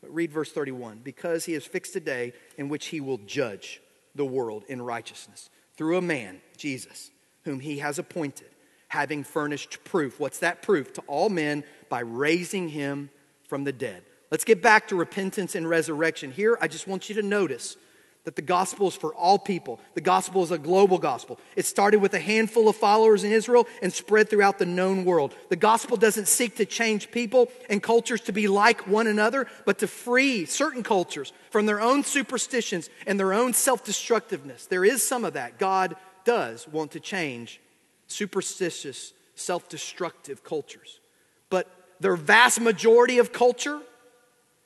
But 0.00 0.12
read 0.12 0.32
verse 0.32 0.52
31 0.52 1.00
because 1.02 1.44
he 1.44 1.52
has 1.52 1.64
fixed 1.64 1.94
a 1.96 2.00
day 2.00 2.32
in 2.58 2.68
which 2.68 2.86
he 2.86 3.00
will 3.00 3.18
judge 3.18 3.80
the 4.14 4.24
world 4.24 4.64
in 4.68 4.82
righteousness 4.82 5.48
through 5.76 5.98
a 5.98 6.02
man, 6.02 6.40
Jesus, 6.56 7.10
whom 7.44 7.60
he 7.60 7.78
has 7.78 7.98
appointed, 7.98 8.48
having 8.88 9.24
furnished 9.24 9.82
proof. 9.84 10.20
What's 10.20 10.38
that 10.40 10.62
proof? 10.62 10.92
To 10.94 11.02
all 11.02 11.28
men 11.28 11.64
by 11.88 12.00
raising 12.00 12.68
him 12.68 13.10
from 13.48 13.64
the 13.64 13.72
dead. 13.72 14.02
Let's 14.30 14.44
get 14.44 14.62
back 14.62 14.88
to 14.88 14.96
repentance 14.96 15.54
and 15.54 15.68
resurrection. 15.68 16.32
Here, 16.32 16.56
I 16.60 16.68
just 16.68 16.86
want 16.86 17.08
you 17.08 17.14
to 17.16 17.22
notice 17.22 17.76
that 18.24 18.36
the 18.36 18.42
gospel 18.42 18.86
is 18.86 18.94
for 18.94 19.12
all 19.14 19.38
people. 19.38 19.80
The 19.94 20.00
gospel 20.00 20.44
is 20.44 20.52
a 20.52 20.58
global 20.58 20.98
gospel. 20.98 21.40
It 21.56 21.66
started 21.66 22.00
with 22.00 22.14
a 22.14 22.20
handful 22.20 22.68
of 22.68 22.76
followers 22.76 23.24
in 23.24 23.32
Israel 23.32 23.66
and 23.82 23.92
spread 23.92 24.28
throughout 24.30 24.58
the 24.58 24.66
known 24.66 25.04
world. 25.04 25.34
The 25.48 25.56
gospel 25.56 25.96
doesn't 25.96 26.28
seek 26.28 26.56
to 26.56 26.64
change 26.64 27.10
people 27.10 27.50
and 27.68 27.82
cultures 27.82 28.20
to 28.22 28.32
be 28.32 28.46
like 28.46 28.86
one 28.86 29.08
another, 29.08 29.48
but 29.66 29.78
to 29.78 29.88
free 29.88 30.44
certain 30.44 30.84
cultures 30.84 31.32
from 31.50 31.66
their 31.66 31.80
own 31.80 32.04
superstitions 32.04 32.90
and 33.06 33.18
their 33.18 33.32
own 33.32 33.54
self 33.54 33.84
destructiveness. 33.84 34.66
There 34.66 34.84
is 34.84 35.06
some 35.06 35.24
of 35.24 35.32
that. 35.32 35.58
God 35.58 35.96
does 36.24 36.68
want 36.68 36.92
to 36.92 37.00
change 37.00 37.60
superstitious, 38.06 39.12
self 39.34 39.68
destructive 39.68 40.44
cultures. 40.44 41.00
But 41.50 41.68
their 41.98 42.16
vast 42.16 42.60
majority 42.60 43.18
of 43.18 43.32
culture 43.32 43.80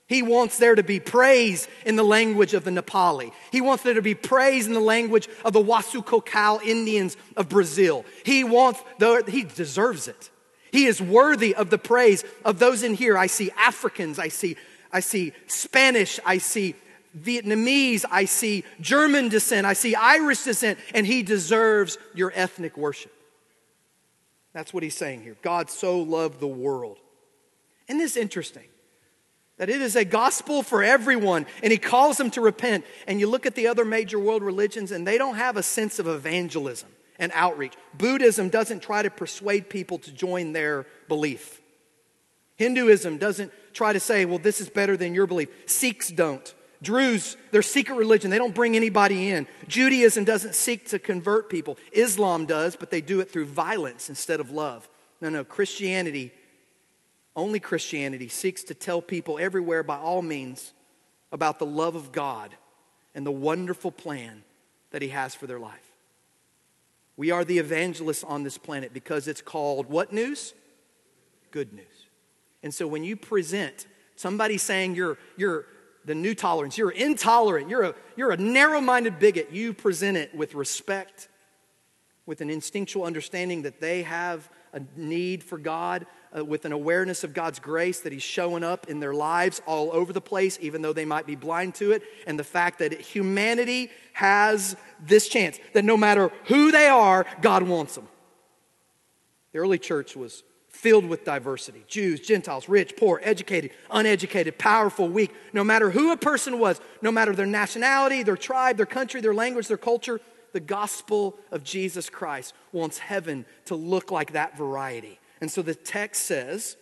he 0.09 0.23
wants 0.23 0.59
there 0.59 0.77
to 0.77 0.85
be 0.85 1.01
praise 1.01 1.67
in 1.85 1.97
the 1.97 2.05
language 2.05 2.55
of 2.55 2.63
the 2.63 2.71
Nepali. 2.71 3.33
He 3.51 3.61
wants 3.61 3.83
there 3.83 3.95
to 3.95 4.03
be 4.03 4.15
praise 4.15 4.69
in 4.69 4.73
the 4.73 4.81
language 4.81 5.29
of 5.45 5.53
the 5.53 5.63
Wasucocao 5.63 6.63
Indians 6.63 7.17
of 7.37 7.49
Brazil. 7.49 8.05
He 8.25 8.45
wants, 8.45 8.81
the, 8.99 9.25
he 9.27 9.43
deserves 9.43 10.07
it. 10.07 10.31
He 10.71 10.87
is 10.87 11.01
worthy 11.01 11.55
of 11.55 11.71
the 11.71 11.79
praise 11.79 12.25
of 12.45 12.61
those 12.61 12.85
in 12.85 12.95
here. 12.95 13.19
I 13.19 13.27
see 13.27 13.51
Africans, 13.57 14.19
I 14.19 14.29
see, 14.29 14.57
I 14.93 15.01
see 15.01 15.33
Spanish, 15.49 16.21
I 16.25 16.39
see 16.39 16.77
Vietnamese, 17.19 18.05
I 18.09 18.27
see 18.27 18.63
German 18.81 19.29
descent, 19.29 19.67
I 19.67 19.73
see 19.73 19.97
Irish 19.97 20.45
descent, 20.45 20.79
and 20.95 21.05
he 21.05 21.25
deserves 21.25 21.99
your 22.15 22.31
ethnic 22.35 22.77
worship. 22.77 23.13
That's 24.53 24.73
what 24.73 24.85
he's 24.85 24.97
saying 24.97 25.23
here. 25.23 25.37
God 25.43 25.69
so 25.69 25.99
loved 25.99 26.39
the 26.39 26.47
world. 26.47 26.99
Isn't 27.89 27.99
this 27.99 28.17
interesting? 28.17 28.67
That 29.59 29.71
it 29.71 29.81
is 29.81 29.97
a 29.97 30.05
gospel 30.05 30.63
for 30.63 30.83
everyone, 30.83 31.47
and 31.63 31.73
he 31.73 31.79
calls 31.79 32.19
them 32.19 32.31
to 32.33 32.41
repent. 32.41 32.85
And 33.07 33.19
you 33.19 33.27
look 33.27 33.47
at 33.47 33.55
the 33.55 33.69
other 33.69 33.85
major 33.85 34.19
world 34.19 34.43
religions, 34.43 34.93
and 34.93 35.07
they 35.07 35.17
don't 35.17 35.37
have 35.37 35.57
a 35.57 35.63
sense 35.63 35.99
of 35.99 36.07
evangelism 36.07 36.91
and 37.19 37.33
outreach. 37.35 37.73
Buddhism 37.95 38.51
doesn't 38.51 38.81
try 38.81 39.03
to 39.03 39.11
persuade 39.11 39.71
people 39.71 39.99
to 40.01 40.13
join 40.13 40.53
their 40.53 40.87
belief. 41.09 41.63
Hinduism 42.57 43.19
doesn't 43.19 43.53
try 43.73 43.93
to 43.93 44.01
say, 44.01 44.25
well, 44.25 44.39
this 44.39 44.61
is 44.61 44.69
better 44.69 44.97
than 44.97 45.15
your 45.15 45.27
belief. 45.27 45.49
Sikhs 45.67 46.11
don't. 46.11 46.55
Druze, 46.83 47.39
their 47.53 47.63
secret 47.63 47.97
religion, 47.97 48.31
they 48.31 48.39
don't 48.39 48.55
bring 48.55 48.77
anybody 48.77 49.31
in. 49.31 49.47
Judaism 49.67 50.25
doesn't 50.25 50.55
seek 50.55 50.89
to 50.89 50.99
convert 50.99 51.49
people. 51.49 51.79
Islam 51.93 52.45
does, 52.45 52.77
but 52.77 52.91
they 52.91 53.01
do 53.01 53.21
it 53.21 53.31
through 53.31 53.47
violence 53.47 54.11
instead 54.11 54.41
of 54.41 54.51
love. 54.51 54.87
No, 55.23 55.31
no, 55.31 55.43
Christianity 55.43 56.33
only 57.37 57.61
Christianity 57.61 58.29
seeks 58.29 58.65
to 58.65 58.75
tell 58.75 59.03
people 59.03 59.39
everywhere, 59.39 59.83
by 59.83 59.99
all 59.99 60.23
means, 60.23 60.73
about 61.31 61.59
the 61.59 61.67
love 61.67 61.95
of 61.95 62.11
God 62.11 62.57
and 63.15 63.27
the 63.27 63.31
wonderful 63.31 63.93
plan 63.93 64.43
that 64.91 65.03
He 65.03 65.09
has 65.09 65.35
for 65.35 65.47
their 65.47 65.61
life. 65.61 65.93
We 67.17 67.31
are 67.31 67.45
the 67.45 67.59
evangelists 67.59 68.25
on 68.25 68.43
this 68.43 68.59
planet 68.59 68.93
because 68.93 69.29
it's 69.29 69.43
called 69.43 69.87
what 69.87 70.13
news? 70.13 70.55
Good 71.51 71.73
news. 71.73 71.85
And 72.63 72.75
so 72.75 72.87
when 72.87 73.05
you 73.05 73.17
present 73.17 73.87
somebody 74.17 74.59
saying 74.59 74.95
you're, 74.95 75.19
you're 75.37 75.67
the 76.05 76.15
new 76.15 76.35
tolerance, 76.35 76.77
you're 76.79 76.91
intolerant, 76.91 77.69
you're 77.69 77.83
a, 77.83 77.95
you're 78.17 78.33
a 78.33 78.37
narrow 78.37 78.81
minded 78.81 79.19
bigot, 79.19 79.51
you 79.51 79.73
present 79.73 80.17
it 80.17 80.35
with 80.35 80.55
respect, 80.55 81.29
with 82.27 82.41
an 82.41 82.51
instinctual 82.51 83.05
understanding 83.05 83.63
that 83.63 83.81
they 83.81 84.03
have 84.03 84.49
a 84.73 84.81
need 84.97 85.43
for 85.43 85.59
God, 85.59 86.07
uh, 86.37 86.45
with 86.45 86.65
an 86.65 86.73
awareness 86.73 87.25
of 87.25 87.33
God's 87.33 87.59
grace 87.59 88.01
that 88.01 88.13
He's 88.13 88.23
showing 88.23 88.63
up 88.63 88.89
in 88.89 89.01
their 89.01 89.15
lives 89.15 89.63
all 89.67 89.91
over 89.93 90.13
the 90.13 90.21
place, 90.21 90.59
even 90.61 90.83
though 90.83 90.93
they 90.93 91.05
might 91.05 91.27
be 91.27 91.37
blind 91.37 91.75
to 91.77 91.93
it, 91.93 92.03
and 92.27 92.39
the 92.39 92.45
fact 92.45 92.79
that 92.81 92.93
humanity 92.93 93.91
has 94.13 94.77
this 95.05 95.29
chance 95.29 95.59
that 95.73 95.85
no 95.85 95.97
matter 95.97 96.31
who 96.47 96.71
they 96.71 96.89
are, 96.89 97.27
God 97.41 97.63
wants 97.63 97.95
them. 97.95 98.09
The 99.53 99.59
early 99.59 99.79
church 99.79 100.17
was 100.17 100.43
filled 100.69 101.07
with 101.07 101.25
diversity 101.25 101.83
Jews, 101.89 102.21
Gentiles, 102.21 102.69
rich, 102.69 102.97
poor, 102.97 103.21
educated, 103.23 103.71
uneducated, 103.91 104.59
powerful, 104.59 105.09
weak. 105.09 105.33
No 105.53 105.65
matter 105.65 105.91
who 105.91 106.13
a 106.13 106.17
person 106.17 106.59
was, 106.59 106.81
no 107.01 107.11
matter 107.11 107.35
their 107.35 107.47
nationality, 107.47 108.23
their 108.23 108.37
tribe, 108.37 108.77
their 108.77 108.87
country, 108.87 109.21
their 109.21 109.35
language, 109.35 109.69
their 109.69 109.79
culture, 109.79 110.21
the 110.53 110.61
gospel 110.61 111.39
of 111.51 111.65
Jesus 111.65 112.11
Christ 112.11 112.55
wants 112.73 112.99
heaven 112.99 113.47
to 113.67 113.75
look 113.75 114.11
like 114.11 114.33
that 114.33 114.57
variety. 114.57 115.19
And 115.41 115.51
so 115.51 115.63
the 115.63 115.75
text 115.75 116.25
says, 116.25 116.77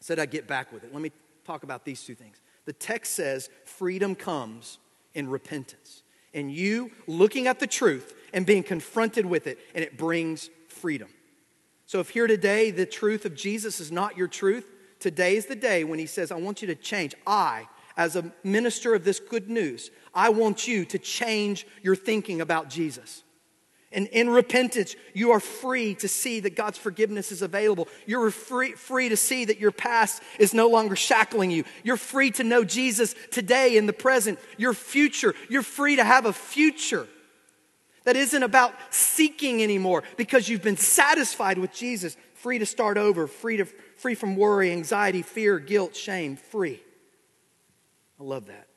said 0.00 0.18
I 0.18 0.26
get 0.26 0.46
back 0.46 0.72
with 0.72 0.84
it. 0.84 0.92
Let 0.92 1.02
me 1.02 1.12
talk 1.44 1.62
about 1.62 1.84
these 1.84 2.02
two 2.02 2.14
things. 2.14 2.40
The 2.64 2.72
text 2.72 3.14
says 3.14 3.50
freedom 3.64 4.14
comes 4.14 4.78
in 5.14 5.28
repentance. 5.28 6.02
And 6.34 6.52
you 6.52 6.90
looking 7.06 7.46
at 7.46 7.58
the 7.58 7.66
truth 7.66 8.14
and 8.32 8.44
being 8.44 8.62
confronted 8.62 9.24
with 9.24 9.46
it, 9.46 9.58
and 9.74 9.82
it 9.82 9.96
brings 9.96 10.50
freedom. 10.68 11.08
So 11.86 12.00
if 12.00 12.10
here 12.10 12.26
today 12.26 12.70
the 12.70 12.84
truth 12.84 13.24
of 13.24 13.34
Jesus 13.34 13.80
is 13.80 13.90
not 13.90 14.16
your 14.16 14.28
truth, 14.28 14.66
today 15.00 15.36
is 15.36 15.46
the 15.46 15.56
day 15.56 15.84
when 15.84 15.98
he 15.98 16.06
says, 16.06 16.30
I 16.30 16.36
want 16.36 16.60
you 16.60 16.68
to 16.68 16.74
change. 16.74 17.14
I, 17.26 17.66
as 17.96 18.14
a 18.14 18.30
minister 18.44 18.94
of 18.94 19.04
this 19.04 19.18
good 19.20 19.48
news, 19.48 19.90
I 20.14 20.28
want 20.28 20.68
you 20.68 20.84
to 20.84 20.98
change 20.98 21.66
your 21.82 21.96
thinking 21.96 22.42
about 22.42 22.68
Jesus. 22.68 23.24
And 23.90 24.06
in 24.08 24.28
repentance, 24.28 24.96
you 25.14 25.30
are 25.30 25.40
free 25.40 25.94
to 25.96 26.08
see 26.08 26.40
that 26.40 26.54
God's 26.54 26.76
forgiveness 26.76 27.32
is 27.32 27.40
available. 27.40 27.88
You're 28.06 28.30
free, 28.30 28.72
free 28.72 29.08
to 29.08 29.16
see 29.16 29.46
that 29.46 29.58
your 29.58 29.72
past 29.72 30.22
is 30.38 30.52
no 30.52 30.68
longer 30.68 30.94
shackling 30.94 31.50
you. 31.50 31.64
You're 31.82 31.96
free 31.96 32.30
to 32.32 32.44
know 32.44 32.64
Jesus 32.64 33.14
today 33.30 33.78
in 33.78 33.86
the 33.86 33.94
present. 33.94 34.38
Your 34.58 34.74
future, 34.74 35.34
you're 35.48 35.62
free 35.62 35.96
to 35.96 36.04
have 36.04 36.26
a 36.26 36.34
future 36.34 37.08
that 38.04 38.14
isn't 38.14 38.42
about 38.42 38.74
seeking 38.90 39.62
anymore 39.62 40.02
because 40.18 40.48
you've 40.48 40.62
been 40.62 40.76
satisfied 40.76 41.56
with 41.56 41.72
Jesus. 41.72 42.16
Free 42.34 42.58
to 42.58 42.66
start 42.66 42.98
over, 42.98 43.26
free, 43.26 43.56
to, 43.56 43.64
free 43.96 44.14
from 44.14 44.36
worry, 44.36 44.70
anxiety, 44.70 45.22
fear, 45.22 45.58
guilt, 45.58 45.96
shame, 45.96 46.36
free. 46.36 46.82
I 48.20 48.22
love 48.22 48.46
that. 48.46 48.68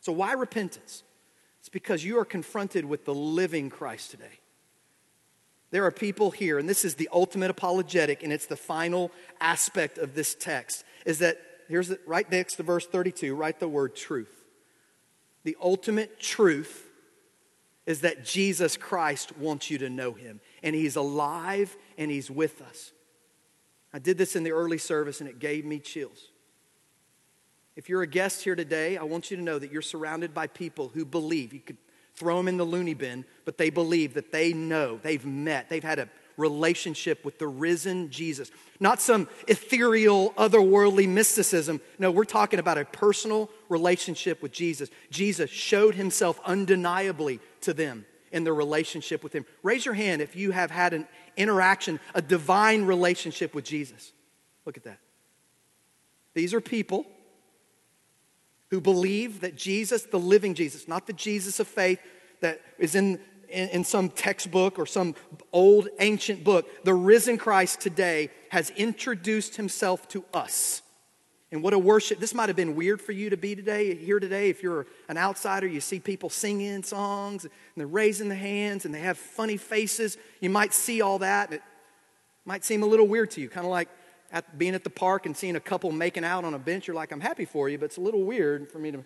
So, 0.00 0.12
why 0.12 0.32
repentance? 0.32 1.02
It's 1.60 1.68
because 1.68 2.04
you 2.04 2.18
are 2.18 2.24
confronted 2.24 2.84
with 2.84 3.04
the 3.04 3.14
living 3.14 3.68
Christ 3.70 4.10
today. 4.12 4.37
There 5.70 5.84
are 5.84 5.90
people 5.90 6.30
here, 6.30 6.58
and 6.58 6.68
this 6.68 6.84
is 6.84 6.94
the 6.94 7.08
ultimate 7.12 7.50
apologetic, 7.50 8.22
and 8.22 8.32
it's 8.32 8.46
the 8.46 8.56
final 8.56 9.10
aspect 9.40 9.98
of 9.98 10.14
this 10.14 10.34
text, 10.34 10.84
is 11.04 11.18
that 11.18 11.38
here's 11.68 11.88
the, 11.88 11.98
right 12.06 12.30
next 12.30 12.56
to 12.56 12.62
verse 12.62 12.86
32, 12.86 13.34
write 13.34 13.60
the 13.60 13.68
word 13.68 13.94
truth. 13.94 14.34
The 15.44 15.56
ultimate 15.60 16.18
truth 16.18 16.88
is 17.86 18.00
that 18.00 18.24
Jesus 18.24 18.76
Christ 18.76 19.36
wants 19.38 19.70
you 19.70 19.78
to 19.78 19.90
know 19.90 20.12
him, 20.12 20.40
and 20.62 20.74
he's 20.74 20.96
alive 20.96 21.76
and 21.96 22.10
he's 22.10 22.30
with 22.30 22.62
us. 22.62 22.92
I 23.92 23.98
did 23.98 24.18
this 24.18 24.36
in 24.36 24.42
the 24.42 24.52
early 24.52 24.78
service, 24.78 25.20
and 25.20 25.28
it 25.28 25.38
gave 25.38 25.64
me 25.64 25.78
chills. 25.78 26.28
If 27.76 27.88
you're 27.88 28.02
a 28.02 28.06
guest 28.06 28.42
here 28.42 28.56
today, 28.56 28.96
I 28.96 29.04
want 29.04 29.30
you 29.30 29.36
to 29.36 29.42
know 29.42 29.58
that 29.58 29.70
you're 29.70 29.82
surrounded 29.82 30.34
by 30.34 30.48
people 30.48 30.88
who 30.88 31.04
believe. 31.04 31.52
You 31.52 31.60
could 31.60 31.76
throw 32.18 32.36
them 32.36 32.48
in 32.48 32.56
the 32.56 32.64
loony 32.64 32.94
bin, 32.94 33.24
but 33.44 33.58
they 33.58 33.70
believe 33.70 34.14
that 34.14 34.32
they 34.32 34.52
know, 34.52 34.98
they've 35.02 35.24
met, 35.24 35.68
they've 35.68 35.84
had 35.84 35.98
a 35.98 36.08
relationship 36.36 37.24
with 37.24 37.38
the 37.38 37.46
risen 37.46 38.10
Jesus. 38.10 38.50
Not 38.80 39.00
some 39.00 39.28
ethereal, 39.48 40.32
otherworldly 40.34 41.08
mysticism. 41.08 41.80
No, 41.98 42.10
we're 42.10 42.24
talking 42.24 42.60
about 42.60 42.78
a 42.78 42.84
personal 42.84 43.50
relationship 43.68 44.40
with 44.40 44.52
Jesus. 44.52 44.88
Jesus 45.10 45.50
showed 45.50 45.94
himself 45.94 46.40
undeniably 46.44 47.40
to 47.62 47.74
them 47.74 48.06
in 48.30 48.44
their 48.44 48.54
relationship 48.54 49.22
with 49.22 49.32
him. 49.32 49.44
Raise 49.62 49.84
your 49.84 49.94
hand 49.94 50.22
if 50.22 50.36
you 50.36 50.52
have 50.52 50.70
had 50.70 50.92
an 50.92 51.08
interaction, 51.36 51.98
a 52.14 52.22
divine 52.22 52.84
relationship 52.84 53.54
with 53.54 53.64
Jesus. 53.64 54.12
Look 54.64 54.76
at 54.76 54.84
that. 54.84 54.98
These 56.34 56.54
are 56.54 56.60
people 56.60 57.06
who 58.70 58.80
believe 58.80 59.40
that 59.40 59.56
Jesus, 59.56 60.02
the 60.04 60.18
living 60.18 60.54
Jesus, 60.54 60.88
not 60.88 61.06
the 61.06 61.12
Jesus 61.12 61.60
of 61.60 61.68
faith 61.68 62.00
that 62.40 62.60
is 62.78 62.94
in, 62.94 63.20
in, 63.48 63.68
in, 63.70 63.84
some 63.84 64.10
textbook 64.10 64.78
or 64.78 64.86
some 64.86 65.14
old 65.52 65.88
ancient 66.00 66.44
book, 66.44 66.68
the 66.84 66.94
risen 66.94 67.38
Christ 67.38 67.80
today 67.80 68.30
has 68.50 68.70
introduced 68.70 69.56
himself 69.56 70.06
to 70.08 70.24
us. 70.34 70.82
And 71.50 71.62
what 71.62 71.72
a 71.72 71.78
worship. 71.78 72.18
This 72.18 72.34
might 72.34 72.50
have 72.50 72.56
been 72.56 72.76
weird 72.76 73.00
for 73.00 73.12
you 73.12 73.30
to 73.30 73.36
be 73.38 73.56
today, 73.56 73.94
here 73.94 74.20
today. 74.20 74.50
If 74.50 74.62
you're 74.62 74.86
an 75.08 75.16
outsider, 75.16 75.66
you 75.66 75.80
see 75.80 75.98
people 75.98 76.28
singing 76.28 76.82
songs 76.82 77.44
and 77.44 77.52
they're 77.74 77.86
raising 77.86 78.28
the 78.28 78.34
hands 78.34 78.84
and 78.84 78.94
they 78.94 79.00
have 79.00 79.16
funny 79.16 79.56
faces. 79.56 80.18
You 80.40 80.50
might 80.50 80.74
see 80.74 81.00
all 81.00 81.20
that. 81.20 81.46
and 81.46 81.54
It 81.54 81.62
might 82.44 82.66
seem 82.66 82.82
a 82.82 82.86
little 82.86 83.08
weird 83.08 83.30
to 83.32 83.40
you, 83.40 83.48
kind 83.48 83.64
of 83.64 83.70
like 83.70 83.88
at 84.30 84.58
being 84.58 84.74
at 84.74 84.84
the 84.84 84.90
park 84.90 85.26
and 85.26 85.36
seeing 85.36 85.56
a 85.56 85.60
couple 85.60 85.90
making 85.90 86.24
out 86.24 86.44
on 86.44 86.54
a 86.54 86.58
bench, 86.58 86.86
you're 86.86 86.96
like, 86.96 87.12
I'm 87.12 87.20
happy 87.20 87.44
for 87.44 87.68
you, 87.68 87.78
but 87.78 87.86
it's 87.86 87.96
a 87.96 88.00
little 88.00 88.22
weird 88.22 88.70
for 88.70 88.78
me 88.78 88.90
to, 88.90 89.04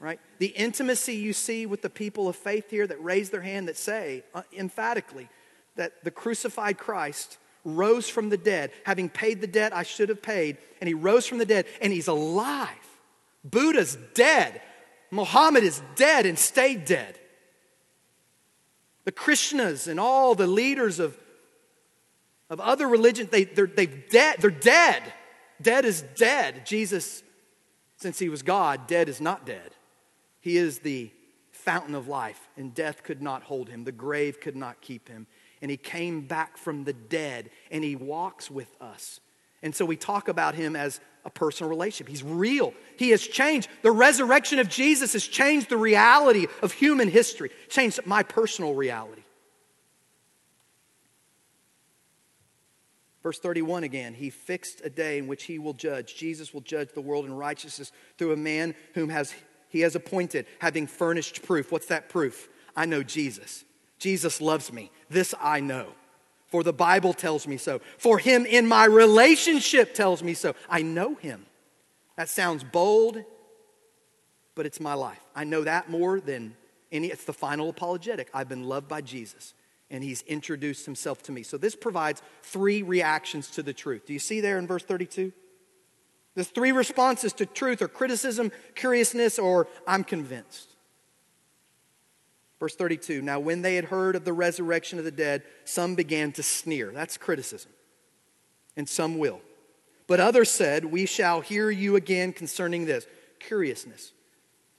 right? 0.00 0.18
The 0.38 0.46
intimacy 0.46 1.16
you 1.16 1.32
see 1.32 1.66
with 1.66 1.82
the 1.82 1.90
people 1.90 2.28
of 2.28 2.36
faith 2.36 2.70
here 2.70 2.86
that 2.86 3.02
raise 3.02 3.30
their 3.30 3.42
hand 3.42 3.68
that 3.68 3.76
say 3.76 4.24
uh, 4.34 4.42
emphatically, 4.56 5.28
that 5.76 6.04
the 6.04 6.10
crucified 6.10 6.78
Christ 6.78 7.38
rose 7.64 8.08
from 8.08 8.28
the 8.28 8.36
dead, 8.36 8.70
having 8.84 9.08
paid 9.08 9.40
the 9.40 9.46
debt 9.46 9.74
I 9.74 9.82
should 9.82 10.08
have 10.08 10.22
paid, 10.22 10.58
and 10.80 10.88
he 10.88 10.94
rose 10.94 11.26
from 11.26 11.38
the 11.38 11.46
dead, 11.46 11.66
and 11.80 11.92
he's 11.92 12.08
alive. 12.08 12.68
Buddha's 13.42 13.96
dead. 14.14 14.60
Muhammad 15.10 15.64
is 15.64 15.82
dead 15.96 16.26
and 16.26 16.38
stayed 16.38 16.84
dead. 16.84 17.18
The 19.04 19.12
Krishnas 19.12 19.86
and 19.86 20.00
all 20.00 20.34
the 20.34 20.46
leaders 20.46 20.98
of, 20.98 21.18
of 22.50 22.60
other 22.60 22.88
religions, 22.88 23.30
they, 23.30 23.44
they're, 23.44 23.66
they 23.66 23.86
dead, 23.86 24.36
they're 24.40 24.50
dead. 24.50 25.02
Dead 25.60 25.84
is 25.84 26.02
dead. 26.16 26.66
Jesus, 26.66 27.22
since 27.96 28.18
he 28.18 28.28
was 28.28 28.42
God, 28.42 28.86
dead 28.86 29.08
is 29.08 29.20
not 29.20 29.46
dead. 29.46 29.70
He 30.40 30.56
is 30.56 30.80
the 30.80 31.10
fountain 31.52 31.94
of 31.94 32.08
life, 32.08 32.48
and 32.56 32.74
death 32.74 33.02
could 33.02 33.22
not 33.22 33.44
hold 33.44 33.68
him, 33.68 33.84
the 33.84 33.92
grave 33.92 34.40
could 34.40 34.56
not 34.56 34.80
keep 34.82 35.08
him. 35.08 35.26
And 35.62 35.70
he 35.70 35.78
came 35.78 36.22
back 36.22 36.58
from 36.58 36.84
the 36.84 36.92
dead, 36.92 37.48
and 37.70 37.82
he 37.82 37.96
walks 37.96 38.50
with 38.50 38.68
us. 38.80 39.20
And 39.62 39.74
so 39.74 39.86
we 39.86 39.96
talk 39.96 40.28
about 40.28 40.54
him 40.54 40.76
as 40.76 41.00
a 41.24 41.30
personal 41.30 41.70
relationship. 41.70 42.08
He's 42.08 42.22
real. 42.22 42.74
He 42.98 43.10
has 43.10 43.26
changed. 43.26 43.70
The 43.80 43.90
resurrection 43.90 44.58
of 44.58 44.68
Jesus 44.68 45.14
has 45.14 45.26
changed 45.26 45.70
the 45.70 45.78
reality 45.78 46.46
of 46.60 46.72
human 46.72 47.08
history, 47.08 47.50
changed 47.70 48.00
my 48.04 48.22
personal 48.22 48.74
reality. 48.74 49.23
Verse 53.24 53.38
31 53.38 53.84
again, 53.84 54.12
he 54.12 54.28
fixed 54.28 54.82
a 54.84 54.90
day 54.90 55.16
in 55.16 55.26
which 55.26 55.44
he 55.44 55.58
will 55.58 55.72
judge. 55.72 56.14
Jesus 56.14 56.52
will 56.52 56.60
judge 56.60 56.90
the 56.94 57.00
world 57.00 57.24
in 57.24 57.34
righteousness 57.34 57.90
through 58.18 58.32
a 58.32 58.36
man 58.36 58.74
whom 58.92 59.08
has, 59.08 59.34
he 59.70 59.80
has 59.80 59.96
appointed, 59.96 60.44
having 60.60 60.86
furnished 60.86 61.42
proof. 61.42 61.72
What's 61.72 61.86
that 61.86 62.10
proof? 62.10 62.50
I 62.76 62.84
know 62.84 63.02
Jesus. 63.02 63.64
Jesus 63.98 64.42
loves 64.42 64.70
me. 64.70 64.90
This 65.08 65.34
I 65.40 65.60
know. 65.60 65.86
For 66.48 66.62
the 66.62 66.74
Bible 66.74 67.14
tells 67.14 67.48
me 67.48 67.56
so. 67.56 67.80
For 67.96 68.18
him 68.18 68.44
in 68.44 68.66
my 68.68 68.84
relationship 68.84 69.94
tells 69.94 70.22
me 70.22 70.34
so. 70.34 70.54
I 70.68 70.82
know 70.82 71.14
him. 71.14 71.46
That 72.16 72.28
sounds 72.28 72.62
bold, 72.62 73.24
but 74.54 74.66
it's 74.66 74.80
my 74.80 74.92
life. 74.92 75.24
I 75.34 75.44
know 75.44 75.64
that 75.64 75.88
more 75.88 76.20
than 76.20 76.54
any, 76.92 77.06
it's 77.06 77.24
the 77.24 77.32
final 77.32 77.70
apologetic. 77.70 78.28
I've 78.34 78.50
been 78.50 78.64
loved 78.64 78.86
by 78.86 79.00
Jesus 79.00 79.54
and 79.94 80.02
he's 80.02 80.22
introduced 80.22 80.86
himself 80.86 81.22
to 81.22 81.30
me. 81.30 81.44
So 81.44 81.56
this 81.56 81.76
provides 81.76 82.20
three 82.42 82.82
reactions 82.82 83.48
to 83.52 83.62
the 83.62 83.72
truth. 83.72 84.06
Do 84.06 84.12
you 84.12 84.18
see 84.18 84.40
there 84.40 84.58
in 84.58 84.66
verse 84.66 84.82
32? 84.82 85.32
The 86.34 86.42
three 86.42 86.72
responses 86.72 87.32
to 87.34 87.46
truth 87.46 87.80
are 87.80 87.86
criticism, 87.86 88.50
curiousness, 88.74 89.38
or 89.38 89.68
I'm 89.86 90.02
convinced. 90.02 90.74
Verse 92.58 92.74
32 92.74 93.22
Now, 93.22 93.38
when 93.38 93.62
they 93.62 93.76
had 93.76 93.84
heard 93.84 94.16
of 94.16 94.24
the 94.24 94.32
resurrection 94.32 94.98
of 94.98 95.04
the 95.04 95.12
dead, 95.12 95.44
some 95.64 95.94
began 95.94 96.32
to 96.32 96.42
sneer. 96.42 96.90
That's 96.90 97.16
criticism. 97.16 97.70
And 98.76 98.88
some 98.88 99.16
will. 99.16 99.42
But 100.08 100.18
others 100.18 100.50
said, 100.50 100.86
We 100.86 101.06
shall 101.06 101.40
hear 101.40 101.70
you 101.70 101.94
again 101.94 102.32
concerning 102.32 102.84
this. 102.84 103.06
Curiousness. 103.38 104.12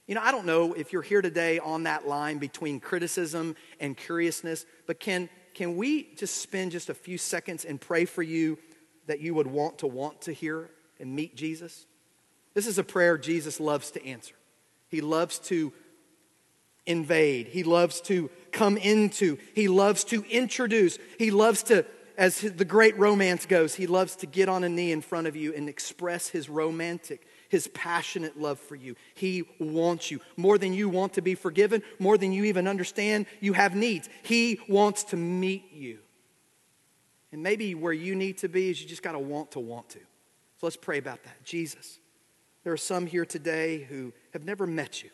You 0.07 0.13
know, 0.13 0.21
I 0.21 0.31
don't 0.31 0.45
know 0.45 0.73
if 0.73 0.93
you're 0.93 1.01
here 1.01 1.21
today 1.21 1.57
on 1.57 1.83
that 1.83 2.07
line 2.07 2.37
between 2.37 2.79
criticism 2.79 3.55
and 3.79 3.97
curiousness, 3.97 4.65
but 4.85 4.99
can, 4.99 5.29
can 5.55 5.77
we 5.77 6.13
just 6.15 6.41
spend 6.41 6.71
just 6.71 6.89
a 6.89 6.93
few 6.93 7.17
seconds 7.17 7.65
and 7.65 7.81
pray 7.81 8.05
for 8.05 8.21
you 8.21 8.59
that 9.07 9.19
you 9.19 9.33
would 9.33 9.47
want 9.47 9.79
to 9.79 9.87
want 9.87 10.21
to 10.21 10.31
hear 10.31 10.69
and 10.99 11.15
meet 11.15 11.35
Jesus? 11.35 11.87
This 12.53 12.67
is 12.67 12.77
a 12.77 12.83
prayer 12.83 13.17
Jesus 13.17 13.59
loves 13.59 13.89
to 13.91 14.05
answer. 14.05 14.35
He 14.89 15.01
loves 15.01 15.39
to 15.39 15.73
invade, 16.85 17.47
He 17.47 17.63
loves 17.63 17.99
to 18.01 18.29
come 18.51 18.77
into, 18.77 19.39
He 19.55 19.67
loves 19.67 20.03
to 20.05 20.23
introduce, 20.29 20.99
He 21.17 21.31
loves 21.31 21.63
to, 21.63 21.83
as 22.15 22.41
the 22.41 22.63
great 22.63 22.95
romance 22.99 23.47
goes, 23.47 23.73
He 23.73 23.87
loves 23.87 24.15
to 24.17 24.27
get 24.27 24.49
on 24.49 24.63
a 24.63 24.69
knee 24.69 24.91
in 24.91 25.01
front 25.01 25.25
of 25.25 25.35
you 25.35 25.51
and 25.55 25.67
express 25.67 26.27
His 26.27 26.47
romantic 26.47 27.25
his 27.49 27.67
passionate 27.67 28.39
love 28.39 28.59
for 28.59 28.75
you. 28.75 28.95
He 29.13 29.43
wants 29.59 30.11
you 30.11 30.19
more 30.37 30.57
than 30.57 30.73
you 30.73 30.89
want 30.89 31.13
to 31.13 31.21
be 31.21 31.35
forgiven, 31.35 31.83
more 31.99 32.17
than 32.17 32.31
you 32.31 32.45
even 32.45 32.67
understand. 32.67 33.25
You 33.39 33.53
have 33.53 33.75
needs. 33.75 34.09
He 34.23 34.59
wants 34.67 35.03
to 35.05 35.17
meet 35.17 35.71
you. 35.73 35.99
And 37.31 37.43
maybe 37.43 37.75
where 37.75 37.93
you 37.93 38.15
need 38.15 38.37
to 38.39 38.47
be 38.47 38.69
is 38.69 38.81
you 38.81 38.87
just 38.87 39.03
got 39.03 39.11
to 39.11 39.19
want 39.19 39.51
to 39.51 39.59
want 39.59 39.89
to. 39.89 39.99
So 39.99 40.67
let's 40.67 40.77
pray 40.77 40.97
about 40.97 41.23
that. 41.23 41.43
Jesus, 41.43 41.99
there 42.63 42.73
are 42.73 42.77
some 42.77 43.07
here 43.07 43.25
today 43.25 43.83
who 43.83 44.13
have 44.33 44.45
never 44.45 44.65
met 44.65 45.03
you. 45.03 45.09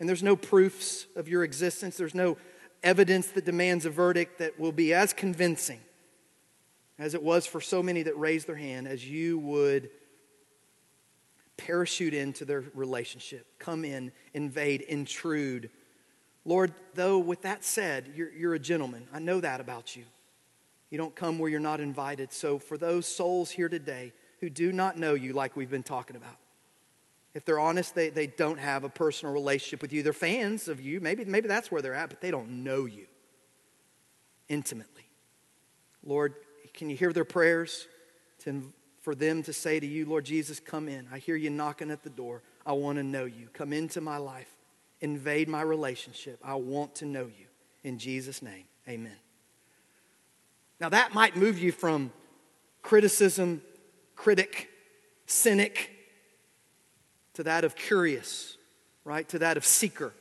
And 0.00 0.08
there's 0.08 0.22
no 0.22 0.36
proofs 0.36 1.06
of 1.16 1.28
your 1.28 1.44
existence, 1.44 1.96
there's 1.96 2.14
no 2.14 2.36
evidence 2.82 3.28
that 3.28 3.44
demands 3.44 3.84
a 3.84 3.90
verdict 3.90 4.38
that 4.38 4.58
will 4.58 4.72
be 4.72 4.94
as 4.94 5.12
convincing 5.12 5.80
as 6.98 7.14
it 7.14 7.22
was 7.22 7.46
for 7.46 7.60
so 7.60 7.82
many 7.82 8.02
that 8.02 8.18
raised 8.18 8.46
their 8.46 8.56
hand 8.56 8.88
as 8.88 9.08
you 9.08 9.38
would 9.38 9.90
parachute 11.58 12.14
into 12.14 12.46
their 12.46 12.64
relationship, 12.72 13.46
come 13.58 13.84
in, 13.84 14.12
invade, 14.32 14.80
intrude. 14.80 15.68
Lord, 16.46 16.72
though, 16.94 17.18
with 17.18 17.42
that 17.42 17.64
said, 17.64 18.12
you're, 18.14 18.32
you're 18.32 18.54
a 18.54 18.58
gentleman. 18.58 19.06
I 19.12 19.18
know 19.18 19.40
that 19.40 19.60
about 19.60 19.94
you. 19.94 20.04
You 20.88 20.96
don't 20.96 21.14
come 21.14 21.38
where 21.38 21.50
you're 21.50 21.60
not 21.60 21.80
invited. 21.80 22.32
So, 22.32 22.58
for 22.58 22.78
those 22.78 23.06
souls 23.06 23.50
here 23.50 23.68
today 23.68 24.14
who 24.40 24.48
do 24.48 24.72
not 24.72 24.96
know 24.96 25.12
you, 25.12 25.34
like 25.34 25.56
we've 25.56 25.70
been 25.70 25.82
talking 25.82 26.16
about, 26.16 26.36
if 27.34 27.44
they're 27.44 27.60
honest, 27.60 27.94
they, 27.94 28.08
they 28.08 28.26
don't 28.26 28.58
have 28.58 28.84
a 28.84 28.88
personal 28.88 29.34
relationship 29.34 29.82
with 29.82 29.92
you. 29.92 30.02
They're 30.02 30.14
fans 30.14 30.68
of 30.68 30.80
you. 30.80 31.00
Maybe, 31.00 31.24
maybe 31.24 31.46
that's 31.46 31.70
where 31.70 31.82
they're 31.82 31.94
at, 31.94 32.08
but 32.08 32.20
they 32.20 32.30
don't 32.30 32.64
know 32.64 32.86
you 32.86 33.06
intimately. 34.48 35.04
Lord, 36.02 36.34
can 36.72 36.88
you 36.88 36.96
hear 36.96 37.12
their 37.12 37.24
prayers 37.24 37.86
to 38.40 38.72
for 39.08 39.14
them 39.14 39.42
to 39.42 39.54
say 39.54 39.80
to 39.80 39.86
you, 39.86 40.04
Lord 40.04 40.26
Jesus, 40.26 40.60
come 40.60 40.86
in. 40.86 41.08
I 41.10 41.16
hear 41.16 41.34
you 41.34 41.48
knocking 41.48 41.90
at 41.90 42.02
the 42.02 42.10
door. 42.10 42.42
I 42.66 42.72
want 42.72 42.98
to 42.98 43.02
know 43.02 43.24
you. 43.24 43.48
Come 43.54 43.72
into 43.72 44.02
my 44.02 44.18
life. 44.18 44.54
Invade 45.00 45.48
my 45.48 45.62
relationship. 45.62 46.38
I 46.44 46.56
want 46.56 46.96
to 46.96 47.06
know 47.06 47.22
you. 47.22 47.46
In 47.84 47.98
Jesus' 47.98 48.42
name, 48.42 48.64
amen. 48.86 49.16
Now, 50.78 50.90
that 50.90 51.14
might 51.14 51.36
move 51.36 51.58
you 51.58 51.72
from 51.72 52.12
criticism, 52.82 53.62
critic, 54.14 54.68
cynic, 55.24 55.90
to 57.32 57.44
that 57.44 57.64
of 57.64 57.76
curious, 57.76 58.58
right? 59.04 59.26
To 59.30 59.38
that 59.38 59.56
of 59.56 59.64
seeker 59.64 60.12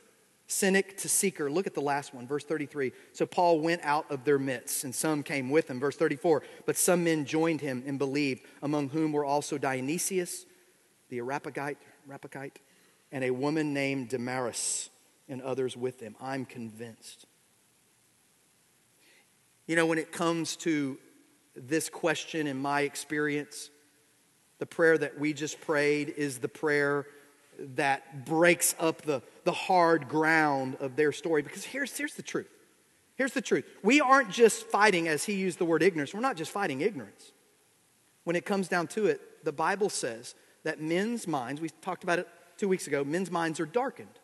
cynic 0.48 0.98
to 0.98 1.10
seeker. 1.10 1.52
Look 1.52 1.68
at 1.68 1.74
the 1.74 1.82
last 1.82 2.14
one, 2.14 2.26
verse 2.26 2.44
33. 2.44 2.94
So 3.14 3.26
Paul 3.26 3.60
went 3.60 3.82
out 3.84 4.10
of 4.10 4.24
their 4.24 4.40
midst, 4.40 4.84
and 4.84 4.96
some 4.96 5.22
came 5.24 5.50
with 5.50 5.70
him. 5.70 5.80
Verse 5.80 5.98
34. 5.98 6.44
But 6.66 6.78
some 6.78 7.04
men 7.04 7.26
joined 7.26 7.62
him 7.62 7.84
and 7.86 8.00
believed, 8.00 8.44
among 8.62 8.90
whom 8.90 9.12
were 9.12 9.26
also 9.26 9.58
Dionysius, 9.58 10.46
the 11.10 11.20
Areopagite, 11.20 11.78
Areopagite 12.08 12.60
and 13.12 13.24
a 13.24 13.32
woman 13.32 13.74
named 13.74 14.10
Damaris, 14.10 14.90
and 15.30 15.42
others 15.42 15.76
with 15.76 16.00
them. 16.00 16.16
I'm 16.22 16.46
convinced. 16.46 17.26
You 19.66 19.76
know, 19.76 19.86
when 19.86 19.98
it 19.98 20.12
comes 20.12 20.56
to 20.58 20.98
this 21.56 21.90
question, 21.90 22.48
in 22.48 22.58
my 22.58 22.82
experience, 22.82 23.70
the 24.60 24.66
prayer 24.66 24.98
that 24.98 25.20
we 25.20 25.34
just 25.34 25.60
prayed 25.62 26.10
is 26.10 26.40
the 26.40 26.48
prayer 26.48 27.08
that 27.60 28.26
breaks 28.26 28.76
up 28.80 29.02
the, 29.02 29.22
the 29.48 29.54
hard 29.54 30.10
ground 30.10 30.76
of 30.82 30.98
their 30.98 31.14
story. 31.14 31.42
Because 31.42 31.64
here's, 31.64 31.96
here's 31.96 32.16
the 32.16 32.22
truth. 32.22 32.50
Here's 33.16 33.32
the 33.32 33.42
truth. 33.42 33.64
We 33.82 34.02
aren't 34.02 34.30
just 34.30 34.66
fighting, 34.66 35.08
as 35.08 35.24
he 35.24 35.36
used 35.36 35.58
the 35.58 35.64
word 35.64 35.82
ignorance, 35.82 36.14
we're 36.14 36.20
not 36.20 36.36
just 36.36 36.52
fighting 36.52 36.82
ignorance. 36.82 37.32
When 38.26 38.36
it 38.36 38.46
comes 38.46 38.68
down 38.68 38.88
to 38.88 39.06
it, 39.06 39.46
the 39.46 39.54
Bible 39.54 39.90
says 39.90 40.36
that 40.66 40.82
men's 40.82 41.30
minds, 41.30 41.62
we 41.62 41.70
talked 41.82 42.04
about 42.04 42.20
it 42.20 42.28
two 42.58 42.68
weeks 42.68 42.88
ago, 42.88 43.06
men's 43.06 43.32
minds 43.32 43.62
are 43.62 43.66
darkened. 43.66 44.20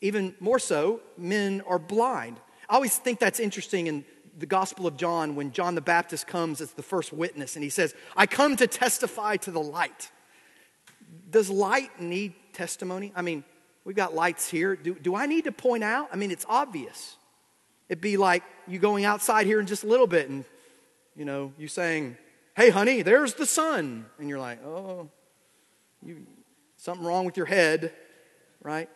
Even 0.00 0.34
more 0.40 0.58
so, 0.58 1.02
men 1.18 1.60
are 1.66 1.78
blind. 1.78 2.40
I 2.70 2.76
always 2.76 2.96
think 2.96 3.18
that's 3.18 3.40
interesting 3.40 3.86
in 3.86 4.02
the 4.38 4.46
Gospel 4.46 4.86
of 4.86 4.96
John 4.96 5.34
when 5.36 5.52
John 5.52 5.74
the 5.74 5.82
Baptist 5.82 6.26
comes 6.26 6.62
as 6.62 6.72
the 6.72 6.82
first 6.82 7.12
witness 7.12 7.54
and 7.54 7.62
he 7.62 7.68
says, 7.68 7.94
I 8.16 8.24
come 8.24 8.56
to 8.56 8.66
testify 8.66 9.36
to 9.36 9.50
the 9.50 9.60
light. 9.60 10.10
Does 11.28 11.50
light 11.50 12.00
need 12.00 12.32
testimony? 12.54 13.12
I 13.14 13.20
mean, 13.20 13.44
we've 13.88 13.96
got 13.96 14.14
lights 14.14 14.50
here. 14.50 14.76
Do, 14.76 14.94
do 14.94 15.14
I 15.14 15.24
need 15.24 15.44
to 15.44 15.50
point 15.50 15.82
out? 15.82 16.10
I 16.12 16.16
mean, 16.16 16.30
it's 16.30 16.44
obvious. 16.46 17.16
It'd 17.88 18.02
be 18.02 18.18
like 18.18 18.42
you 18.66 18.78
going 18.78 19.06
outside 19.06 19.46
here 19.46 19.60
in 19.60 19.66
just 19.66 19.82
a 19.82 19.86
little 19.86 20.06
bit 20.06 20.28
and, 20.28 20.44
you 21.16 21.24
know, 21.24 21.54
you 21.56 21.68
saying, 21.68 22.18
hey, 22.54 22.68
honey, 22.68 23.00
there's 23.00 23.32
the 23.32 23.46
sun. 23.46 24.04
And 24.18 24.28
you're 24.28 24.38
like, 24.38 24.62
oh, 24.62 25.08
you, 26.04 26.26
something 26.76 27.06
wrong 27.06 27.24
with 27.24 27.38
your 27.38 27.46
head, 27.46 27.94
right? 28.62 28.90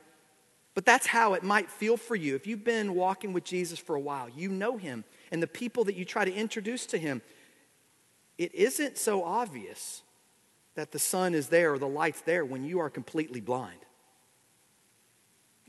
But 0.75 0.85
that's 0.85 1.07
how 1.07 1.33
it 1.33 1.43
might 1.43 1.71
feel 1.71 1.97
for 1.97 2.15
you. 2.15 2.35
If 2.35 2.47
you've 2.47 2.63
been 2.63 2.95
walking 2.95 3.33
with 3.33 3.45
Jesus 3.45 3.79
for 3.79 3.97
a 3.97 4.01
while, 4.01 4.29
you 4.29 4.51
know 4.51 4.77
him, 4.77 5.05
and 5.31 5.43
the 5.43 5.47
people 5.47 5.85
that 5.85 5.95
you 5.95 6.05
try 6.05 6.27
to 6.27 6.35
introduce 6.35 6.85
to 6.89 6.99
him, 6.99 7.23
it 8.37 8.55
isn't 8.55 8.99
so 8.99 9.25
obvious 9.25 10.03
that 10.75 10.93
the 10.93 10.99
sun 10.99 11.35
is 11.35 11.49
there 11.49 11.73
or 11.73 11.79
the 11.79 11.89
light's 11.89 12.21
there 12.21 12.45
when 12.45 12.63
you 12.63 12.79
are 12.79 12.91
completely 12.91 13.41
blind. 13.41 13.79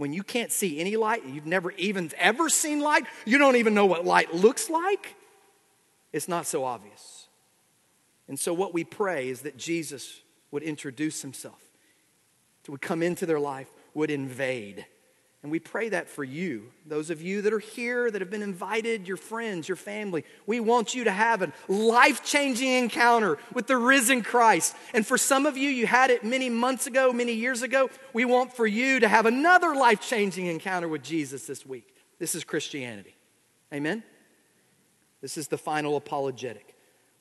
When 0.03 0.11
you 0.11 0.21
can't 0.21 0.51
see 0.51 0.81
any 0.81 0.97
light, 0.97 1.25
you've 1.25 1.45
never 1.45 1.71
even 1.77 2.11
ever 2.17 2.49
seen 2.49 2.81
light, 2.81 3.05
you 3.23 3.37
don't 3.37 3.55
even 3.55 3.73
know 3.73 3.85
what 3.85 4.03
light 4.03 4.33
looks 4.33 4.69
like, 4.69 5.15
it's 6.11 6.27
not 6.27 6.45
so 6.45 6.65
obvious. 6.65 7.29
And 8.27 8.37
so, 8.37 8.53
what 8.53 8.73
we 8.73 8.83
pray 8.83 9.29
is 9.29 9.43
that 9.43 9.55
Jesus 9.55 10.19
would 10.51 10.61
introduce 10.61 11.21
himself, 11.21 11.61
would 12.67 12.81
come 12.81 13.01
into 13.01 13.25
their 13.25 13.39
life, 13.39 13.69
would 13.93 14.11
invade 14.11 14.85
and 15.43 15.51
we 15.51 15.59
pray 15.59 15.89
that 15.89 16.07
for 16.07 16.23
you, 16.23 16.71
those 16.85 17.09
of 17.09 17.21
you 17.21 17.41
that 17.41 17.51
are 17.51 17.59
here, 17.59 18.09
that 18.09 18.21
have 18.21 18.29
been 18.31 18.41
invited, 18.41 19.09
your 19.09 19.17
friends, 19.17 19.67
your 19.67 19.75
family. 19.75 20.23
We 20.47 20.61
want 20.61 20.95
you 20.95 21.03
to 21.03 21.11
have 21.11 21.41
a 21.41 21.51
life 21.67 22.23
changing 22.23 22.69
encounter 22.69 23.37
with 23.53 23.67
the 23.67 23.75
risen 23.75 24.23
Christ. 24.23 24.73
And 24.93 25.05
for 25.05 25.17
some 25.17 25.45
of 25.45 25.57
you, 25.57 25.69
you 25.69 25.85
had 25.85 26.11
it 26.11 26.23
many 26.23 26.49
months 26.49 26.87
ago, 26.87 27.11
many 27.11 27.33
years 27.33 27.61
ago. 27.61 27.89
We 28.13 28.23
want 28.23 28.53
for 28.53 28.65
you 28.65 29.01
to 29.01 29.07
have 29.09 29.25
another 29.25 29.75
life 29.75 29.99
changing 29.99 30.45
encounter 30.45 30.87
with 30.87 31.03
Jesus 31.03 31.45
this 31.45 31.65
week. 31.65 31.93
This 32.19 32.35
is 32.35 32.45
Christianity. 32.45 33.17
Amen? 33.73 34.01
This 35.19 35.37
is 35.37 35.49
the 35.49 35.57
final 35.57 35.97
apologetic. 35.97 36.72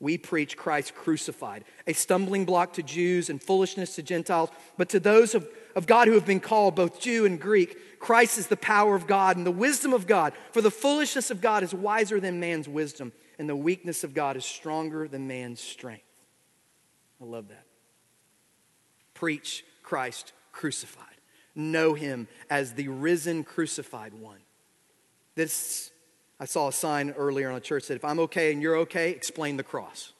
We 0.03 0.17
preach 0.17 0.57
Christ 0.57 0.95
crucified, 0.95 1.63
a 1.87 1.93
stumbling 1.93 2.43
block 2.43 2.73
to 2.73 2.83
Jews 2.83 3.29
and 3.29 3.41
foolishness 3.41 3.95
to 3.95 4.03
Gentiles, 4.03 4.49
but 4.77 4.89
to 4.89 4.99
those 4.99 5.33
of, 5.33 5.47
of 5.77 5.87
God 5.87 6.09
who 6.09 6.13
have 6.15 6.25
been 6.25 6.41
called, 6.41 6.75
both 6.75 6.99
Jew 6.99 7.25
and 7.25 7.39
Greek, 7.39 8.01
Christ 8.01 8.37
is 8.37 8.47
the 8.47 8.57
power 8.57 8.95
of 8.95 9.07
God 9.07 9.37
and 9.37 9.45
the 9.45 9.51
wisdom 9.51 9.93
of 9.93 10.05
God. 10.05 10.33
For 10.51 10.61
the 10.61 10.69
foolishness 10.69 11.31
of 11.31 11.39
God 11.39 11.63
is 11.63 11.73
wiser 11.73 12.19
than 12.19 12.41
man's 12.41 12.67
wisdom, 12.67 13.13
and 13.39 13.47
the 13.47 13.55
weakness 13.55 14.03
of 14.03 14.13
God 14.13 14.35
is 14.35 14.43
stronger 14.43 15.07
than 15.07 15.25
man's 15.25 15.61
strength. 15.61 16.03
I 17.21 17.23
love 17.23 17.47
that. 17.47 17.65
Preach 19.13 19.63
Christ 19.83 20.33
crucified. 20.51 21.05
Know 21.55 21.93
him 21.93 22.27
as 22.49 22.73
the 22.73 22.89
risen, 22.89 23.45
crucified 23.45 24.13
one. 24.13 24.39
This, 25.35 25.91
I 26.39 26.45
saw 26.45 26.67
a 26.67 26.73
sign 26.73 27.11
earlier 27.11 27.49
on 27.49 27.55
a 27.55 27.61
church 27.61 27.87
that 27.87 27.95
if 27.95 28.05
I'm 28.05 28.19
okay 28.19 28.51
and 28.51 28.61
you're 28.61 28.77
okay, 28.77 29.11
explain 29.11 29.57
the 29.57 29.63
cross. 29.63 30.13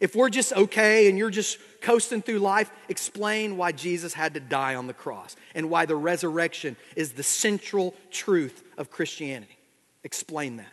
If 0.00 0.16
we're 0.16 0.30
just 0.30 0.54
okay 0.54 1.08
and 1.08 1.18
you're 1.18 1.30
just 1.30 1.58
coasting 1.82 2.22
through 2.22 2.38
life, 2.38 2.70
explain 2.88 3.58
why 3.58 3.72
Jesus 3.72 4.14
had 4.14 4.34
to 4.34 4.40
die 4.40 4.74
on 4.74 4.86
the 4.86 4.94
cross 4.94 5.36
and 5.54 5.68
why 5.68 5.84
the 5.84 5.96
resurrection 5.96 6.76
is 6.96 7.12
the 7.12 7.22
central 7.22 7.94
truth 8.10 8.64
of 8.78 8.90
Christianity. 8.90 9.58
Explain 10.02 10.56
that. 10.56 10.72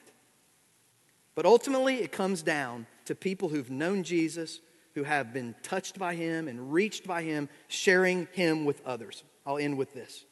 But 1.36 1.46
ultimately, 1.46 1.98
it 1.98 2.14
comes 2.14 2.42
down 2.42 2.88
to 3.06 3.16
people 3.16 3.50
who've 3.50 3.70
known 3.70 4.04
Jesus, 4.04 4.62
who 4.96 5.04
have 5.04 5.34
been 5.34 5.54
touched 5.62 6.00
by 6.00 6.16
him 6.16 6.48
and 6.48 6.72
reached 6.72 7.06
by 7.06 7.22
him, 7.22 7.50
sharing 7.68 8.28
him 8.32 8.64
with 8.64 8.82
others. 8.86 9.24
I'll 9.46 9.58
end 9.58 9.78
with 9.78 9.94
this. 9.94 10.24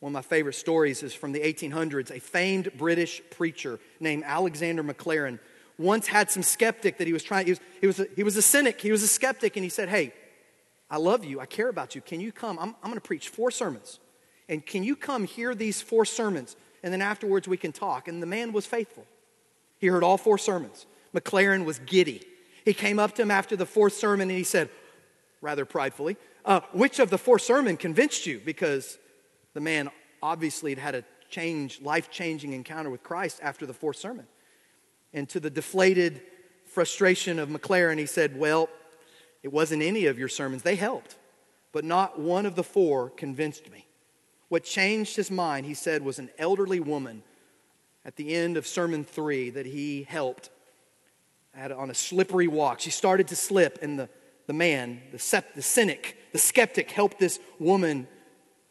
One 0.00 0.10
of 0.10 0.14
my 0.14 0.22
favorite 0.22 0.54
stories 0.54 1.02
is 1.02 1.14
from 1.14 1.32
the 1.32 1.40
1800s. 1.40 2.10
A 2.10 2.20
famed 2.20 2.70
British 2.76 3.22
preacher 3.30 3.80
named 3.98 4.24
Alexander 4.26 4.84
Maclaren 4.84 5.38
once 5.78 6.06
had 6.06 6.30
some 6.30 6.42
skeptic 6.42 6.98
that 6.98 7.06
he 7.06 7.12
was 7.12 7.22
trying, 7.22 7.46
he 7.46 7.52
was, 7.52 7.60
he 7.80 7.86
was, 7.86 8.00
a, 8.00 8.06
he 8.16 8.22
was 8.22 8.36
a 8.36 8.42
cynic, 8.42 8.80
he 8.80 8.90
was 8.90 9.02
a 9.02 9.08
skeptic, 9.08 9.56
and 9.56 9.64
he 9.64 9.68
said, 9.68 9.88
Hey, 9.88 10.12
I 10.90 10.98
love 10.98 11.24
you, 11.24 11.40
I 11.40 11.46
care 11.46 11.68
about 11.68 11.94
you. 11.94 12.00
Can 12.00 12.20
you 12.20 12.32
come? 12.32 12.58
I'm, 12.58 12.70
I'm 12.82 12.90
going 12.90 12.94
to 12.94 13.00
preach 13.00 13.28
four 13.28 13.50
sermons. 13.50 13.98
And 14.48 14.64
can 14.64 14.84
you 14.84 14.94
come 14.96 15.24
hear 15.24 15.54
these 15.54 15.82
four 15.82 16.04
sermons? 16.04 16.56
And 16.82 16.92
then 16.92 17.02
afterwards 17.02 17.48
we 17.48 17.56
can 17.56 17.72
talk. 17.72 18.06
And 18.06 18.22
the 18.22 18.26
man 18.26 18.52
was 18.52 18.64
faithful. 18.64 19.04
He 19.78 19.88
heard 19.88 20.04
all 20.04 20.16
four 20.16 20.38
sermons. 20.38 20.86
Maclaren 21.14 21.64
was 21.64 21.80
giddy. 21.80 22.22
He 22.64 22.72
came 22.72 22.98
up 22.98 23.14
to 23.16 23.22
him 23.22 23.30
after 23.30 23.56
the 23.56 23.66
fourth 23.66 23.94
sermon 23.94 24.28
and 24.28 24.38
he 24.38 24.44
said, 24.44 24.68
rather 25.40 25.64
pridefully, 25.64 26.16
uh, 26.44 26.60
Which 26.72 27.00
of 27.00 27.10
the 27.10 27.18
four 27.18 27.38
sermon 27.38 27.76
convinced 27.76 28.26
you? 28.26 28.40
Because 28.44 28.98
the 29.56 29.60
man 29.62 29.88
obviously 30.22 30.72
had 30.72 30.78
had 30.78 30.94
a 30.94 31.04
change, 31.30 31.80
life 31.80 32.10
changing 32.10 32.52
encounter 32.52 32.90
with 32.90 33.02
Christ 33.02 33.40
after 33.42 33.64
the 33.64 33.72
fourth 33.72 33.96
sermon. 33.96 34.26
And 35.14 35.26
to 35.30 35.40
the 35.40 35.48
deflated 35.48 36.20
frustration 36.66 37.38
of 37.38 37.48
Maclaren, 37.48 37.98
he 37.98 38.04
said, 38.04 38.38
Well, 38.38 38.68
it 39.42 39.50
wasn't 39.50 39.82
any 39.82 40.06
of 40.06 40.18
your 40.18 40.28
sermons. 40.28 40.62
They 40.62 40.76
helped, 40.76 41.16
but 41.72 41.86
not 41.86 42.20
one 42.20 42.44
of 42.44 42.54
the 42.54 42.62
four 42.62 43.08
convinced 43.08 43.70
me. 43.72 43.86
What 44.48 44.62
changed 44.62 45.16
his 45.16 45.30
mind, 45.30 45.64
he 45.64 45.74
said, 45.74 46.02
was 46.02 46.18
an 46.18 46.28
elderly 46.38 46.78
woman 46.78 47.22
at 48.04 48.16
the 48.16 48.34
end 48.34 48.58
of 48.58 48.66
sermon 48.66 49.04
three 49.04 49.48
that 49.50 49.64
he 49.64 50.02
helped 50.02 50.50
on 51.58 51.88
a 51.88 51.94
slippery 51.94 52.46
walk. 52.46 52.80
She 52.80 52.90
started 52.90 53.28
to 53.28 53.36
slip, 53.36 53.78
and 53.80 53.98
the, 53.98 54.10
the 54.46 54.52
man, 54.52 55.00
the, 55.12 55.44
the 55.54 55.62
cynic, 55.62 56.18
the 56.32 56.38
skeptic, 56.38 56.90
helped 56.90 57.18
this 57.18 57.40
woman, 57.58 58.06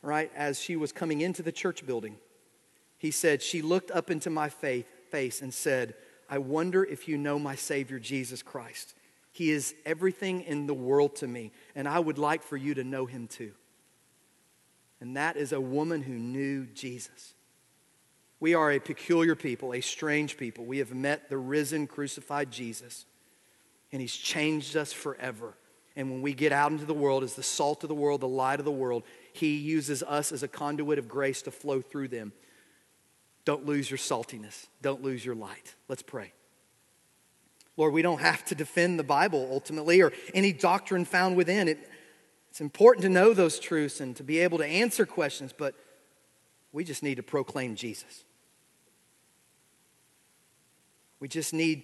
right, 0.05 0.31
as 0.35 0.59
she 0.61 0.75
was 0.75 0.91
coming 0.91 1.21
into 1.21 1.43
the 1.43 1.51
church 1.51 1.85
building. 1.85 2.17
He 2.97 3.11
said, 3.11 3.41
She 3.41 3.61
looked 3.61 3.91
up 3.91 4.09
into 4.09 4.29
my 4.29 4.49
faith, 4.49 4.87
face 5.11 5.41
and 5.41 5.53
said, 5.53 5.95
I 6.29 6.39
wonder 6.39 6.83
if 6.83 7.07
you 7.07 7.17
know 7.17 7.37
my 7.37 7.55
Savior, 7.55 7.99
Jesus 7.99 8.41
Christ. 8.41 8.95
He 9.31 9.51
is 9.51 9.75
everything 9.85 10.41
in 10.41 10.65
the 10.65 10.73
world 10.73 11.17
to 11.17 11.27
me, 11.27 11.51
and 11.75 11.87
I 11.87 11.99
would 11.99 12.17
like 12.17 12.41
for 12.41 12.57
you 12.57 12.73
to 12.75 12.83
know 12.83 13.05
him 13.05 13.27
too. 13.27 13.51
And 15.01 15.17
that 15.17 15.35
is 15.35 15.51
a 15.51 15.59
woman 15.59 16.01
who 16.01 16.13
knew 16.13 16.65
Jesus. 16.67 17.33
We 18.39 18.53
are 18.53 18.71
a 18.71 18.79
peculiar 18.79 19.35
people, 19.35 19.73
a 19.73 19.81
strange 19.81 20.37
people. 20.37 20.65
We 20.65 20.77
have 20.79 20.93
met 20.93 21.29
the 21.29 21.37
risen, 21.37 21.87
crucified 21.87 22.51
Jesus, 22.51 23.05
and 23.91 24.01
he's 24.01 24.15
changed 24.15 24.75
us 24.75 24.93
forever. 24.93 25.55
And 25.95 26.11
when 26.11 26.21
we 26.21 26.33
get 26.33 26.51
out 26.51 26.71
into 26.71 26.85
the 26.85 26.93
world 26.93 27.23
as 27.23 27.35
the 27.35 27.43
salt 27.43 27.83
of 27.83 27.89
the 27.89 27.95
world, 27.95 28.21
the 28.21 28.27
light 28.27 28.59
of 28.59 28.65
the 28.65 28.71
world, 28.71 29.03
he 29.31 29.55
uses 29.55 30.03
us 30.03 30.31
as 30.31 30.43
a 30.43 30.47
conduit 30.47 30.99
of 30.99 31.07
grace 31.07 31.41
to 31.43 31.51
flow 31.51 31.81
through 31.81 32.09
them. 32.09 32.33
Don't 33.45 33.65
lose 33.65 33.89
your 33.89 33.97
saltiness. 33.97 34.67
Don't 34.81 35.03
lose 35.03 35.23
your 35.23 35.35
light. 35.35 35.75
Let's 35.87 36.01
pray. 36.01 36.33
Lord, 37.77 37.93
we 37.93 38.01
don't 38.01 38.21
have 38.21 38.43
to 38.45 38.55
defend 38.55 38.99
the 38.99 39.03
Bible 39.03 39.47
ultimately 39.51 40.01
or 40.01 40.11
any 40.33 40.51
doctrine 40.51 41.05
found 41.05 41.35
within 41.35 41.67
it. 41.67 41.89
It's 42.49 42.61
important 42.61 43.03
to 43.03 43.09
know 43.09 43.33
those 43.33 43.59
truths 43.59 43.99
and 43.99 44.15
to 44.15 44.23
be 44.23 44.39
able 44.39 44.57
to 44.59 44.65
answer 44.65 45.05
questions, 45.05 45.53
but 45.55 45.75
we 46.71 46.83
just 46.83 47.03
need 47.03 47.15
to 47.15 47.23
proclaim 47.23 47.75
Jesus. 47.75 48.23
We 51.19 51.27
just 51.27 51.53
need 51.53 51.83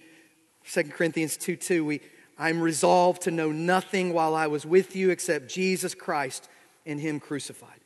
2 0.70 0.84
Corinthians 0.84 1.36
2 1.36 1.56
2. 1.56 1.84
We, 1.84 2.00
I'm 2.38 2.60
resolved 2.60 3.22
to 3.22 3.30
know 3.30 3.52
nothing 3.52 4.12
while 4.12 4.34
I 4.34 4.46
was 4.46 4.66
with 4.66 4.96
you 4.96 5.10
except 5.10 5.48
Jesus 5.48 5.94
Christ 5.94 6.48
and 6.86 7.00
Him 7.00 7.20
crucified. 7.20 7.80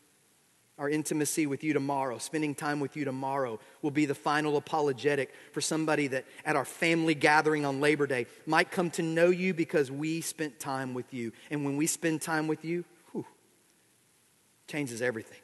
Our 0.78 0.90
intimacy 0.90 1.46
with 1.46 1.64
you 1.64 1.72
tomorrow, 1.72 2.18
spending 2.18 2.54
time 2.54 2.80
with 2.80 2.96
you 2.96 3.06
tomorrow, 3.06 3.58
will 3.80 3.90
be 3.90 4.04
the 4.04 4.14
final 4.14 4.58
apologetic 4.58 5.32
for 5.52 5.62
somebody 5.62 6.06
that 6.08 6.26
at 6.44 6.54
our 6.54 6.66
family 6.66 7.14
gathering 7.14 7.64
on 7.64 7.80
Labor 7.80 8.06
Day 8.06 8.26
might 8.44 8.70
come 8.70 8.90
to 8.90 9.02
know 9.02 9.30
you 9.30 9.54
because 9.54 9.90
we 9.90 10.20
spent 10.20 10.60
time 10.60 10.92
with 10.92 11.14
you. 11.14 11.32
And 11.50 11.64
when 11.64 11.78
we 11.78 11.86
spend 11.86 12.20
time 12.20 12.46
with 12.46 12.62
you, 12.62 12.84
whew, 13.12 13.24
changes 14.68 15.00
everything. 15.00 15.40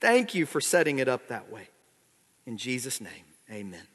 Thank 0.00 0.34
you 0.34 0.46
for 0.46 0.60
setting 0.60 0.98
it 0.98 1.06
up 1.06 1.28
that 1.28 1.52
way. 1.52 1.68
In 2.44 2.56
Jesus' 2.56 3.00
name, 3.00 3.24
amen. 3.48 3.86